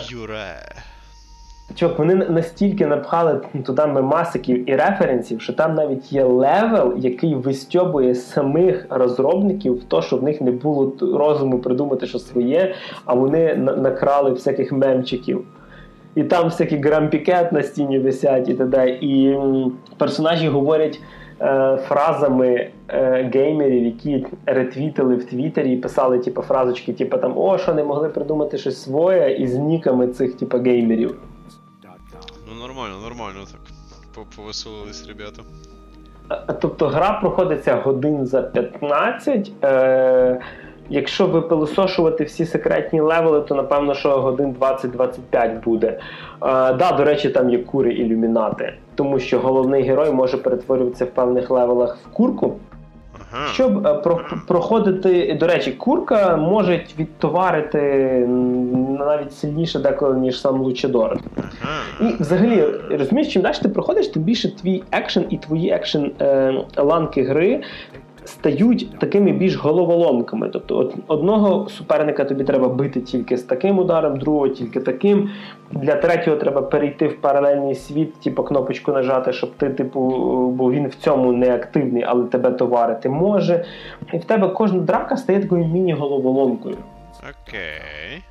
Чувак, 1.76 2.00
вони 2.00 2.16
настільки 2.16 2.86
напхали 2.86 3.42
туди 3.66 3.86
мемасиків 3.86 4.70
і 4.70 4.76
референсів, 4.76 5.42
що 5.42 5.54
там 5.54 5.76
навіть 5.76 6.12
є 6.12 6.24
level, 6.24 6.94
який 6.98 7.36
вистьобує 7.36 8.16
самих 8.16 8.86
розробників 8.90 9.74
в 9.74 9.84
то, 9.84 10.02
що 10.02 10.18
в 10.18 10.24
них 10.24 10.42
не 10.42 10.52
було 10.52 10.94
розуму 11.02 11.60
придумати 11.60 12.08
що 12.08 12.20
своє, 12.20 12.76
а 13.06 13.14
вони 13.14 13.56
накрали 13.56 14.32
всяких 14.32 14.72
мемчиків. 14.72 15.44
І 16.16 16.24
там 16.24 16.46
всякі 16.46 16.78
Grumpy 16.78 17.27
Cat 17.27 17.52
на 17.52 17.64
стіні 17.64 18.00
висять 18.00 18.50
і 18.50 18.54
т.д. 18.54 18.90
І 19.02 19.38
персонажі 19.98 20.48
говорять 20.48 21.00
е, 21.42 21.78
фразами 21.88 22.70
е, 22.90 23.32
геймерів, 23.34 23.86
які 23.86 24.26
ретвітили 24.46 25.16
в 25.16 25.26
Твіттері 25.26 25.74
і 25.74 25.78
писали 25.78 26.20
типу, 26.20 26.42
фразочки, 26.42 26.94
типу 26.94 27.18
там 27.18 27.38
о, 27.38 27.58
що 27.58 27.74
не 27.74 27.84
могли 27.84 28.10
придумати 28.10 28.58
щось 28.58 28.84
своє 28.84 29.32
із 29.32 29.56
ніками 29.56 30.08
цих 30.08 30.38
типу, 30.38 30.58
геймерів. 30.58 31.16
Нормально, 32.78 33.02
нормально 33.02 33.40
так. 33.52 34.26
Повеселились 34.36 35.08
ребята. 35.08 35.42
Тобто 36.62 36.88
гра 36.88 37.20
проходиться 37.22 37.76
годин 37.76 38.26
за 38.26 38.42
15. 38.42 39.52
Е, 39.64 40.42
якщо 40.90 41.28
випилосошувати 41.28 42.24
всі 42.24 42.46
секретні 42.46 43.02
левели, 43.02 43.42
то 43.42 43.56
напевно, 43.56 43.94
що 43.94 44.22
годин 44.22 44.56
20-25 44.60 45.64
буде. 45.64 45.88
Е, 45.88 46.00
да, 46.74 46.92
до 46.98 47.04
речі, 47.04 47.30
там 47.30 47.50
є 47.50 47.58
кури 47.58 47.94
ілюмінати, 47.94 48.74
тому 48.96 49.20
що 49.20 49.40
головний 49.40 49.84
герой 49.84 50.12
може 50.12 50.38
перетворюватися 50.38 51.06
в 51.06 51.10
певних 51.10 51.50
левелах 51.50 51.98
в 52.06 52.14
курку. 52.14 52.60
Щоб 53.54 53.88
е, 53.88 53.94
про, 53.94 54.22
проходити, 54.48 55.38
до 55.40 55.48
речі, 55.48 55.72
курка 55.72 56.38
може 56.38 56.86
відтоварити 57.00 57.82
навіть 59.00 59.34
сильніше 59.34 59.80
деколи, 59.80 60.18
ніж 60.18 60.42
сам 60.42 60.62
Лучидор. 60.62 61.18
І 62.02 62.14
взагалі, 62.20 62.64
розумієш, 62.92 63.34
чим 63.34 63.42
далі 63.42 63.56
ти 63.62 63.70
проходиш, 63.70 64.08
тим 64.08 64.24
більше 64.24 64.56
твій 64.56 64.84
екшен 64.92 65.26
і 65.30 65.38
твої 65.38 65.70
екшен 65.70 66.12
е, 66.22 66.54
ланки 66.78 67.24
гри 67.24 67.62
стають 68.28 69.00
такими 69.00 69.32
більш 69.32 69.56
головоломками. 69.56 70.50
Тобто, 70.50 70.92
одного 71.08 71.70
суперника 71.70 72.26
тобі 72.26 72.44
треба 72.44 72.68
бити 72.68 73.02
тільки 73.02 73.38
з 73.38 73.44
таким 73.44 73.80
ударом, 73.80 74.20
другого 74.20 74.48
тільки 74.50 74.80
таким. 74.80 75.30
Для 75.72 75.96
третього 75.96 76.38
треба 76.38 76.62
перейти 76.62 77.08
в 77.08 77.22
паралельний 77.22 77.76
світ, 77.76 78.20
типу 78.20 78.44
кнопочку 78.44 78.92
нажати, 78.92 79.34
щоб 79.34 79.52
ти, 79.58 79.70
типу, 79.70 80.02
бо 80.56 80.72
він 80.72 80.88
в 80.88 80.96
цьому 80.96 81.32
не 81.32 81.56
активний, 81.56 82.04
але 82.08 82.26
тебе 82.26 82.52
товарити 82.52 83.10
може. 83.10 83.66
І 84.14 84.18
в 84.18 84.24
тебе 84.24 84.48
кожна 84.48 84.80
драка 84.80 85.18
стає 85.18 85.42
такою 85.42 85.66
міні-головоломкою. 85.66 86.78
Окей. 87.20 88.24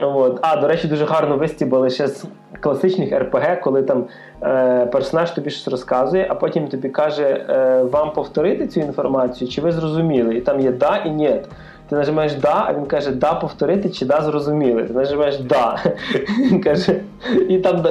От. 0.00 0.38
А, 0.42 0.56
до 0.56 0.68
речі, 0.68 0.88
дуже 0.88 1.04
гарно 1.04 1.36
вистібали 1.36 1.90
ще 1.90 2.08
з 2.08 2.24
класичних 2.60 3.12
РПГ, 3.12 3.60
коли 3.60 3.82
там 3.82 4.04
е, 4.42 4.86
персонаж 4.86 5.30
тобі 5.30 5.50
щось 5.50 5.68
розказує, 5.68 6.26
а 6.30 6.34
потім 6.34 6.68
тобі 6.68 6.88
каже 6.88 7.24
е, 7.24 7.82
вам 7.82 8.12
повторити 8.12 8.66
цю 8.66 8.80
інформацію, 8.80 9.50
чи 9.50 9.60
ви 9.60 9.72
зрозуміли? 9.72 10.34
І 10.34 10.40
там 10.40 10.60
є 10.60 10.72
да 10.72 10.96
і 10.96 11.10
ні. 11.10 11.40
Ти 11.88 11.96
нажимаєш 11.96 12.34
да, 12.34 12.64
а 12.66 12.74
він 12.74 12.86
каже 12.86 13.10
да 13.10 13.34
повторити 13.34 13.90
чи 13.90 14.06
да 14.06 14.20
зрозуміли. 14.22 14.84
Ти 14.84 14.92
нажимаєш 14.92 15.38
да. 15.38 15.78
Він 16.38 16.62
каже, 16.62 17.00
і 17.48 17.58
там 17.58 17.86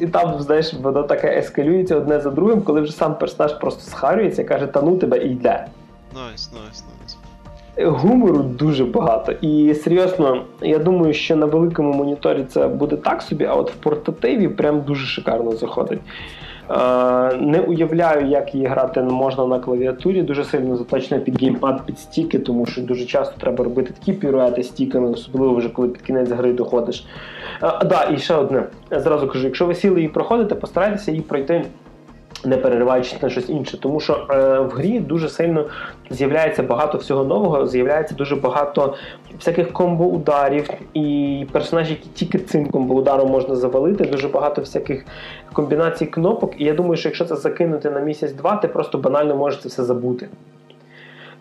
і 0.00 0.06
там, 0.06 0.40
знаєш, 0.40 0.74
воно 0.74 1.02
таке 1.02 1.38
ескалюється 1.38 1.96
одне 1.96 2.20
за 2.20 2.30
другим, 2.30 2.62
коли 2.62 2.80
вже 2.80 2.92
сам 2.92 3.14
персонаж 3.14 3.52
просто 3.52 3.90
схарюється, 3.90 4.44
каже, 4.44 4.66
та 4.66 4.82
ну 4.82 4.96
тебе 4.96 5.18
і 5.18 5.28
йде. 5.28 5.66
Nice, 6.14 6.52
nice, 6.52 6.84
nice. 6.84 7.01
Гумору 7.76 8.38
дуже 8.38 8.84
багато. 8.84 9.32
І 9.32 9.74
серйозно, 9.74 10.42
я 10.62 10.78
думаю, 10.78 11.14
що 11.14 11.36
на 11.36 11.46
великому 11.46 11.92
моніторі 11.92 12.44
це 12.44 12.68
буде 12.68 12.96
так 12.96 13.22
собі, 13.22 13.44
а 13.44 13.54
от 13.54 13.70
в 13.70 13.74
портативі 13.74 14.48
прям 14.48 14.80
дуже 14.80 15.06
шикарно 15.06 15.52
заходить. 15.52 16.00
Е, 16.70 17.36
не 17.36 17.60
уявляю, 17.60 18.26
як 18.26 18.54
її 18.54 18.66
грати 18.66 19.02
можна 19.02 19.46
на 19.46 19.58
клавіатурі. 19.58 20.22
Дуже 20.22 20.44
сильно 20.44 20.76
заточена 20.76 21.20
під 21.20 21.40
геймпад, 21.40 21.86
під 21.86 21.98
стіки, 21.98 22.38
тому 22.38 22.66
що 22.66 22.82
дуже 22.82 23.04
часто 23.04 23.40
треба 23.40 23.64
робити 23.64 23.92
такі 23.98 24.12
піруети 24.12 24.62
стіками, 24.62 25.10
особливо 25.10 25.54
вже 25.54 25.68
коли 25.68 25.88
під 25.88 26.02
кінець 26.02 26.30
гри 26.30 26.52
доходиш. 26.52 27.06
А, 27.60 27.84
да, 27.84 28.08
і 28.14 28.18
ще 28.18 28.34
одне. 28.34 28.64
Зразу 28.90 29.28
кажу: 29.28 29.44
якщо 29.44 29.66
ви 29.66 29.74
сіли 29.74 29.96
її 29.96 30.08
проходите, 30.08 30.54
постарайтеся 30.54 31.10
її 31.10 31.22
пройти 31.22 31.64
не 32.44 32.56
перериваючись 32.56 33.22
на 33.22 33.30
щось 33.30 33.48
інше, 33.48 33.80
тому 33.80 34.00
що 34.00 34.26
е, 34.30 34.58
в 34.58 34.68
грі 34.70 35.00
дуже 35.00 35.28
сильно 35.28 35.64
з'являється 36.10 36.62
багато 36.62 36.98
всього 36.98 37.24
нового, 37.24 37.66
з'являється 37.66 38.14
дуже 38.14 38.36
багато 38.36 38.94
всяких 39.38 39.72
комбо-ударів, 39.72 40.70
і 40.94 41.46
персонажі, 41.52 41.90
які 41.90 42.08
тільки 42.14 42.38
цим 42.38 42.66
комбо-ударом 42.66 43.28
можна 43.28 43.56
завалити, 43.56 44.04
дуже 44.04 44.28
багато 44.28 44.60
всяких 44.60 45.04
комбінацій 45.52 46.06
кнопок. 46.06 46.54
І 46.58 46.64
я 46.64 46.74
думаю, 46.74 46.96
що 46.96 47.08
якщо 47.08 47.24
це 47.24 47.36
закинути 47.36 47.90
на 47.90 48.00
місяць-два, 48.00 48.56
ти 48.56 48.68
просто 48.68 48.98
банально 48.98 49.36
можеш 49.36 49.60
це 49.60 49.68
все 49.68 49.84
забути. 49.84 50.28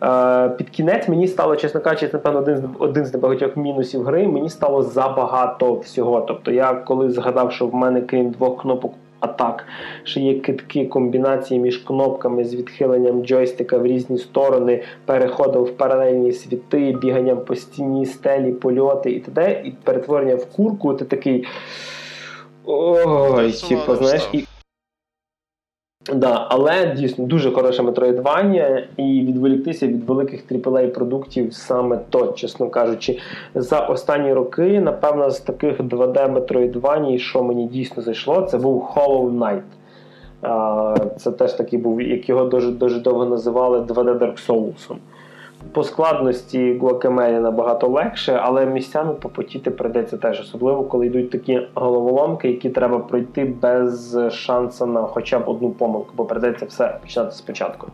Е, 0.03 0.49
Під 0.49 0.69
кінець 0.69 1.07
мені 1.07 1.27
стало, 1.27 1.55
чесно 1.55 1.81
кажучи, 1.81 2.09
напевно, 2.13 2.39
один 2.39 2.57
з 2.57 2.63
один 2.79 3.05
з 3.05 3.13
небагатьох 3.13 3.57
мінусів 3.57 4.03
гри. 4.03 4.27
Мені 4.27 4.49
стало 4.49 4.83
забагато 4.83 5.73
всього. 5.73 6.21
Тобто, 6.21 6.51
я 6.51 6.73
коли 6.73 7.09
згадав, 7.09 7.51
що 7.51 7.67
в 7.67 7.75
мене 7.75 8.01
крім 8.01 8.29
двох 8.29 8.61
кнопок 8.61 8.93
атак, 9.21 9.65
ще 10.03 10.19
є 10.19 10.39
китки 10.39 10.85
комбінації 10.85 11.59
між 11.59 11.77
кнопками 11.77 12.45
з 12.45 12.55
відхиленням 12.55 13.25
джойстика 13.25 13.77
в 13.77 13.85
різні 13.85 14.17
сторони, 14.17 14.83
переходом 15.05 15.63
в 15.63 15.71
паралельні 15.71 16.31
світи, 16.31 16.97
біганням 17.01 17.45
по 17.45 17.55
стіні, 17.55 18.05
стелі, 18.05 18.51
польоти 18.51 19.11
і 19.11 19.19
т.д. 19.19 19.61
і 19.65 19.71
перетворення 19.83 20.35
в 20.35 20.45
курку, 20.45 20.93
ти 20.93 21.05
такий. 21.05 21.47
Ой, 22.65 23.51
типу, 23.51 23.95
знаєш, 23.95 24.29
і. 24.33 24.43
Да, 26.09 26.47
але 26.49 26.95
дійсно 26.95 27.25
дуже 27.25 27.51
хороше 27.51 27.83
метроїдвання, 27.83 28.83
і 28.97 29.03
відволіктися 29.03 29.87
від 29.87 30.03
великих 30.03 30.51
AAA 30.51 30.87
продуктів 30.87 31.53
саме 31.53 31.99
то, 32.09 32.31
чесно 32.31 32.69
кажучи, 32.69 33.19
за 33.55 33.79
останні 33.79 34.33
роки, 34.33 34.81
напевно, 34.81 35.29
з 35.29 35.39
таких 35.39 35.79
2D 35.79 36.31
метроїдвань, 36.31 37.17
що 37.17 37.43
мені 37.43 37.67
дійсно 37.67 38.03
зайшло, 38.03 38.41
це 38.41 38.57
був 38.57 38.89
Hollow 38.95 39.31
Knight. 39.37 39.61
Це 41.17 41.31
теж 41.31 41.53
такий 41.53 41.79
був, 41.79 42.01
як 42.01 42.29
його 42.29 42.45
дуже 42.45 42.71
дуже 42.71 42.99
довго 42.99 43.25
називали 43.25 43.79
2D 43.79 44.17
Dark 44.17 44.47
Souls. 44.47 44.95
По 45.73 45.83
складності 45.83 46.79
Guacamele 46.81 47.39
набагато 47.39 47.87
легше, 47.87 48.39
але 48.43 48.65
місцями 48.65 49.13
попотіти 49.13 49.71
прийдеться 49.71 50.17
теж, 50.17 50.39
особливо 50.39 50.83
коли 50.83 51.05
йдуть 51.07 51.29
такі 51.31 51.61
головоломки, 51.73 52.47
які 52.47 52.69
треба 52.69 52.99
пройти 52.99 53.45
без 53.45 54.17
шансу 54.31 54.85
на 54.85 55.01
хоча 55.01 55.39
б 55.39 55.49
одну 55.49 55.69
помилку, 55.69 56.13
бо 56.17 56.25
прийдеться 56.25 56.65
все 56.65 56.97
починати 57.01 57.31
спочатку. 57.31 57.87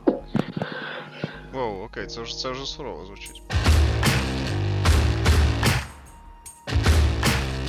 Воу, 1.54 1.86
окей, 1.86 2.06
це 2.06 2.22
вже 2.22 2.38
це 2.38 2.52
вже 2.52 2.66
сурово 2.66 3.06
звучить. 3.06 3.42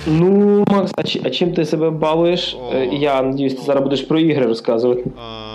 Ну, 0.07 0.65
Макс, 0.71 0.93
а, 0.97 1.01
а 1.27 1.31
чим 1.31 1.53
ти 1.53 1.65
себе 1.65 1.91
балуєш? 1.91 2.57
Е, 2.75 2.87
Я 2.87 3.23
надіюсь, 3.23 3.55
ти 3.55 3.63
зараз 3.63 3.83
будеш 3.83 4.03
про 4.03 4.19
ігри 4.19 4.47
розказувати. 4.47 5.05
А, 5.23 5.48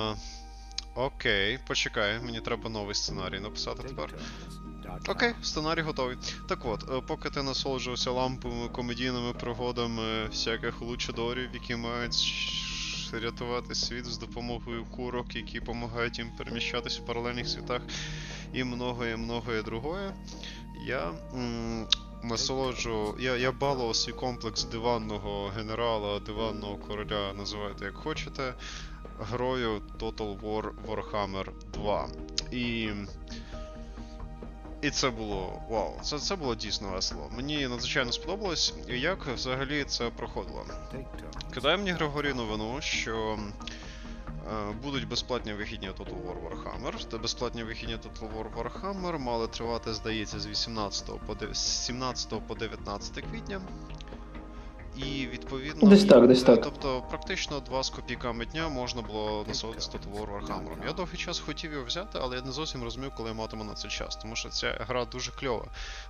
окей, 1.05 1.59
почекай, 1.67 2.19
мені 2.19 2.39
треба 2.41 2.69
новий 2.69 2.95
сценарій 2.95 3.39
написати 3.39 3.83
тепер. 3.83 4.15
Окей, 5.07 5.33
сценарій 5.41 5.81
готовий. 5.81 6.17
Так 6.47 6.65
от, 6.65 6.83
е, 6.89 7.01
поки 7.07 7.29
ти 7.29 7.43
насолоджувався 7.43 8.11
ламповими 8.11 8.69
комедійними 8.69 9.33
пригодами 9.33 10.25
всяких 10.25 10.81
лучадорів, 10.81 11.49
які 11.53 11.75
мають 11.75 12.33
рятувати 13.13 13.75
світ 13.75 14.05
з 14.05 14.17
допомогою 14.17 14.85
курок, 14.85 15.35
які 15.35 15.59
допомагають 15.59 16.19
їм 16.19 16.31
переміщатися 16.37 17.01
в 17.01 17.05
паралельних 17.05 17.47
світах, 17.47 17.81
і 18.53 18.63
многое 18.63 19.63
другое, 19.63 20.13
я 20.87 21.11
насолоджу. 22.23 23.15
Я, 23.19 23.35
я 23.35 23.51
балував 23.51 23.95
свій 23.95 24.11
комплекс 24.11 24.63
диванного 24.63 25.51
генерала, 25.57 26.19
диванного 26.19 26.75
короля, 26.77 27.33
називайте 27.33 27.85
як 27.85 27.93
хочете, 27.93 28.53
грою 29.23 29.81
Total 29.99 30.39
War 30.41 30.71
Warhammer 30.87 31.47
2. 31.73 32.07
І. 32.51 32.89
І 34.83 34.89
це 34.91 35.09
було 35.09 35.61
вау, 35.69 35.93
це, 36.01 36.19
це 36.19 36.35
було 36.35 36.55
дійсно 36.55 36.89
весело. 36.89 37.29
Мені 37.35 37.67
надзвичайно 37.67 38.11
сподобалось, 38.11 38.73
і 38.89 38.99
як 38.99 39.27
взагалі 39.27 39.83
це 39.83 40.09
проходило. 40.09 40.65
Кидає 41.53 41.77
мені 41.77 41.91
Григорій 41.91 42.33
новину, 42.33 42.81
що 42.81 43.39
е, 44.29 44.73
будуть 44.83 45.07
безплатні 45.07 45.53
вихідні 45.53 45.87
Total 45.87 46.25
War 46.25 46.35
Warhammer. 46.49 47.05
Та 47.05 47.17
безплатні 47.17 47.63
вихідні 47.63 47.95
Total 47.95 48.29
War 48.37 48.53
Warhammer 48.53 49.19
мали 49.19 49.47
тривати, 49.47 49.93
здається, 49.93 50.39
з 50.39 50.47
18 50.47 51.05
по, 51.27 51.53
17 51.53 52.47
по 52.47 52.55
19 52.55 53.25
квітня. 53.31 53.61
І 54.95 55.27
відповідно. 55.27 55.89
Десь 55.89 56.05
так, 56.05 56.27
десь 56.27 56.43
так. 56.43 56.61
Тобто, 56.61 57.03
практично 57.09 57.59
два 57.59 57.83
з 57.83 57.89
копійками 57.89 58.45
дня 58.45 58.69
можна 58.69 59.01
було 59.01 59.45
насолодитися 59.47 59.91
War 59.91 60.27
Warhammer. 60.27 60.85
Я 60.87 60.93
довгий 60.93 61.17
час 61.17 61.39
хотів 61.39 61.71
його 61.71 61.85
взяти, 61.85 62.19
але 62.21 62.35
я 62.35 62.41
не 62.41 62.51
зовсім 62.51 62.83
розумів, 62.83 63.11
коли 63.17 63.29
я 63.29 63.35
матиму 63.35 63.63
на 63.63 63.73
це 63.73 63.87
час. 63.87 64.15
Тому 64.15 64.35
що 64.35 64.49
ця 64.49 64.77
гра 64.87 65.05
дуже 65.05 65.31
кльова, 65.31 65.65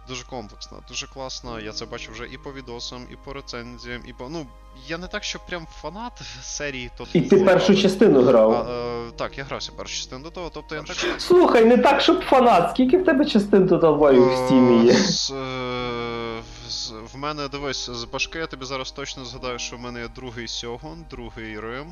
дуже 0.08 0.26
комплексна, 0.26 0.78
дуже 0.88 1.08
класна. 1.08 1.60
Я 1.60 1.72
це 1.72 1.86
бачу 1.86 2.12
вже 2.12 2.28
і 2.28 2.38
по 2.38 2.54
відосам, 2.54 3.08
і 3.12 3.16
по 3.26 3.34
рецензіям, 3.34 4.02
і 4.08 4.14
по. 4.14 4.30
Ну, 4.30 4.48
я 4.88 4.98
не 4.98 5.08
так, 5.08 5.24
що 5.24 5.40
прям 5.40 5.68
фанат 5.82 6.22
серії 6.42 6.92
Total 7.00 7.08
І 7.14 7.22
ти 7.22 7.38
першу 7.38 7.76
частину 7.76 8.22
грав. 8.24 8.52
А, 8.54 8.72
е, 9.08 9.12
так, 9.18 9.38
я 9.38 9.44
грався 9.44 9.72
першу 9.78 9.96
частину 9.96 10.24
до 10.24 10.30
того, 10.30 10.52
тобто 10.54 10.76
я 10.76 10.82
не 10.82 10.88
так. 10.88 10.98
що- 10.98 11.20
Слухай, 11.20 11.66
не 11.66 11.78
так, 11.78 12.02
щоб 12.02 12.22
фанат. 12.24 12.70
Скільки 12.72 12.98
в 12.98 13.06
тебе 13.06 13.26
частин 13.26 13.68
Total 13.68 14.00
War 14.00 14.34
в 14.34 14.46
стімі 14.46 14.86
є? 14.86 14.92
Е, 14.92 14.96
з, 14.96 15.32
е, 15.32 16.42
з- 16.70 16.92
В 17.14 17.18
мене 17.18 17.48
дивись, 17.48 17.90
з 17.90 18.04
башки 18.04 18.40
я 18.40 18.48
тобі 18.48 18.66
зараз 18.66 18.92
точно 18.92 19.26
згадаю, 19.26 19.60
що 19.60 19.76
в 19.78 19.80
мене 19.80 20.00
є 20.00 20.08
другий 20.16 20.48
Сьогон, 20.48 21.06
другий 21.10 21.60
Рим, 21.60 21.86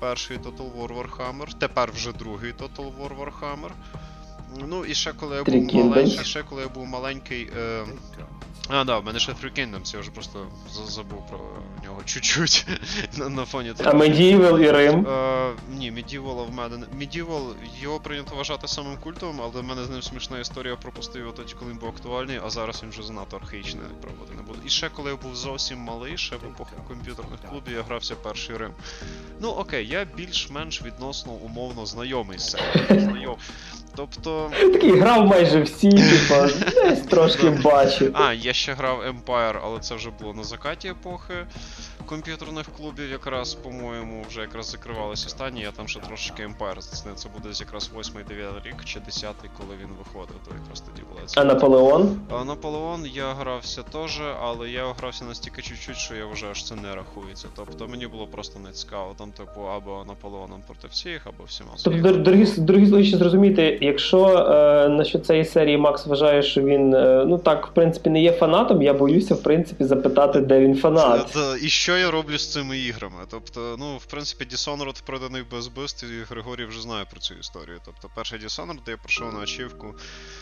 перший 0.00 0.38
Total 0.38 0.70
War 0.78 0.88
Warhammer, 0.98 1.58
тепер 1.58 1.92
вже 1.94 2.12
другий 2.12 2.52
Total 2.52 2.90
War 3.00 3.10
Warhammer. 3.18 3.70
Ну 4.68 4.84
і 4.84 4.94
ще 4.94 5.12
коли 5.12 5.36
я 5.36 5.42
був 5.44 5.54
маленький, 5.84 6.24
ще 6.24 6.42
коли 6.42 6.62
я 6.62 6.68
був 6.68 6.86
маленький. 6.86 7.50
Е... 7.58 7.84
А, 8.68 8.84
да, 8.84 8.98
в 8.98 9.04
мене 9.04 9.18
ще 9.18 9.32
Three 9.32 9.52
Kingdoms, 9.58 9.94
я 9.94 10.00
вже 10.00 10.10
просто 10.10 10.46
забув 10.86 11.26
про 11.26 11.38
нього 11.84 12.02
чуть-чуть 12.04 12.66
на, 13.16 13.28
на 13.28 13.44
фоні 13.44 13.72
А 13.84 13.90
Medieval 13.90 14.60
і 14.60 14.70
Рим. 14.70 15.06
Е, 15.06 15.52
ні, 15.70 15.92
Medieval 15.92 16.46
в 16.46 16.54
мене. 16.54 16.76
не- 16.76 16.86
Medieval 17.06 17.54
його 17.80 18.00
прийнято 18.00 18.36
вважати 18.36 18.68
самим 18.68 18.96
культовим, 18.96 19.40
але 19.40 19.60
в 19.60 19.64
мене 19.64 19.84
з 19.84 19.90
ним 19.90 20.02
смішна 20.02 20.38
історія 20.38 20.76
пропустив 20.76 21.20
його 21.22 21.32
тоді, 21.32 21.54
коли 21.58 21.70
він 21.70 21.78
був 21.78 21.88
актуальний, 21.88 22.40
а 22.46 22.50
зараз 22.50 22.82
він 22.82 22.90
вже 22.90 23.02
занадто 23.02 23.36
архаїчний 23.36 23.82
проводити 24.00 24.34
не 24.36 24.42
буду. 24.42 24.58
І 24.66 24.68
ще 24.68 24.88
коли 24.88 25.10
я 25.10 25.16
був 25.16 25.36
зовсім 25.36 25.78
малий, 25.78 26.18
ще 26.18 26.36
в 26.36 26.44
епоху 26.44 26.70
комп'ютерних 26.88 27.40
клубів, 27.50 27.74
я 27.76 27.82
грався 27.82 28.14
перший 28.14 28.56
Рим. 28.56 28.70
Ну 29.40 29.48
окей, 29.48 29.88
я 29.88 30.04
більш-менш 30.16 30.82
відносно 30.82 31.32
умовно 31.32 31.86
знайомий 31.86 32.38
з 32.38 32.50
цим. 32.50 32.60
Тобто. 33.96 34.50
Такий 34.60 34.98
грав 34.98 35.26
майже 35.26 35.62
всі, 35.62 35.90
типа, 35.90 36.48
десь 36.74 37.00
трошки 37.10 37.50
бачив. 37.50 38.10
А, 38.14 38.32
я 38.32 38.52
ще 38.52 38.72
грав 38.72 39.00
Empire, 39.00 39.60
але 39.64 39.80
це 39.80 39.94
вже 39.94 40.10
було 40.20 40.34
на 40.34 40.44
закаті 40.44 40.88
епохи 40.88 41.34
комп'ютерних 42.14 42.66
клубів, 42.76 43.10
якраз, 43.10 43.54
по-моєму, 43.54 44.24
вже 44.28 44.40
якраз 44.40 44.70
закривалися 44.70 45.26
останні, 45.26 45.60
я 45.60 45.70
там 45.70 45.88
ще 45.88 46.00
трошечки 46.00 46.42
Empire 46.42 46.80
зацінив. 46.80 47.16
Це 47.16 47.28
буде 47.28 47.48
десь 47.48 47.60
якраз 47.60 47.90
8-9 47.96 48.12
рік 48.64 48.84
чи 48.84 49.00
10 49.00 49.34
коли 49.58 49.74
він 49.82 49.88
виходив, 49.98 50.36
то 50.48 50.54
якраз 50.62 50.80
тоді 50.80 51.02
була 51.10 51.20
ця. 51.26 51.40
А 51.40 51.44
Наполеон? 51.44 52.20
А 52.30 52.44
Наполеон 52.44 53.06
я 53.06 53.32
грався 53.32 53.82
теж, 53.82 54.20
але 54.42 54.70
я 54.70 54.92
грався 54.98 55.24
настільки 55.24 55.62
чуть-чуть, 55.62 55.96
що 55.96 56.14
я 56.14 56.26
вважаю, 56.26 56.54
що 56.54 56.64
це 56.64 56.74
не 56.74 56.94
рахується. 56.94 57.48
Тобто 57.56 57.88
мені 57.88 58.06
було 58.06 58.26
просто 58.26 58.58
не 58.58 58.70
цікаво. 58.72 59.14
Там, 59.18 59.30
типу, 59.30 59.60
або 59.76 60.04
Наполеоном 60.08 60.62
проти 60.66 60.88
всіх, 60.90 61.26
або 61.26 61.44
всіма 61.44 61.70
Тобто, 61.84 62.00
своїми. 62.00 62.12
дорогі, 62.12 62.46
дорогі 62.58 62.86
слухачі, 62.86 63.16
зрозуміти, 63.16 63.78
якщо 63.80 64.26
е, 64.26 64.88
насчет 64.88 65.26
цієї 65.26 65.44
серії 65.44 65.76
Макс 65.76 66.06
вважає, 66.06 66.42
що 66.42 66.62
він 66.62 66.94
е, 66.94 67.24
ну 67.26 67.38
так, 67.38 67.66
в 67.66 67.70
принципі, 67.70 68.10
не 68.10 68.22
є 68.22 68.32
фанатом, 68.32 68.82
я 68.82 68.94
боюся, 68.94 69.34
в 69.34 69.42
принципі, 69.42 69.84
запитати, 69.84 70.40
де 70.40 70.60
він 70.60 70.76
фанат. 70.76 71.26
Та, 71.32 71.56
і 71.62 71.68
що 71.68 71.96
я 71.96 72.03
роблю 72.10 72.38
з 72.38 72.52
цими 72.52 72.78
іграми? 72.78 73.26
Тобто, 73.30 73.76
ну, 73.78 73.96
в 73.96 74.04
принципі, 74.04 74.44
Dishonored 74.44 75.02
проданий 75.02 75.42
без 75.42 75.68
бст, 75.68 76.02
і 76.02 76.22
Григорій 76.22 76.64
вже 76.64 76.80
знає 76.80 77.04
про 77.04 77.20
цю 77.20 77.34
історію. 77.34 77.80
Тобто, 77.84 78.10
перший 78.14 78.38
Dishonored 78.38 78.90
я 78.90 78.96
пройшов 78.96 79.32
на 79.32 79.40
ачівку 79.40 79.94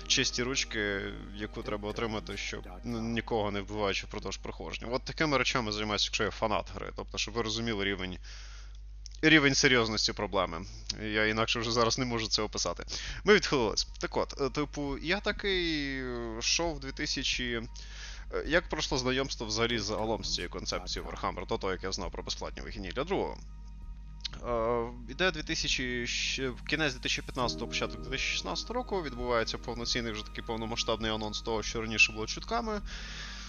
чисті 0.07 0.43
ручки, 0.43 1.01
яку 1.37 1.63
треба 1.63 1.89
отримати, 1.89 2.37
щоб 2.37 2.69
нікого 2.85 3.51
не 3.51 3.61
вбиваючи 3.61 4.07
впродовж 4.07 4.37
проходження. 4.37 4.93
От 4.93 5.05
такими 5.05 5.39
речами 5.39 5.73
займаюся, 5.73 6.07
якщо 6.07 6.25
я 6.25 6.31
фанат 6.31 6.67
гри. 6.75 6.93
Тобто, 6.97 7.19
щоб 7.19 7.35
ви 7.35 7.43
розуміли 7.43 7.85
рівень. 7.85 8.19
Рівень 9.25 9.55
серйозності 9.55 10.13
проблеми. 10.13 10.67
Я 11.03 11.27
інакше 11.27 11.61
вже 11.61 11.73
зараз 11.73 11.99
не 11.99 12.05
можу 12.05 12.29
це 12.29 12.43
описати. 12.43 12.85
Ми 13.25 13.35
відхилились. 13.35 13.85
Так 14.01 14.17
от, 14.17 14.41
е, 14.41 14.51
типу, 14.51 14.99
я 14.99 15.21
такий 15.21 15.99
е, 15.99 16.37
йшов 16.39 16.81
2000. 16.81 17.63
Е, 18.35 18.45
Як 18.47 18.69
пройшло 18.69 18.99
знайомство 18.99 19.47
взагалі 19.47 19.79
загалом 19.79 20.25
з 20.25 20.35
цією 20.35 20.51
концепцією 20.51 21.11
Warhammer, 21.11 21.47
до 21.47 21.59
того, 21.59 21.73
як 21.73 21.83
я 21.83 21.93
знав 21.93 22.11
про 22.11 22.23
безплатні 22.23 22.63
вихідні 22.63 22.89
для 22.89 23.05
другого. 23.05 23.37
Е, 24.47 24.93
Іде 25.09 25.31
2000, 25.31 26.53
кінець 26.69 26.93
2015 26.93 27.59
початок 27.69 28.01
2016 28.03 28.71
року 28.71 29.03
відбувається 29.03 29.59
повноцінний 29.59 30.13
вже 30.13 30.25
такий 30.25 30.45
повномасштабний 30.45 31.11
анонс 31.11 31.43
того, 31.43 31.63
що 31.63 31.81
раніше 31.81 32.13
було 32.13 32.27
чутками. 32.27 32.81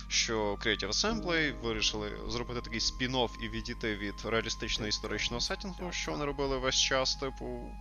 Що 0.07 0.55
Creative 0.55 0.89
Assembly 0.89 1.61
вирішили 1.61 2.11
зробити 2.27 2.61
такий 2.61 2.79
спін-офф 2.79 3.29
і 3.43 3.49
відійти 3.49 3.95
від 3.95 4.13
реалістичного 4.25 4.87
історичного 4.87 5.41
сеттінгу, 5.41 5.91
що 5.91 6.11
вони 6.11 6.25
робили 6.25 6.57
весь 6.57 6.75
час, 6.75 7.15
типу, 7.15 7.71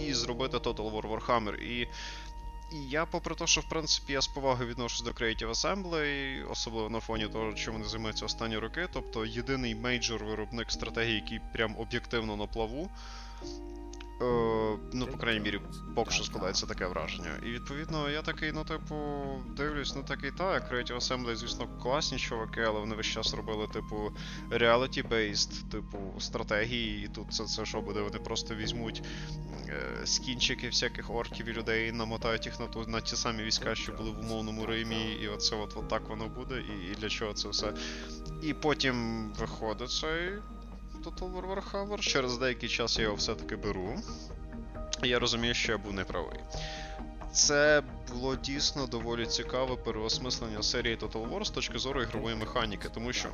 і 0.00 0.14
зробити 0.14 0.56
Total 0.56 0.92
War 0.92 1.02
Warhammer. 1.02 1.54
І 1.54 1.88
і 2.72 2.76
я, 2.90 3.06
попри 3.06 3.34
те, 3.34 3.46
що 3.46 3.60
в 3.60 3.64
принципі 3.64 4.12
я 4.12 4.20
з 4.20 4.26
повагою 4.26 4.68
відношусь 4.68 5.02
до 5.02 5.10
Creative 5.10 5.50
Assembly, 5.50 6.50
особливо 6.50 6.90
на 6.90 7.00
фоні 7.00 7.28
того, 7.28 7.52
чим 7.52 7.72
вони 7.72 7.84
займаються 7.84 8.24
останні 8.24 8.58
роки, 8.58 8.88
тобто 8.92 9.26
єдиний 9.26 9.74
мейджор 9.74 10.24
виробник 10.24 10.70
стратегії, 10.70 11.14
який 11.14 11.40
прям 11.52 11.76
об'єктивно 11.78 12.36
на 12.36 12.46
плаву. 12.46 12.90
Е, 14.20 14.78
ну, 14.92 15.06
по 15.06 15.18
крайній 15.18 15.40
мірі, 15.40 15.60
поки 15.94 16.10
що 16.10 16.24
складається 16.24 16.66
таке 16.66 16.86
враження. 16.86 17.30
І 17.42 17.46
відповідно, 17.46 18.10
я 18.10 18.22
такий, 18.22 18.52
ну, 18.52 18.64
типу, 18.64 18.96
дивлюсь, 19.56 19.94
ну 19.96 20.02
такий 20.02 20.30
так, 20.30 20.72
Creative 20.72 20.96
Assembly, 20.96 21.36
звісно, 21.36 21.68
класні 21.82 22.18
чуваки, 22.18 22.60
але 22.60 22.80
вони 22.80 22.94
весь 22.94 23.06
час 23.06 23.34
робили, 23.34 23.66
типу, 23.66 24.12
reality-based, 24.50 25.68
типу, 25.70 25.98
стратегії, 26.18 27.04
і 27.04 27.08
тут 27.08 27.32
це, 27.34 27.44
це 27.44 27.64
що 27.64 27.80
буде, 27.80 28.00
вони 28.00 28.18
просто 28.18 28.54
візьмуть 28.54 29.02
е, 29.68 30.06
скінчики 30.06 30.66
всяких 30.66 31.10
орків 31.10 31.48
і 31.48 31.52
людей, 31.52 31.92
намотають 31.92 32.46
їх 32.46 32.60
на, 32.60 32.66
ту, 32.66 32.84
на 32.86 33.00
ті 33.00 33.16
самі 33.16 33.42
війська, 33.42 33.74
що 33.74 33.92
були 33.92 34.10
в 34.10 34.20
умовному 34.20 34.66
Римі, 34.66 35.18
і 35.22 35.28
оце 35.28 35.56
от, 35.56 35.76
от 35.76 35.88
так 35.88 36.08
воно 36.08 36.28
буде, 36.28 36.60
і, 36.60 36.92
і 36.92 36.94
для 36.94 37.08
чого 37.08 37.32
це 37.32 37.48
все. 37.48 37.72
І 38.42 38.54
потім 38.54 39.28
виходить 39.38 39.90
цей 39.90 40.32
Total 41.06 41.30
War 41.30 41.46
Warhammer. 41.46 42.00
Через 42.00 42.38
деякий 42.38 42.68
час 42.68 42.98
я 42.98 43.04
його 43.04 43.16
все-таки 43.16 43.56
беру. 43.56 43.98
Я 45.02 45.18
розумію, 45.18 45.54
що 45.54 45.72
я 45.72 45.78
був 45.78 45.92
неправий. 45.92 46.40
Це 47.32 47.82
було 48.12 48.36
дійсно 48.36 48.86
доволі 48.86 49.26
цікаве 49.26 49.76
переосмислення 49.76 50.62
серії 50.62 50.96
Total 50.96 51.30
War 51.30 51.44
з 51.44 51.50
точки 51.50 51.78
зору 51.78 52.02
ігрової 52.02 52.36
механіки, 52.36 52.88
тому 52.94 53.12
що 53.12 53.28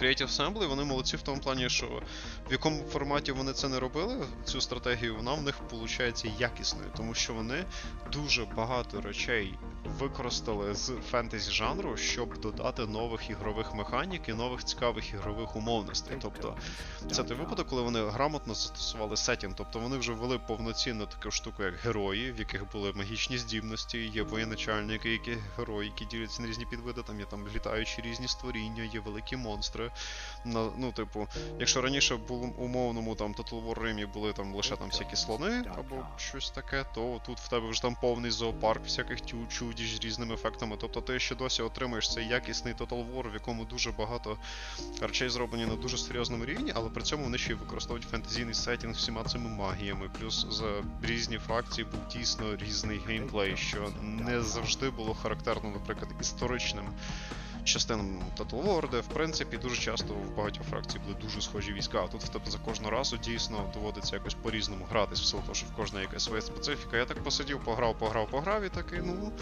Creative 0.00 0.26
Assembly, 0.26 0.66
вони 0.66 0.84
молодці 0.84 1.16
в 1.16 1.22
тому 1.22 1.40
плані, 1.40 1.68
що 1.68 1.86
в 2.48 2.52
якому 2.52 2.82
форматі 2.82 3.32
вони 3.32 3.52
це 3.52 3.68
не 3.68 3.80
робили, 3.80 4.26
цю 4.44 4.60
стратегію, 4.60 5.16
вона 5.16 5.34
в 5.34 5.42
них 5.42 5.54
виходить 5.72 6.26
якісною, 6.38 6.90
тому 6.96 7.14
що 7.14 7.34
вони 7.34 7.64
дуже 8.12 8.44
багато 8.44 9.00
речей 9.00 9.54
використали 9.86 10.74
з 10.74 10.92
фентезі 11.10 11.50
жанру, 11.50 11.96
щоб 11.96 12.40
додати 12.40 12.86
нових 12.86 13.30
ігрових 13.30 13.74
механік 13.74 14.28
і 14.28 14.32
нових 14.32 14.64
цікавих 14.64 15.14
ігрових 15.14 15.56
умовностей. 15.56 16.16
Тобто, 16.22 16.56
це 17.12 17.24
той 17.24 17.36
випадок, 17.36 17.68
коли 17.68 17.82
вони 17.82 18.06
грамотно 18.08 18.54
застосували 18.54 19.16
сетінг, 19.16 19.54
тобто 19.56 19.78
вони 19.78 19.96
вже 19.96 20.12
ввели 20.12 20.38
повноцінну 20.38 21.06
таку 21.06 21.30
штуку, 21.30 21.62
як 21.62 21.74
герої, 21.74 22.32
в 22.32 22.38
яких 22.38 22.72
були 22.72 22.92
магічні 22.92 23.38
здібності, 23.38 23.98
є 23.98 24.22
воєначальники, 24.22 25.10
які 25.10 25.36
герої, 25.56 25.88
які 25.88 26.04
діляться 26.04 26.42
на 26.42 26.48
різні 26.48 26.66
підвиди, 26.66 27.02
там 27.02 27.20
є 27.20 27.26
там 27.26 27.48
літаючі 27.54 28.02
різні 28.02 28.28
створіння, 28.28 28.84
є 28.84 29.00
великі 29.00 29.36
монстри. 29.36 29.90
На, 30.44 30.68
ну, 30.78 30.92
типу, 30.92 31.28
якщо 31.58 31.80
раніше 31.80 32.14
в 32.14 32.32
умовному 32.62 33.14
там 33.14 33.34
Total 33.34 33.66
War 33.66 33.80
Римі 33.80 34.06
були 34.06 34.32
там 34.32 34.54
лише 34.54 34.76
там 34.76 34.88
всякі 34.88 35.16
слони 35.16 35.64
або 35.78 36.06
щось 36.16 36.50
таке, 36.50 36.84
то 36.94 37.20
тут 37.26 37.38
в 37.38 37.48
тебе 37.48 37.68
вже 37.68 37.82
там 37.82 37.96
повний 38.00 38.30
зоопарк 38.30 38.84
всяких 38.84 39.20
тю 39.20 39.36
чудіж 39.76 39.96
з 39.96 40.04
різними 40.04 40.34
ефектами. 40.34 40.76
Тобто 40.80 41.00
ти 41.00 41.18
ще 41.18 41.34
досі 41.34 41.62
отримаєш 41.62 42.12
цей 42.12 42.28
якісний 42.28 42.74
Total 42.74 43.14
War, 43.14 43.30
в 43.30 43.34
якому 43.34 43.64
дуже 43.64 43.92
багато 43.92 44.38
речей 45.00 45.28
зроблені 45.28 45.66
на 45.66 45.76
дуже 45.76 45.98
серйозному 45.98 46.44
рівні, 46.44 46.72
але 46.74 46.90
при 46.90 47.02
цьому 47.02 47.24
вони 47.24 47.38
ще 47.38 47.52
й 47.52 47.54
використовують 47.54 48.06
фентезійний 48.10 48.54
сетінг 48.54 48.94
всіма 48.94 49.24
цими 49.24 49.48
магіями. 49.50 50.10
Плюс 50.18 50.46
за 50.50 50.82
різні 51.02 51.38
фракції 51.38 51.84
був 51.84 52.00
дійсно 52.12 52.56
різний 52.56 53.00
геймплей, 53.06 53.56
що 53.56 53.92
не 54.02 54.42
завжди 54.42 54.90
було 54.90 55.14
характерно, 55.14 55.70
наприклад, 55.70 56.10
історичним 56.20 56.84
частинам 57.66 58.22
Total 58.38 59.00
в 59.00 59.06
принципі 59.06 59.56
дуже 59.56 59.76
часто 59.76 60.14
в 60.14 60.36
багатьох 60.36 60.66
фракцій 60.66 60.98
були 60.98 61.16
дуже 61.22 61.40
схожі 61.40 61.72
війська. 61.72 62.02
А 62.04 62.08
тут 62.08 62.22
в 62.22 62.28
тебе 62.28 62.50
за 62.50 62.58
кожного 62.58 62.90
разу 62.90 63.16
дійсно 63.16 63.70
доводиться 63.74 64.16
якось 64.16 64.34
по-різному 64.34 64.86
гратись, 64.90 65.20
в 65.20 65.24
силу 65.24 65.42
того, 65.42 65.54
що 65.54 65.66
в 65.66 65.76
кожної 65.76 66.04
якась 66.04 66.24
своя 66.24 66.40
специфіка. 66.40 66.96
Я 66.96 67.04
так 67.04 67.22
посидів, 67.22 67.64
пограв, 67.64 67.98
пограв, 67.98 68.30
пограв 68.30 68.64
і 68.64 68.68
такий, 68.68 68.98
ну. 69.04 69.32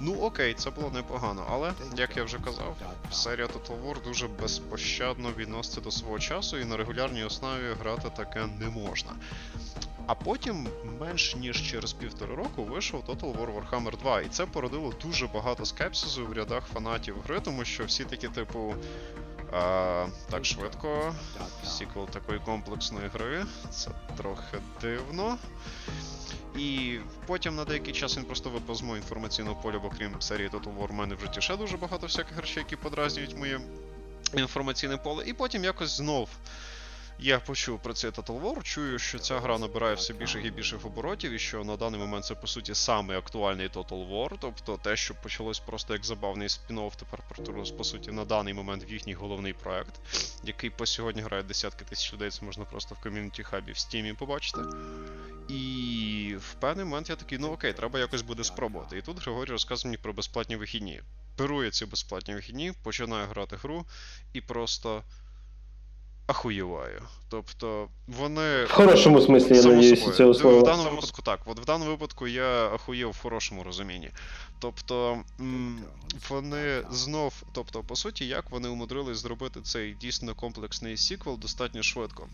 Ну 0.00 0.14
окей, 0.20 0.54
це 0.54 0.70
було 0.70 0.90
непогано. 0.90 1.46
Але, 1.50 1.72
як 1.96 2.16
я 2.16 2.24
вже 2.24 2.38
казав, 2.38 2.76
серія 3.12 3.46
Total 3.46 3.82
War 3.84 4.04
дуже 4.04 4.28
безпощадно 4.28 5.30
відноситься 5.36 5.80
до 5.80 5.90
свого 5.90 6.18
часу, 6.18 6.58
і 6.58 6.64
на 6.64 6.76
регулярній 6.76 7.24
основі 7.24 7.72
грати 7.80 8.10
таке 8.16 8.46
не 8.60 8.68
можна. 8.68 9.10
А 10.06 10.14
потім, 10.14 10.68
менш 11.00 11.36
ніж 11.36 11.70
через 11.70 11.92
півтора 11.92 12.36
року, 12.36 12.64
вийшов 12.64 13.04
Total 13.08 13.36
War 13.36 13.54
Warhammer 13.54 13.98
2, 13.98 14.20
і 14.20 14.28
це 14.28 14.46
породило 14.46 14.94
дуже 15.02 15.26
багато 15.26 15.64
скепсису 15.64 16.26
в 16.26 16.32
рядах 16.32 16.64
фанатів 16.74 17.16
гри, 17.24 17.40
тому 17.40 17.64
що 17.64 17.84
всі 17.84 18.04
такі, 18.04 18.28
типу. 18.28 18.74
А, 19.52 20.06
Так 20.30 20.44
швидко. 20.44 21.14
Сіквел 21.66 22.08
такої 22.08 22.38
комплексної 22.38 23.08
гри. 23.08 23.44
Це 23.70 23.90
трохи 24.16 24.58
дивно. 24.80 25.38
І 26.58 26.98
потім 27.26 27.56
на 27.56 27.64
деякий 27.64 27.94
час 27.94 28.16
він 28.16 28.24
просто 28.24 28.50
випав 28.50 28.82
мого 28.82 28.96
інформаційного 28.96 29.56
поля, 29.62 29.78
бо 29.78 29.90
крім 29.90 30.20
серії 30.20 30.48
Total 30.48 30.78
War, 30.78 30.88
в 30.88 30.92
мене 30.92 31.14
в 31.14 31.20
житті 31.20 31.40
ще 31.40 31.56
дуже 31.56 31.76
багато 31.76 32.06
всяких 32.06 32.38
речей, 32.38 32.58
які 32.58 32.76
подразнюють 32.76 33.38
моє 33.38 33.60
інформаційне 34.34 34.96
поле. 34.96 35.24
І 35.26 35.32
потім 35.32 35.64
якось 35.64 35.96
знов 35.96 36.28
я 37.22 37.40
почув 37.40 37.82
про 37.82 37.94
цей 37.94 38.10
Total 38.10 38.40
War, 38.40 38.62
чую, 38.62 38.98
що 38.98 39.18
ця 39.18 39.40
гра 39.40 39.58
набирає 39.58 39.94
все 39.94 40.12
більших 40.12 40.44
і 40.44 40.50
більших 40.50 40.86
оборотів, 40.86 41.32
і 41.32 41.38
що 41.38 41.64
на 41.64 41.76
даний 41.76 42.00
момент 42.00 42.24
це 42.24 42.34
по 42.34 42.46
суті 42.46 42.74
самий 42.74 43.16
актуальний 43.16 43.68
Total 43.68 44.10
War, 44.10 44.36
тобто 44.40 44.76
те, 44.76 44.96
що 44.96 45.14
почалось 45.14 45.58
просто 45.58 45.92
як 45.92 46.04
забавний 46.04 46.48
спін-офф, 46.48 46.92
тепер 46.96 47.20
притулилось, 47.28 47.70
по 47.70 47.84
суті 47.84 48.12
на 48.12 48.24
даний 48.24 48.54
момент 48.54 48.90
в 48.90 48.92
їхній 48.92 49.14
головний 49.14 49.52
проект, 49.52 50.00
який 50.44 50.70
по 50.70 50.86
сьогодні 50.86 51.22
грає 51.22 51.42
десятки 51.42 51.84
тисяч 51.84 52.12
людей, 52.12 52.30
це 52.30 52.44
можна 52.44 52.64
просто 52.64 52.94
в 52.94 53.02
ком'юніті 53.02 53.42
хабі 53.42 53.72
в 53.72 53.78
стімі 53.78 54.12
побачити. 54.12 54.60
І 55.48 56.36
в 56.38 56.54
певний 56.54 56.84
момент 56.84 57.10
я 57.10 57.16
такий, 57.16 57.38
ну 57.38 57.52
окей, 57.52 57.72
треба 57.72 57.98
якось 57.98 58.22
буде 58.22 58.44
спробувати. 58.44 58.98
І 58.98 59.02
тут 59.02 59.22
Григорій 59.22 59.50
розказує 59.50 59.90
мені 59.90 60.02
про 60.02 60.12
безплатні 60.12 60.56
вихідні. 60.56 61.02
Беру 61.38 61.64
я 61.64 61.70
ці 61.70 61.86
безплатні 61.86 62.34
вихідні, 62.34 62.72
починаю 62.82 63.26
грати 63.26 63.56
гру 63.56 63.84
і 64.32 64.40
просто 64.40 65.02
ахуєваю. 66.26 67.02
Тобто 67.28 67.88
вони. 68.06 68.64
В 68.64 68.70
хорошому 68.70 69.20
смислі, 69.20 69.56
я 69.56 69.62
надіюся, 69.62 70.10
цього 70.10 70.34
слова. 70.34 70.58
В 70.58 70.62
даному 70.62 70.90
випадку 70.90 71.22
так. 71.22 71.40
От 71.46 71.60
в 71.60 71.64
даному 71.64 71.90
випадку 71.90 72.26
я 72.26 72.66
ахуєв 72.66 73.10
в 73.10 73.22
хорошому 73.22 73.62
розумінні. 73.62 74.10
Тобто 74.58 75.18
вони 76.28 76.82
знов, 76.90 77.42
тобто, 77.52 77.82
по 77.82 77.96
суті, 77.96 78.26
як 78.26 78.50
вони 78.50 78.68
умудрились 78.68 79.18
зробити 79.18 79.60
цей 79.60 79.94
дійсно 79.94 80.34
комплексний 80.34 80.96
сіквел 80.96 81.38
достатньо 81.38 81.82
швидко. 81.82 82.28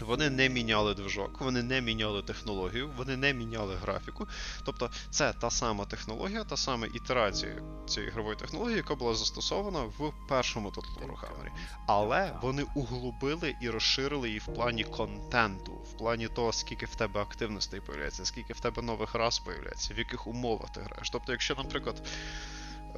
Вони 0.00 0.30
не 0.30 0.48
міняли 0.48 0.94
движок, 0.94 1.40
вони 1.40 1.62
не 1.62 1.80
міняли 1.80 2.22
технологію, 2.22 2.90
вони 2.96 3.16
не 3.16 3.34
міняли 3.34 3.74
графіку. 3.74 4.28
Тобто 4.64 4.90
це 5.10 5.32
та 5.32 5.50
сама 5.50 5.84
технологія, 5.84 6.44
та 6.44 6.56
сама 6.56 6.86
ітерація 6.86 7.62
цієї 7.88 8.10
ігрової 8.10 8.36
технології, 8.36 8.76
яка 8.76 8.94
була 8.94 9.14
застосована 9.14 9.80
в 9.80 10.12
першому 10.28 10.68
Total 10.68 11.06
Warhammer. 11.06 11.50
Але 11.86 12.38
вони 12.42 12.64
углубили 12.74 13.54
і 13.62 13.70
розширили 13.70 14.28
її 14.28 14.38
в 14.38 14.46
плані 14.46 14.84
контенту, 14.84 15.72
в 15.72 15.98
плані 15.98 16.28
того, 16.28 16.52
скільки 16.52 16.86
в 16.86 16.94
тебе 16.94 17.20
активностей 17.20 17.80
появляється, 17.80 18.24
скільки 18.24 18.52
в 18.52 18.60
тебе 18.60 18.82
нових 18.82 19.14
рас 19.14 19.38
появляється, 19.38 19.94
в 19.94 19.98
яких 19.98 20.26
умовах 20.26 20.72
ти 20.72 20.80
граєш. 20.80 21.10
Тобто, 21.10 21.32
якщо, 21.32 21.54
наприклад. 21.54 22.02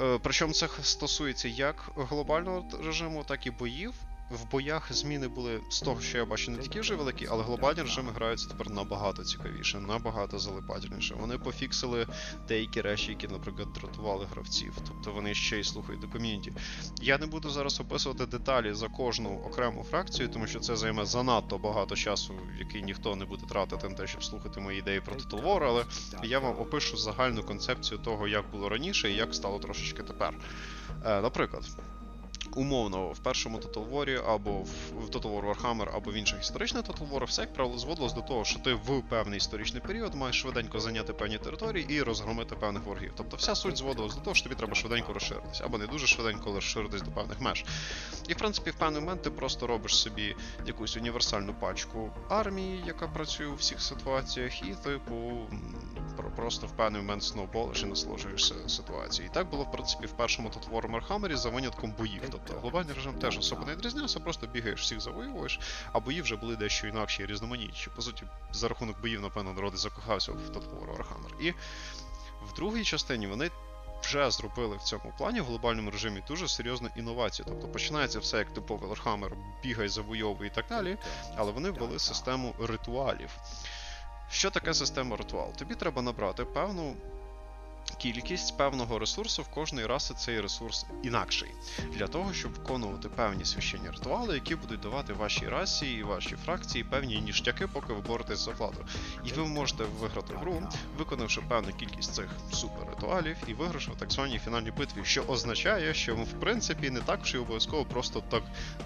Е, 0.01 0.19
причому 0.23 0.53
це 0.53 0.69
стосується 0.83 1.49
як 1.49 1.91
глобального 1.97 2.65
режиму, 2.85 3.25
так 3.25 3.47
і 3.47 3.51
боїв 3.51 3.95
в 4.31 4.51
боях 4.51 4.93
зміни 4.93 5.29
були 5.29 5.61
з 5.68 5.81
того, 5.81 6.01
що 6.01 6.18
я 6.18 6.24
бачу, 6.24 6.51
не 6.51 6.59
такі 6.59 6.81
вже 6.81 6.95
великі, 6.95 7.29
але 7.31 7.45
глобальні 7.45 7.83
режими 7.83 8.12
граються 8.12 8.49
тепер 8.49 8.70
набагато 8.70 9.24
цікавіше, 9.24 9.81
набагато 9.81 10.39
залипательніше. 10.39 11.14
Вони 11.14 11.39
пофіксили 11.39 12.07
деякі 12.49 12.81
речі, 12.81 13.11
які, 13.11 13.29
наприклад, 13.29 13.72
дратували 13.72 14.26
гравців. 14.26 14.72
Тобто 14.89 15.12
вони 15.12 15.35
ще 15.35 15.61
й 15.61 15.64
слухають 15.64 16.01
до 16.01 16.09
ком'юніті. 16.09 16.53
Я 17.03 17.18
не 17.18 17.26
буду 17.26 17.51
зараз 17.51 17.81
описувати 17.81 18.26
деталі 18.26 18.74
за 18.74 18.89
кожну 18.89 19.43
окрему 19.47 19.85
фракцію, 19.85 20.29
тому 20.29 20.47
що 20.47 20.61
це 20.61 20.76
займе 20.76 21.05
занадто 21.05 21.59
багато 21.59 21.97
часу, 21.97 22.35
який 22.59 22.83
ніхто 22.83 23.16
не 23.16 23.24
буде 23.24 23.47
тратити 23.47 23.89
на 23.89 23.95
те, 23.95 24.07
щоб 24.07 24.24
слухати 24.24 24.61
мої 24.61 24.79
ідеї 24.79 25.01
про 25.01 25.14
Total 25.14 25.45
War, 25.45 25.64
але 25.64 25.85
я 26.22 26.39
вам 26.39 26.61
опишу 26.61 26.97
загальну 26.97 27.43
концепцію 27.43 27.99
того, 27.99 28.29
як 28.29 28.51
було 28.51 28.68
раніше 28.68 29.11
і 29.11 29.14
як 29.14 29.35
стало 29.35 29.59
трошечки 29.59 30.03
тепер. 30.03 30.35
Е, 31.05 31.20
наприклад 31.20 31.64
умовно 32.55 33.09
в 33.09 33.19
першому 33.19 33.59
Total 33.59 33.91
War 33.91 34.31
або 34.31 34.61
в 35.01 35.09
Total 35.11 35.41
War 35.41 35.55
Warhammer, 35.55 35.97
або 35.97 36.11
в 36.11 36.15
інших 36.15 36.41
історичних 36.41 36.85
Total 36.85 37.11
War, 37.11 37.25
все 37.25 37.43
як 37.43 37.55
правило 37.55 37.79
зводилось 37.79 38.13
до 38.13 38.21
того, 38.21 38.45
що 38.45 38.59
ти 38.59 38.75
в 38.75 39.03
певний 39.09 39.37
історичний 39.37 39.83
період 39.83 40.15
маєш 40.15 40.41
швиденько 40.41 40.81
зайняти 40.81 41.13
певні 41.13 41.39
території 41.39 41.87
і 41.89 42.03
розгромити 42.03 42.57
певних 42.57 42.83
ворогів. 42.83 43.13
Тобто 43.17 43.37
вся 43.37 43.55
суть 43.55 43.77
зводилась 43.77 44.15
до 44.15 44.21
того, 44.21 44.35
що 44.35 44.45
тобі 44.45 44.55
треба 44.55 44.75
швиденько 44.75 45.13
розширитися, 45.13 45.65
або 45.65 45.79
не 45.79 45.87
дуже 45.87 46.07
швиденько 46.07 46.53
розширитись 46.53 47.03
до 47.03 47.11
певних 47.11 47.41
меж. 47.41 47.65
І 48.29 48.33
в 48.33 48.37
принципі, 48.37 48.71
в 48.71 48.75
певний 48.75 49.01
момент 49.01 49.23
ти 49.23 49.31
просто 49.31 49.67
робиш 49.67 49.97
собі 49.97 50.37
якусь 50.67 50.97
універсальну 50.97 51.55
пачку 51.55 52.11
армії, 52.29 52.83
яка 52.87 53.09
працює 53.09 53.47
у 53.47 53.55
всіх 53.55 53.81
ситуаціях, 53.83 54.63
і 54.63 54.75
типу 54.75 55.49
просто 56.39 56.67
в 56.67 56.71
певний 56.71 57.01
момент 57.01 57.23
сноуболиш 57.23 57.83
і 57.83 57.87
насолоджуєшся 57.87 58.55
ситуацією. 58.69 59.31
І 59.33 59.35
так 59.35 59.51
було 59.51 59.65
в 59.65 59.73
принципі 59.73 60.07
в 60.07 60.13
першому 60.13 60.49
Total 60.49 60.71
War 60.71 60.91
Warhammer 60.91 61.37
за 61.37 61.51
винятком 61.51 61.95
боїв. 61.99 62.23
Тобто 62.31 62.48
глобальний 62.55 62.95
режим 62.95 63.15
теж 63.15 63.39
особо 63.39 63.65
не 63.67 63.75
відрізнявся, 63.75 64.21
просто 64.21 64.47
бігаєш, 64.47 64.81
всіх 64.81 65.01
завоюєш, 65.01 65.61
а 65.93 66.01
бої 66.01 66.23
вже 66.23 66.37
були 66.37 66.57
дещо 66.57 66.87
інакші 66.87 67.23
і 67.23 67.27
різноманітніші. 67.27 67.91
По 67.97 68.03
суті, 68.03 68.23
за 68.53 68.69
рахунок 68.69 69.01
боїв, 69.01 69.21
напевно, 69.21 69.53
народ 69.53 69.77
закохався 69.77 70.33
в 70.33 70.37
Total 70.37 70.81
War 70.81 70.97
Warhammer. 70.97 71.41
І 71.41 71.51
в 72.43 72.55
другій 72.57 72.85
частині 72.85 73.27
вони. 73.27 73.51
Вже 74.03 74.31
зробили 74.31 74.77
в 74.77 74.83
цьому 74.83 75.13
плані 75.19 75.41
в 75.41 75.45
глобальному 75.45 75.91
режимі 75.91 76.23
дуже 76.29 76.49
серйозну 76.49 76.89
інновацію. 76.97 77.47
Тобто 77.49 77.69
починається 77.69 78.19
все 78.19 78.39
як 78.39 78.55
типовий 78.55 78.91
Warhammer, 78.91 79.31
бігай, 79.63 79.89
завойовуй 79.89 80.47
і 80.47 80.51
так 80.51 80.65
далі, 80.69 80.97
але 81.37 81.53
вони 81.53 81.71
ввели 81.71 81.99
систему 81.99 82.55
ритуалів. 82.61 83.31
Що 84.31 84.51
таке 84.51 84.75
система 84.75 85.17
ритуал? 85.17 85.53
Тобі 85.53 85.75
треба 85.75 86.03
набрати 86.03 86.45
певну 86.45 86.97
кількість 87.91 88.57
певного 88.57 88.99
ресурсу 88.99 89.43
в 89.43 89.49
кожної 89.49 89.86
раси 89.86 90.14
цей 90.14 90.41
ресурс 90.41 90.86
інакший, 91.03 91.51
для 91.93 92.07
того, 92.07 92.32
щоб 92.32 92.53
виконувати 92.53 93.09
певні 93.09 93.45
священні 93.45 93.91
ритуали, 93.91 94.34
які 94.34 94.55
будуть 94.55 94.80
давати 94.80 95.12
вашій 95.12 95.49
расі 95.49 95.93
і 95.93 96.03
вашій 96.03 96.36
фракції 96.36 96.84
певні 96.84 97.20
ніштяки, 97.20 97.66
поки 97.66 97.93
ви 97.93 98.01
боретесь 98.01 98.39
за 98.39 98.51
владу. 98.51 98.84
І 99.24 99.32
ви 99.32 99.47
можете 99.47 99.84
виграти 99.84 100.34
гру, 100.34 100.62
виконавши 100.99 101.41
певну 101.49 101.72
кількість 101.72 102.14
цих 102.14 102.28
супер-ритуалів 102.53 103.36
і 103.47 103.55
вигравши 103.55 103.91
в 103.91 103.97
так 103.97 104.12
званій 104.12 104.39
фінальній 104.39 104.70
битві, 104.70 105.01
що 105.05 105.22
означає, 105.22 105.95
що 105.95 106.16
в 106.16 106.41
принципі, 106.41 106.91
не 106.91 107.01
так 107.01 107.26
що 107.26 107.43
обов'язково 107.43 107.84
просто 107.84 108.20
так 108.20 108.43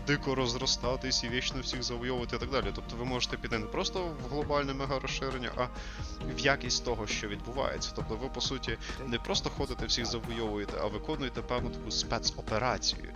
дико 0.07 0.34
розростатись 0.34 1.24
і 1.24 1.28
вічно 1.28 1.61
всіх 1.61 1.82
завойовувати 1.82 2.36
і 2.36 2.38
так 2.38 2.50
далі. 2.50 2.66
Тобто 2.74 2.96
ви 2.96 3.05
можете 3.05 3.36
піти 3.36 3.59
не 3.59 3.66
просто 3.66 4.05
в 4.05 4.30
глобальне 4.30 4.74
мега 4.74 4.98
розширення, 4.98 5.50
а 5.57 5.66
в 6.34 6.40
якість 6.40 6.84
того, 6.84 7.07
що 7.07 7.28
відбувається. 7.28 7.92
Тобто, 7.96 8.14
ви 8.14 8.28
по 8.28 8.40
суті 8.40 8.78
не 9.07 9.18
просто 9.18 9.51
ходите 9.51 9.86
всіх 9.86 10.07
завойовуєте, 10.07 10.72
а 10.82 10.86
виконуєте 10.86 11.43
певну 11.43 11.70
таку 11.70 11.90
спецоперацію. 11.90 13.09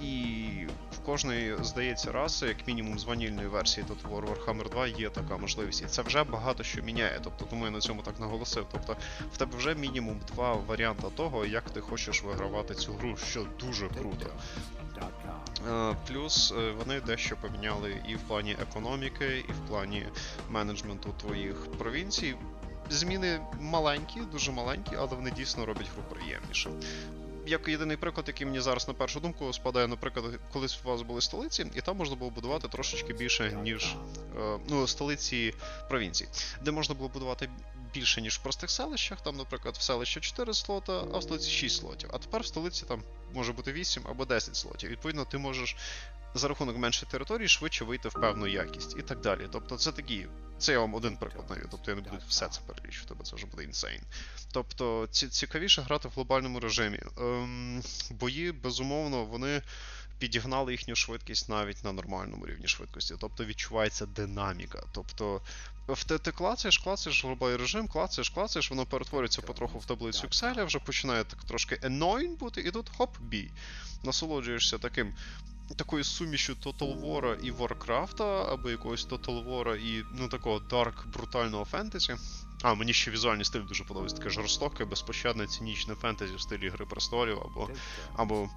І 0.00 0.46
в 0.92 0.98
кожної, 0.98 1.56
здається, 1.62 2.12
раси, 2.12 2.46
як 2.46 2.66
мінімум 2.66 2.98
з 2.98 3.04
ванільної 3.04 3.48
версії 3.48 3.86
тут 3.88 4.04
War 4.04 4.24
Warhammer 4.24 4.70
2 4.70 4.86
є 4.86 5.10
така 5.10 5.36
можливість. 5.36 5.82
І 5.82 5.86
це 5.86 6.02
вже 6.02 6.24
багато 6.24 6.62
що 6.62 6.82
міняє. 6.82 7.20
Тобто, 7.24 7.44
тому 7.44 7.64
я 7.64 7.70
на 7.70 7.80
цьому 7.80 8.02
так 8.02 8.20
наголосив. 8.20 8.66
Тобто, 8.72 8.96
в 9.32 9.36
тебе 9.36 9.56
вже 9.56 9.74
мінімум 9.74 10.20
два 10.34 10.54
варіанти 10.54 11.06
того, 11.16 11.46
як 11.46 11.70
ти 11.70 11.80
хочеш 11.80 12.22
вигравати 12.22 12.74
цю 12.74 12.92
гру, 12.92 13.16
що 13.16 13.46
дуже 13.60 13.88
круто. 13.88 14.26
Е, 15.70 15.96
плюс 16.08 16.52
е, 16.58 16.70
вони 16.70 17.00
дещо 17.00 17.36
поміняли 17.36 17.96
і 18.08 18.14
в 18.14 18.20
плані 18.20 18.56
економіки, 18.62 19.44
і 19.48 19.52
в 19.52 19.68
плані 19.68 20.06
менеджменту 20.50 21.14
твоїх 21.20 21.72
провінцій. 21.78 22.34
Зміни 22.90 23.40
маленькі, 23.60 24.20
дуже 24.32 24.52
маленькі, 24.52 24.96
але 24.96 25.06
вони 25.06 25.30
дійсно 25.30 25.66
роблять 25.66 25.90
гру 25.94 26.02
приємніше. 26.10 26.70
Як 27.46 27.68
єдиний 27.68 27.96
приклад, 27.96 28.28
який 28.28 28.46
мені 28.46 28.60
зараз 28.60 28.88
на 28.88 28.94
першу 28.94 29.20
думку 29.20 29.52
спадає, 29.52 29.86
наприклад, 29.86 30.24
колись 30.52 30.80
у 30.84 30.88
вас 30.88 31.02
були 31.02 31.20
столиці, 31.20 31.66
і 31.74 31.80
там 31.80 31.96
можна 31.96 32.16
було 32.16 32.30
будувати 32.30 32.68
трошечки 32.68 33.12
більше, 33.12 33.52
ніж 33.62 33.96
е, 34.38 34.58
ну, 34.68 34.86
столиці 34.86 35.54
провінції, 35.88 36.30
де 36.62 36.70
можна 36.70 36.94
було 36.94 37.08
будувати 37.08 37.48
більше, 37.94 38.20
ніж 38.20 38.38
в 38.38 38.42
простих 38.42 38.70
селищах. 38.70 39.20
Там, 39.20 39.36
наприклад, 39.36 39.76
в 39.76 39.82
селищі 39.82 40.20
4 40.20 40.54
слота, 40.54 41.04
а 41.12 41.18
в 41.18 41.22
столиці 41.22 41.50
6 41.50 41.80
слотів. 41.80 42.10
А 42.12 42.18
тепер 42.18 42.42
в 42.42 42.46
столиці 42.46 42.84
там 42.88 43.02
може 43.34 43.52
бути 43.52 43.72
8 43.72 44.02
або 44.10 44.24
10 44.24 44.56
слотів. 44.56 44.90
Відповідно, 44.90 45.24
ти 45.24 45.38
можеш 45.38 45.76
за 46.34 46.48
рахунок 46.48 46.76
меншої 46.76 47.12
території 47.12 47.48
швидше 47.48 47.84
вийти 47.84 48.08
в 48.08 48.12
певну 48.12 48.46
якість 48.46 48.96
і 48.98 49.02
так 49.02 49.20
далі. 49.20 49.48
Тобто, 49.52 49.76
це 49.76 49.92
такі. 49.92 50.26
Це 50.58 50.72
я 50.72 50.80
вам 50.80 50.94
один 50.94 51.16
приклад 51.16 51.50
навів, 51.50 51.66
тобто 51.70 51.90
я 51.90 51.94
не 51.94 52.02
буду 52.02 52.16
все 52.28 52.48
це 52.48 52.60
перелічувати, 52.66 53.14
бо 53.14 53.24
це 53.24 53.36
вже 53.36 53.46
буде 53.46 53.64
insane. 53.64 54.00
Тобто 54.52 55.08
ці, 55.10 55.28
цікавіше 55.28 55.82
грати 55.82 56.08
в 56.08 56.10
глобальному 56.10 56.60
режимі. 56.60 57.00
Ем, 57.18 57.82
Бої, 58.10 58.52
безумовно, 58.52 59.24
вони 59.24 59.62
підігнали 60.18 60.72
їхню 60.72 60.96
швидкість 60.96 61.48
навіть 61.48 61.84
на 61.84 61.92
нормальному 61.92 62.46
рівні 62.46 62.68
швидкості. 62.68 63.14
Тобто 63.20 63.44
відчувається 63.44 64.06
динаміка. 64.06 64.82
Тобто 64.92 65.40
в 65.88 66.04
ти 66.04 66.32
клацаєш, 66.32 66.78
клацаєш 66.78 67.24
глобальний 67.24 67.56
режим, 67.56 67.88
клацаєш, 67.88 68.30
клацаєш, 68.30 68.70
воно 68.70 68.86
перетворюється 68.86 69.42
потроху 69.42 69.78
в 69.78 69.84
таблицю 69.84 70.26
Excel, 70.26 70.64
вже 70.64 70.78
починає 70.78 71.24
так 71.24 71.44
трошки 71.44 71.74
annoying 71.74 72.36
бути, 72.36 72.60
і 72.60 72.70
тут 72.70 72.90
хоп, 72.96 73.18
бій. 73.20 73.50
Насолоджуєшся 74.02 74.78
таким 74.78 75.14
такою 75.76 76.04
сумішю 76.04 76.52
Total 76.64 77.00
War 77.00 77.40
і 77.42 77.52
Warcraft, 77.52 78.22
або 78.52 78.70
якогось 78.70 79.08
Total 79.08 79.48
War 79.48 79.76
і 79.76 80.04
ну 80.12 80.28
такого 80.28 80.58
дарк 80.58 81.06
брутального 81.06 81.64
фентезі. 81.64 82.16
А, 82.62 82.74
мені 82.74 82.92
ще 82.92 83.10
візуальний 83.10 83.44
стиль 83.44 83.66
дуже 83.68 83.84
подобається. 83.84 84.16
Таке 84.16 84.30
жорстоке, 84.30 84.84
безпощадне, 84.84 85.46
цинічне 85.46 85.94
фентезі 85.94 86.34
в 86.34 86.40
стилі 86.40 86.68
Гри 86.68 86.86
престолів, 86.86 87.38
або 87.38 87.70
або 88.16 88.48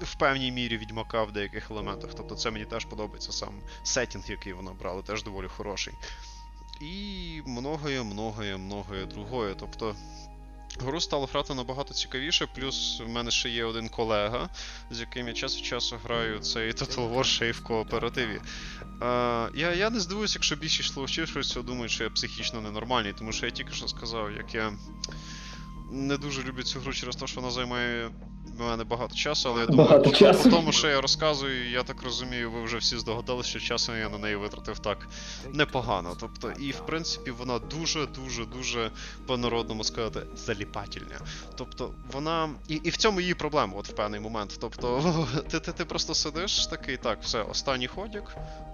в 0.00 0.14
певній 0.14 0.52
мірі 0.52 0.78
відьмака 0.78 1.22
в 1.22 1.32
деяких 1.32 1.70
елементах. 1.70 2.10
Тобто 2.16 2.34
це 2.34 2.50
мені 2.50 2.64
теж 2.64 2.84
подобається 2.84 3.32
сам 3.32 3.54
сетінг, 3.82 4.24
який 4.28 4.52
вони 4.52 4.70
брали, 4.72 5.02
теж 5.02 5.22
доволі 5.22 5.48
хороший. 5.48 5.94
І 6.80 7.42
многое, 7.46 8.02
многое, 8.02 8.56
многое 8.56 9.06
другое. 9.06 9.54
Тобто 9.54 9.96
Гру 10.80 11.00
стало 11.00 11.26
грати 11.26 11.54
набагато 11.54 11.94
цікавіше, 11.94 12.46
плюс 12.46 13.00
в 13.00 13.08
мене 13.08 13.30
ще 13.30 13.48
є 13.48 13.64
один 13.64 13.88
колега, 13.88 14.48
з 14.90 15.00
яким 15.00 15.28
я 15.28 15.34
час 15.34 15.56
від 15.56 15.64
часу 15.64 15.96
граю 16.04 16.38
цей 16.38 16.72
Total 16.72 17.14
War 17.14 17.24
ще 17.24 17.50
в 17.50 17.60
кооперативі. 17.60 18.40
А, 19.00 19.48
я 19.54 19.74
я 19.74 19.90
не 19.90 20.00
здивуюся, 20.00 20.36
якщо 20.36 20.56
більшість 20.56 20.92
слухачів 20.92 21.64
думають, 21.64 21.92
що 21.92 22.04
я 22.04 22.10
психічно 22.10 22.60
ненормальний, 22.60 23.12
тому 23.12 23.32
що 23.32 23.46
я 23.46 23.52
тільки 23.52 23.72
що 23.72 23.88
сказав, 23.88 24.32
як 24.32 24.54
я 24.54 24.72
не 25.90 26.16
дуже 26.16 26.42
люблю 26.42 26.62
цю 26.62 26.80
гру 26.80 26.92
через 26.92 27.16
те, 27.16 27.26
що 27.26 27.40
вона 27.40 27.52
займає 27.52 28.10
в 28.64 28.70
мене 28.70 28.84
багато 28.84 29.14
часу, 29.14 29.48
але 29.48 29.60
я 29.60 29.66
думаю, 29.66 30.02
по, 30.02 30.10
часу. 30.10 30.50
по 30.50 30.56
тому, 30.56 30.72
що 30.72 30.88
я 30.88 31.00
розказую, 31.00 31.70
я 31.70 31.82
так 31.82 32.02
розумію, 32.02 32.50
ви 32.50 32.62
вже 32.62 32.76
всі 32.76 32.98
здогадали, 32.98 33.42
що 33.42 33.60
часом 33.60 33.98
я 33.98 34.08
на 34.08 34.18
неї 34.18 34.36
витратив 34.36 34.78
так 34.78 35.08
непогано. 35.52 36.16
Тобто, 36.20 36.52
і 36.60 36.70
в 36.70 36.86
принципі 36.86 37.30
вона 37.30 37.58
дуже-дуже 37.58 38.44
дуже 38.44 38.90
по-народному 39.26 39.84
сказати 39.84 40.20
заліпательня. 40.36 41.18
Тобто, 41.56 41.90
вона. 42.12 42.48
І 42.68 42.74
і 42.74 42.90
в 42.90 42.96
цьому 42.96 43.20
її 43.20 43.34
проблема, 43.34 43.72
от 43.76 43.88
в 43.88 43.92
певний 43.92 44.20
момент. 44.20 44.56
Тобто, 44.60 45.14
ти 45.50 45.60
ти, 45.60 45.72
ти 45.72 45.84
просто 45.84 46.14
сидиш 46.14 46.66
такий, 46.66 46.96
так, 46.96 47.18
все, 47.22 47.42
останній 47.42 47.86
ходік, 47.86 48.24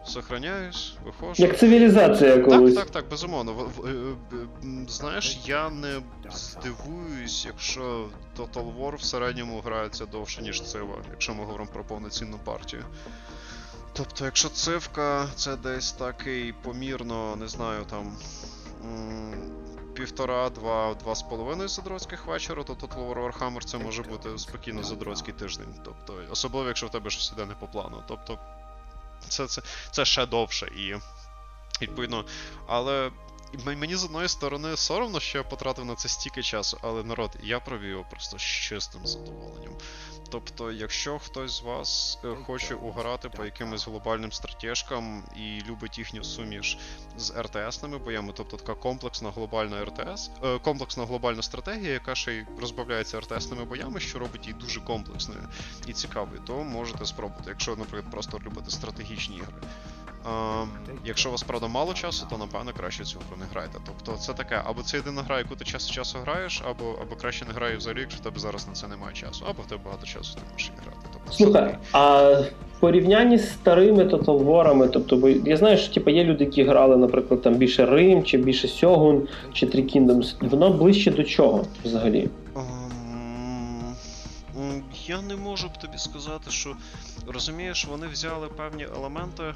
сохраняєш, 0.07 0.95
виходиш. 1.05 1.39
Як 1.39 1.59
цивілізація 1.59 2.35
якогось. 2.35 2.75
Так, 2.75 2.85
так, 2.85 2.91
так, 2.91 3.11
безумовно. 3.11 3.71
Е, 3.87 3.91
знаєш, 4.89 5.39
я 5.47 5.71
не 5.71 6.01
здивуюсь, 6.33 7.45
якщо 7.47 8.09
Total 8.37 8.77
War 8.79 8.97
в 8.97 9.03
середньому 9.03 9.61
грається 9.61 10.07
довше, 10.07 10.43
ніж 10.43 10.63
цива, 10.63 10.95
якщо 11.11 11.35
ми 11.35 11.45
говоримо 11.45 11.71
про 11.71 11.85
повноцінну 11.85 12.39
партію. 12.39 12.85
Тобто, 13.93 14.25
якщо 14.25 14.49
цивка 14.49 15.29
це 15.37 15.57
десь 15.57 15.93
такий 15.93 16.53
помірно, 16.53 17.37
не 17.37 17.49
знаю, 17.49 17.85
там. 17.85 18.17
Півтора-два, 19.95 20.95
два 20.95 21.15
з 21.15 21.23
половиною 21.23 21.69
задроцьких 21.69 22.27
вечора, 22.27 22.65
то 22.65 22.73
Total 22.73 23.09
War 23.09 23.33
Warhammer 23.33 23.65
це 23.65 23.79
може 23.79 24.03
бути 24.03 24.39
спокійно 24.39 24.83
задроцький 24.83 25.35
тиждень. 25.35 25.75
Тобто, 25.85 26.23
особливо, 26.31 26.69
якщо 26.69 26.87
в 26.87 26.91
тебе 26.91 27.11
щось 27.11 27.33
іде 27.33 27.47
не 27.47 27.55
по 27.55 27.67
плану. 27.67 28.03
Тобто, 28.09 28.39
це 29.29 29.47
це, 29.47 29.63
це 29.91 30.05
ще 30.05 30.27
довше 30.27 30.67
і. 30.67 30.97
Відповідно, 31.83 32.25
але 32.67 33.11
Мені 33.65 33.97
з 33.97 34.05
одної 34.05 34.29
сторони 34.29 34.77
соромно, 34.77 35.21
що 35.21 35.39
я 35.39 35.45
потратив 35.45 35.85
на 35.85 35.95
це 35.95 36.09
стільки 36.09 36.43
часу, 36.43 36.79
але 36.83 37.05
народ, 37.05 37.31
я 37.43 37.61
провів 37.61 37.91
його 37.91 38.05
просто 38.11 38.39
з 38.39 38.43
чистим 38.43 39.07
задоволенням. 39.07 39.73
Тобто, 40.31 40.73
якщо 40.73 41.19
хтось 41.19 41.59
з 41.59 41.63
вас 41.63 42.19
е, 42.25 42.37
хоче 42.47 42.75
угорати 42.75 43.29
по 43.29 43.45
якимось 43.45 43.87
глобальним 43.87 44.33
стратежкам 44.33 45.25
і 45.37 45.63
любить 45.69 45.99
їхню 45.99 46.25
суміш 46.25 46.79
з 47.17 47.31
РТС-ними 47.31 47.99
боями, 47.99 48.33
тобто 48.37 48.57
така 48.57 48.75
комплексна 48.75 49.31
глобальна 49.31 49.85
РТС, 49.85 50.31
е, 50.45 50.59
комплексна 50.59 51.07
глобальна 51.07 51.43
стратегія, 51.43 51.93
яка 51.93 52.15
ще 52.15 52.33
й 52.33 52.47
розбавляється 52.61 53.21
РТС-ними 53.21 53.65
боями, 53.65 54.01
що 54.01 54.19
робить 54.19 54.47
її 54.47 54.59
дуже 54.61 54.81
комплексною 54.81 55.49
і 55.87 55.93
цікавою, 55.93 56.43
то 56.47 56.65
можете 56.65 57.07
спробувати, 57.07 57.45
якщо, 57.51 57.77
наприклад, 57.77 58.13
просто 58.13 58.41
любите 58.47 58.71
стратегічні 58.71 59.37
ігри. 59.37 59.55
Якщо 61.05 61.29
у 61.29 61.33
вас, 61.33 61.43
правда, 61.43 61.67
мало 61.67 61.95
часу, 61.95 62.27
то 62.31 62.39
напевно 62.39 62.73
краще 62.77 63.05
цю 63.05 63.19
гру 63.29 63.37
не 63.41 63.45
грайте. 63.53 63.79
Тобто 63.87 64.21
це 64.21 64.33
таке, 64.33 64.63
або 64.65 64.83
це 64.83 64.97
єдина 64.97 65.23
гра, 65.23 65.39
яку 65.39 65.57
ти 65.57 65.65
час 65.65 65.89
від 65.89 65.95
часу 65.95 66.19
граєш, 66.25 66.63
або 66.71 66.85
або 67.03 67.17
краще 67.17 67.45
не 67.45 67.53
грає 67.53 67.77
взагалі, 67.77 68.01
якщо 68.01 68.21
в 68.21 68.23
тебе 68.25 68.41
зараз 68.41 68.69
на 68.69 68.73
це 68.75 68.89
немає 68.89 69.15
часу, 69.15 69.45
або 69.51 69.63
в 69.63 69.67
тебе 69.67 69.81
багато 69.85 70.07
часу 70.07 70.35
ти 70.35 70.41
можеш 70.53 70.71
грати. 70.83 71.09
Тобто, 71.13 71.33
Слухай, 71.33 71.79
а 71.93 72.33
в 72.77 72.81
порівнянні 72.81 73.39
з 73.39 73.53
старими 73.53 74.05
War, 74.05 74.91
тобто, 74.91 75.17
бо 75.17 75.29
я 75.29 75.57
знаю, 75.57 75.79
що 75.79 75.95
типу, 75.95 76.11
є 76.11 76.25
люди, 76.25 76.45
які 76.45 76.65
грали, 76.65 76.97
наприклад, 76.97 77.43
там 77.43 77.55
більше 77.55 77.87
Рим, 77.87 78.25
чи 78.25 78.39
більше 78.39 78.69
Сьогун, 78.69 79.29
чи 79.53 79.67
Three 79.67 79.97
Kingdoms, 79.97 80.49
воно 80.49 80.71
ближче 80.71 81.11
до 81.11 81.25
чого 81.25 81.65
взагалі? 81.85 82.29
Я 85.07 85.23
не 85.23 85.37
можу 85.37 85.69
б 85.69 85.77
тобі 85.79 85.99
сказати, 85.99 86.51
що 86.51 86.77
розумієш, 87.27 87.85
вони 87.85 88.07
взяли 88.07 88.49
певні 88.49 88.85
елементи 88.85 89.55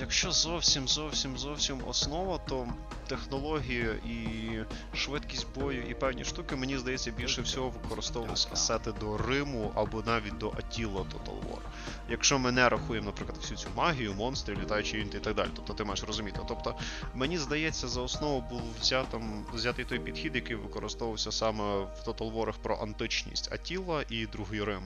Якщо 0.00 0.32
зовсім 0.32 0.88
зовсім 0.88 1.38
зовсім 1.38 1.82
основа, 1.86 2.38
то 2.38 2.68
технології 3.06 3.86
і 4.06 4.96
швидкість 4.96 5.46
бою 5.54 5.82
і 5.90 5.94
певні 5.94 6.24
штуки, 6.24 6.56
мені 6.56 6.78
здається, 6.78 7.10
більше 7.10 7.42
всього 7.42 7.70
використовувалися 7.70 8.48
асети 8.52 8.92
до 9.00 9.18
Риму 9.18 9.72
або 9.74 10.02
навіть 10.06 10.38
до 10.38 10.48
Атіла 10.48 11.00
Total 11.00 11.50
War. 11.50 11.60
Якщо 12.08 12.38
ми 12.38 12.52
не 12.52 12.68
рахуємо, 12.68 13.06
наприклад, 13.06 13.38
всю 13.40 13.58
цю 13.58 13.68
магію, 13.76 14.14
монстри, 14.14 14.56
літаючі 14.56 14.96
юніти 14.96 15.18
і 15.18 15.20
так 15.20 15.34
далі, 15.34 15.48
тобто 15.56 15.74
ти 15.74 15.84
маєш 15.84 16.04
розуміти. 16.04 16.40
Тобто, 16.48 16.74
мені 17.14 17.38
здається, 17.38 17.88
за 17.88 18.00
основу 18.00 18.44
був 18.50 18.62
взятим, 18.80 19.44
взятий 19.54 19.84
той 19.84 19.98
підхід, 19.98 20.34
який 20.34 20.56
використовувався 20.56 21.32
саме 21.32 21.78
в 21.78 22.02
Total 22.06 22.32
War 22.32 22.54
про 22.62 22.76
античність 22.76 23.52
Атіла 23.52 24.04
і 24.08 24.26
Другий 24.26 24.64
Рим. 24.64 24.82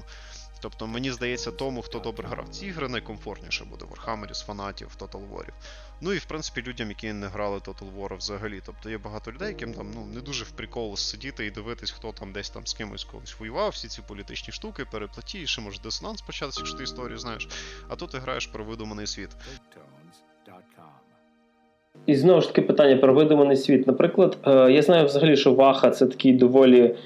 Тобто, 0.60 0.86
мені 0.86 1.12
здається, 1.12 1.50
тому, 1.50 1.82
хто 1.82 1.98
добре 1.98 2.28
грав 2.28 2.48
ці 2.48 2.66
ігри, 2.66 2.88
найкомфортніше 2.88 3.64
буде 3.64 3.84
в 3.84 3.88
Warhammer 3.88 4.34
з 4.34 4.42
фанатів 4.42 4.96
Total 5.00 5.30
War. 5.32 5.46
Ну 6.00 6.12
і 6.12 6.18
в 6.18 6.24
принципі 6.24 6.62
людям, 6.68 6.88
які 6.88 7.12
не 7.12 7.26
грали 7.26 7.58
Total 7.58 7.96
War 7.96 8.16
взагалі. 8.16 8.60
Тобто 8.66 8.90
є 8.90 8.98
багато 8.98 9.32
людей, 9.32 9.48
яким 9.48 9.74
там 9.74 9.90
ну 9.94 10.06
не 10.14 10.20
дуже 10.20 10.44
в 10.44 10.50
прикол 10.50 10.96
сидіти 10.96 11.46
і 11.46 11.50
дивитись, 11.50 11.90
хто 11.90 12.12
там 12.12 12.32
десь 12.32 12.50
там 12.50 12.66
з 12.66 12.74
кимось 12.74 13.04
колись 13.04 13.40
воював, 13.40 13.70
всі 13.70 13.88
ці 13.88 14.02
політичні 14.08 14.52
штуки, 14.52 14.84
переплаті, 14.92 15.42
і 15.42 15.46
ще 15.46 15.60
може 15.60 15.80
дисонанс 15.80 16.22
початися, 16.22 16.60
якщо 16.60 16.76
ти 16.78 16.84
історію 16.84 17.18
знаєш. 17.18 17.48
А 17.88 17.96
тут 17.96 18.10
ти 18.10 18.18
граєш 18.18 18.46
про 18.46 18.64
видуманий 18.64 19.06
світ. 19.06 19.30
І 22.06 22.16
знову 22.16 22.40
ж 22.40 22.48
таки 22.48 22.62
питання 22.62 22.96
про 22.96 23.14
видуманий 23.14 23.56
світ. 23.56 23.86
Наприклад, 23.86 24.38
е, 24.46 24.72
я 24.72 24.82
знаю 24.82 25.06
взагалі, 25.06 25.36
що 25.36 25.54
Ваха 25.54 25.90
це 25.90 26.06
такий 26.06 26.32
доволі. 26.32 26.96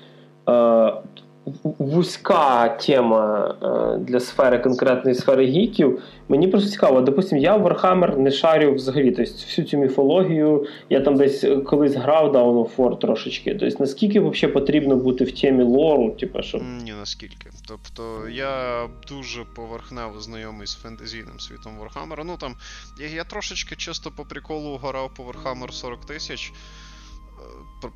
Вузька 1.62 2.68
тема 2.68 3.54
е, 3.62 3.98
для 3.98 4.20
сфери 4.20 4.58
конкретної 4.58 5.14
сфери 5.14 5.46
гіків. 5.46 6.02
Мені 6.28 6.48
просто 6.48 6.70
цікаво, 6.70 7.00
допустим, 7.00 7.38
я 7.38 7.56
в 7.56 7.66
Warhammer 7.66 8.18
не 8.18 8.30
шарю 8.30 8.74
взагалі. 8.74 9.10
Тобто 9.10 9.32
всю 9.32 9.66
цю 9.66 9.76
міфологію 9.76 10.66
я 10.90 11.00
там 11.00 11.16
десь 11.16 11.44
колись 11.66 11.94
грав 11.94 12.36
Down 12.36 12.54
of 12.54 12.76
War 12.76 12.98
трошечки. 12.98 13.54
Тобто, 13.54 13.76
наскільки 13.80 14.20
взагалі 14.20 14.54
потрібно 14.54 14.96
бути 14.96 15.24
в 15.24 15.40
темі 15.40 15.64
лору? 15.64 16.10
Типу, 16.10 16.42
що... 16.42 16.58
Ні, 16.58 16.92
наскільки. 16.92 17.50
Тобто 17.68 18.28
я 18.28 18.86
дуже 19.08 19.44
поверхнево 19.56 20.20
знайомий 20.20 20.66
з 20.66 20.74
фентезійним 20.74 21.40
світом 21.40 21.72
Warhammer. 21.80 22.22
Ну 22.24 22.36
там 22.40 22.54
я, 23.00 23.06
я 23.16 23.24
трошечки 23.24 23.76
чисто 23.76 24.10
по 24.16 24.24
приколу 24.24 24.76
грав 24.76 25.10
по 25.16 25.22
Warhammer 25.22 25.72
40 25.72 26.04
тисяч 26.04 26.52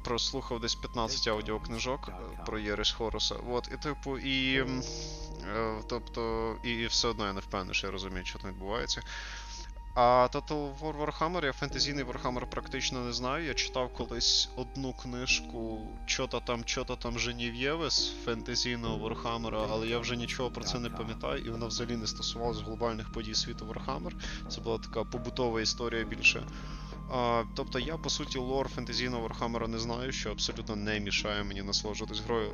прослухав 0.05 0.61
десь 0.61 0.75
15 0.75 1.29
аудіокнижок 1.29 2.09
е, 2.09 2.45
про 2.47 2.59
Єрис 2.59 2.93
Хоруса. 2.93 3.35
От, 3.51 3.69
і 3.75 3.77
типу, 3.77 4.19
і. 4.19 4.59
Е, 5.57 5.83
тобто, 5.89 6.55
і 6.63 6.87
все 6.87 7.09
одно 7.09 7.27
я 7.27 7.33
не 7.33 7.41
впевнений, 7.41 7.75
що 7.75 7.87
я 7.87 7.93
розумію, 7.93 8.25
що 8.25 8.39
там 8.39 8.51
відбувається. 8.51 9.03
А 9.97 10.29
Total 10.33 10.79
War 10.81 11.05
Warhammer, 11.05 11.45
я 11.45 11.53
фентезійний 11.53 12.05
Warhammer 12.05 12.47
практично 12.47 13.01
не 13.01 13.13
знаю. 13.13 13.45
Я 13.45 13.55
читав 13.55 13.93
колись 13.95 14.49
одну 14.57 14.93
книжку 14.93 15.89
чота 16.07 16.41
там, 16.41 16.65
чота 16.65 16.97
там 16.97 17.19
Женів'єви 17.19 17.91
з 17.91 18.13
фентезійного 18.25 19.09
Warhammer, 19.09 19.67
але 19.71 19.87
я 19.89 19.99
вже 19.99 20.17
нічого 20.17 20.51
про 20.51 20.65
це 20.65 20.79
не 20.79 20.91
пам'ятаю, 20.91 21.45
і 21.45 21.51
вона 21.51 21.67
взагалі 21.67 21.97
не 21.97 22.07
стосувалась 22.07 22.61
глобальних 22.61 23.13
подій 23.13 23.35
світу 23.35 23.67
Warhammer. 23.67 24.13
Це 24.49 24.61
була 24.61 24.79
така 24.79 25.05
побутова 25.05 25.61
історія 25.61 26.05
більше. 26.05 26.47
Тобто 27.55 27.79
я, 27.79 27.97
по 27.97 28.11
суті, 28.11 28.39
лор 28.39 28.69
фентезійного 28.69 29.29
Warhammer 29.29 29.69
не 29.69 29.79
знаю, 29.79 30.13
що 30.13 30.31
абсолютно 30.31 30.77
не 30.77 31.01
мішає 31.01 31.45
мені 31.45 31.63
насолоджуватись 31.63 32.21
грою. 32.21 32.51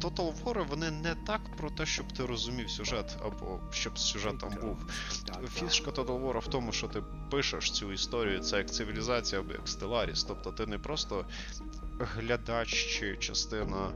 Total 0.00 0.44
War 0.44 0.68
вони 0.68 0.90
не 0.90 1.14
так 1.14 1.40
про 1.56 1.70
те, 1.70 1.86
щоб 1.86 2.12
ти 2.12 2.26
розумів 2.26 2.70
сюжет, 2.70 3.16
або 3.24 3.60
щоб 3.70 3.98
сюжет 3.98 4.38
там 4.38 4.50
був. 4.60 4.78
Фішка 5.54 5.90
Total 5.90 6.24
War 6.24 6.38
в 6.38 6.46
тому, 6.46 6.72
що 6.72 6.88
ти 6.88 7.02
пишеш 7.30 7.72
цю 7.72 7.92
історію, 7.92 8.40
це 8.40 8.58
як 8.58 8.70
цивілізація 8.70 9.40
або 9.40 9.52
як 9.52 9.66
Stellaris. 9.66 10.24
Тобто 10.28 10.52
ти 10.52 10.66
не 10.66 10.78
просто 10.78 11.26
глядач 11.98 12.68
чи 12.68 13.16
частина 13.16 13.92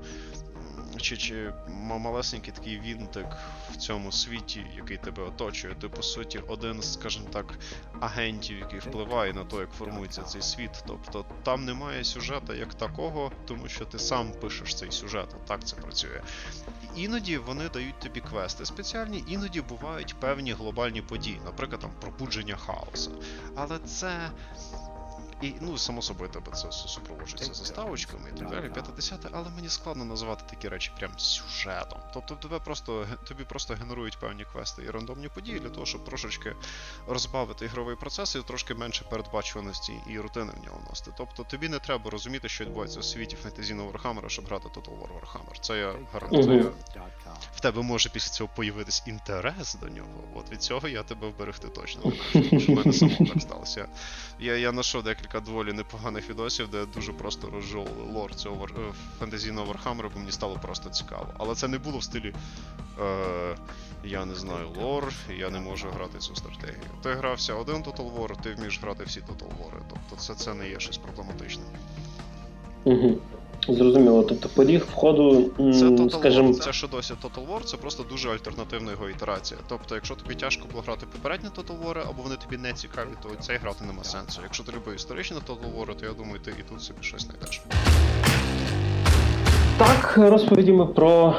чи 0.98 1.16
чи 1.16 1.52
малесенький 1.68 2.52
такий 2.52 2.80
вінтик 2.80 3.26
в 3.72 3.76
цьому 3.76 4.12
світі, 4.12 4.66
який 4.76 4.96
тебе 4.96 5.22
оточує. 5.22 5.74
Ти, 5.74 5.88
по 5.88 6.02
суті, 6.02 6.38
один 6.38 6.82
з, 6.82 6.92
скажімо 6.92 7.26
так, 7.32 7.58
агентів, 8.00 8.58
який 8.58 8.80
впливає 8.80 9.32
на 9.32 9.44
те, 9.44 9.56
як 9.56 9.70
формується 9.70 10.22
цей 10.22 10.42
світ. 10.42 10.70
Тобто 10.86 11.24
там 11.42 11.64
немає 11.64 12.04
сюжета 12.04 12.54
як 12.54 12.74
такого, 12.74 13.32
тому 13.46 13.68
що 13.68 13.84
ти 13.84 13.98
сам 13.98 14.32
пишеш 14.32 14.74
цей 14.74 14.92
сюжет. 14.92 15.46
Так 15.46 15.64
це 15.64 15.76
працює. 15.76 16.20
Іноді 16.96 17.38
вони 17.38 17.68
дають 17.68 17.98
тобі 17.98 18.20
квести 18.20 18.66
спеціальні, 18.66 19.24
іноді 19.26 19.60
бувають 19.60 20.14
певні 20.20 20.52
глобальні 20.52 21.02
події, 21.02 21.40
наприклад, 21.44 21.80
там 21.80 21.90
пробудження 22.00 22.56
хаоса. 22.56 23.10
Але 23.54 23.78
це 23.78 24.30
І 25.42 25.54
ну, 25.60 25.78
само 25.78 26.02
собою 26.02 26.30
тебе 26.30 26.52
це 26.52 26.72
супроводжується 26.72 27.54
заставочками 27.54 28.30
і 28.36 28.38
так 28.38 28.50
далі, 28.50 28.70
50 28.70 29.26
але 29.32 29.50
мені 29.50 29.68
складно 29.68 30.04
називати 30.04 30.42
такі 30.50 30.68
речі 30.68 30.92
прям 30.98 31.18
сюжетом. 31.18 31.98
Тобто 32.14 32.34
тебе 32.34 32.58
просто 32.58 33.06
тобі 33.28 33.44
просто 33.44 33.74
генерують 33.74 34.18
певні 34.18 34.44
квести 34.52 34.82
і 34.82 34.90
рандомні 34.90 35.28
події 35.28 35.60
для 35.60 35.70
того, 35.70 35.86
щоб 35.86 36.04
трошечки 36.04 36.56
розбавити 37.08 37.64
ігровий 37.64 37.96
процес 37.96 38.34
і 38.34 38.42
трошки 38.42 38.74
менше 38.74 39.04
передбачуваності 39.10 39.92
і 40.10 40.18
рутини 40.18 40.52
в 40.62 40.64
нього 40.66 40.80
носити. 40.88 41.10
Тобто 41.18 41.44
тобі 41.44 41.68
не 41.68 41.78
треба 41.78 42.10
розуміти, 42.10 42.48
що 42.48 42.64
відбувається 42.64 43.00
у 43.00 43.02
світі 43.02 43.36
фентезійного 43.36 43.90
Warhammer, 43.90 44.28
щоб 44.28 44.46
грати 44.46 44.68
Total 44.68 44.98
War 44.98 45.08
Warhammer. 45.20 45.60
Це 45.60 45.78
я 45.78 45.94
гарантую. 46.12 46.72
В 47.54 47.60
тебе 47.60 47.82
може 47.82 48.10
після 48.10 48.30
цього 48.30 48.50
появитись 48.56 49.02
інтерес 49.06 49.74
до 49.74 49.88
нього. 49.88 50.24
От 50.34 50.52
від 50.52 50.62
цього 50.62 50.88
я 50.88 51.02
тебе 51.02 51.28
вберегти 51.28 51.68
точно. 51.68 52.02
В 52.34 52.70
мене 52.70 52.92
самому 52.92 53.26
так 53.26 53.42
сталося. 53.42 53.88
Я 54.38 54.56
я 54.56 54.70
знайшов 54.70 55.02
декілька 55.02 55.27
доволі 55.34 55.72
непоганих 55.72 56.30
відосів, 56.30 56.68
де 56.68 56.86
дуже 56.86 57.12
просто 57.12 57.50
розжовували 57.50 58.12
лор 58.12 58.34
цього. 58.34 58.66
Е, 58.66 58.92
фентезійного 59.18 59.66
Вархаммера, 59.66 60.10
бо 60.14 60.18
мені 60.18 60.32
стало 60.32 60.58
просто 60.62 60.90
цікаво. 60.90 61.26
Але 61.38 61.54
це 61.54 61.68
не 61.68 61.78
було 61.78 61.98
в 61.98 62.02
стилі. 62.02 62.34
Е... 63.00 63.56
Я 64.04 64.24
не 64.24 64.34
знаю 64.34 64.68
лор, 64.76 65.12
я 65.36 65.50
не 65.50 65.60
можу 65.60 65.88
грати 65.88 66.18
цю 66.18 66.36
стратегію. 66.36 66.90
Ти 67.02 67.12
грався 67.12 67.54
один 67.54 67.76
Total 67.76 68.14
War, 68.14 68.42
ти 68.42 68.54
вмієш 68.54 68.80
грати 68.82 69.04
всі 69.04 69.20
Total 69.20 69.48
War. 69.48 69.72
Тобто 69.88 70.16
це 70.16 70.34
це 70.34 70.54
не 70.54 70.68
є 70.68 70.80
щось 70.80 70.98
проблематичне. 70.98 71.62
Угу. 72.84 73.18
Зрозуміло, 73.68 74.22
тобто 74.22 74.48
поріг 74.48 74.86
входу. 74.90 75.50
Це 75.56 75.62
Total 75.62 76.10
скажімо... 76.10 76.50
War, 76.50 76.58
це 76.58 76.72
що 76.72 76.86
досі 76.86 77.14
Total 77.14 77.48
War, 77.48 77.64
це 77.64 77.76
просто 77.76 78.02
дуже 78.10 78.30
альтернативна 78.30 78.90
його 78.90 79.08
ітерація. 79.08 79.60
Тобто, 79.68 79.94
якщо 79.94 80.14
тобі 80.14 80.34
тяжко 80.34 80.66
було 80.70 80.82
грати 80.86 81.06
попередні 81.12 81.48
Total 81.48 81.86
War, 81.86 82.00
або 82.10 82.22
вони 82.22 82.36
тобі 82.36 82.56
не 82.56 82.72
цікаві, 82.72 83.08
то 83.22 83.28
цей 83.40 83.56
грати 83.56 83.84
нема 83.84 84.04
сенсу. 84.04 84.40
Якщо 84.42 84.64
ти 84.64 84.72
любив 84.72 84.94
історичні 84.94 85.36
Total 85.36 85.78
War, 85.78 85.96
то 85.96 86.06
я 86.06 86.12
думаю, 86.12 86.40
ти 86.44 86.50
і 86.60 86.62
тут 86.70 86.82
собі 86.82 86.98
щось 87.00 87.22
знайдеш. 87.22 87.62
Так, 89.78 90.14
розповіді 90.16 90.72
ми 90.72 90.86
про 90.86 91.34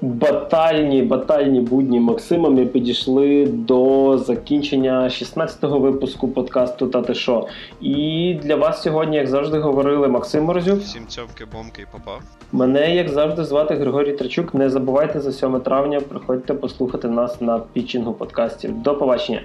батальні 0.00 1.02
батальні 1.02 1.60
будні 1.60 2.00
Максима 2.00 2.48
ми 2.48 2.66
підійшли 2.66 3.46
до 3.46 4.18
закінчення 4.18 5.04
16-го 5.04 5.78
випуску 5.78 6.28
подкасту 6.28 6.86
«Та 6.86 7.02
ти 7.02 7.14
шо?». 7.14 7.46
І 7.80 8.34
для 8.42 8.56
вас 8.56 8.82
сьогодні, 8.82 9.16
як 9.16 9.26
завжди, 9.26 9.58
говорили 9.58 10.08
Максим 10.08 10.44
Морозюк. 10.44 10.80
Всім 10.80 11.06
цьомки, 11.06 11.44
бомки 11.52 11.82
і 11.82 11.86
папа. 11.92 12.18
Мене, 12.52 12.94
як 12.94 13.08
завжди, 13.08 13.44
звати 13.44 13.74
Григорій 13.74 14.12
Трачук. 14.12 14.54
Не 14.54 14.70
забувайте 14.70 15.20
за 15.20 15.32
7 15.32 15.60
травня. 15.60 16.00
Приходьте 16.00 16.54
послухати 16.54 17.08
нас 17.08 17.40
на 17.40 17.58
пітчингу 17.58 18.12
подкастів. 18.12 18.82
До 18.82 18.94
побачення. 18.94 19.40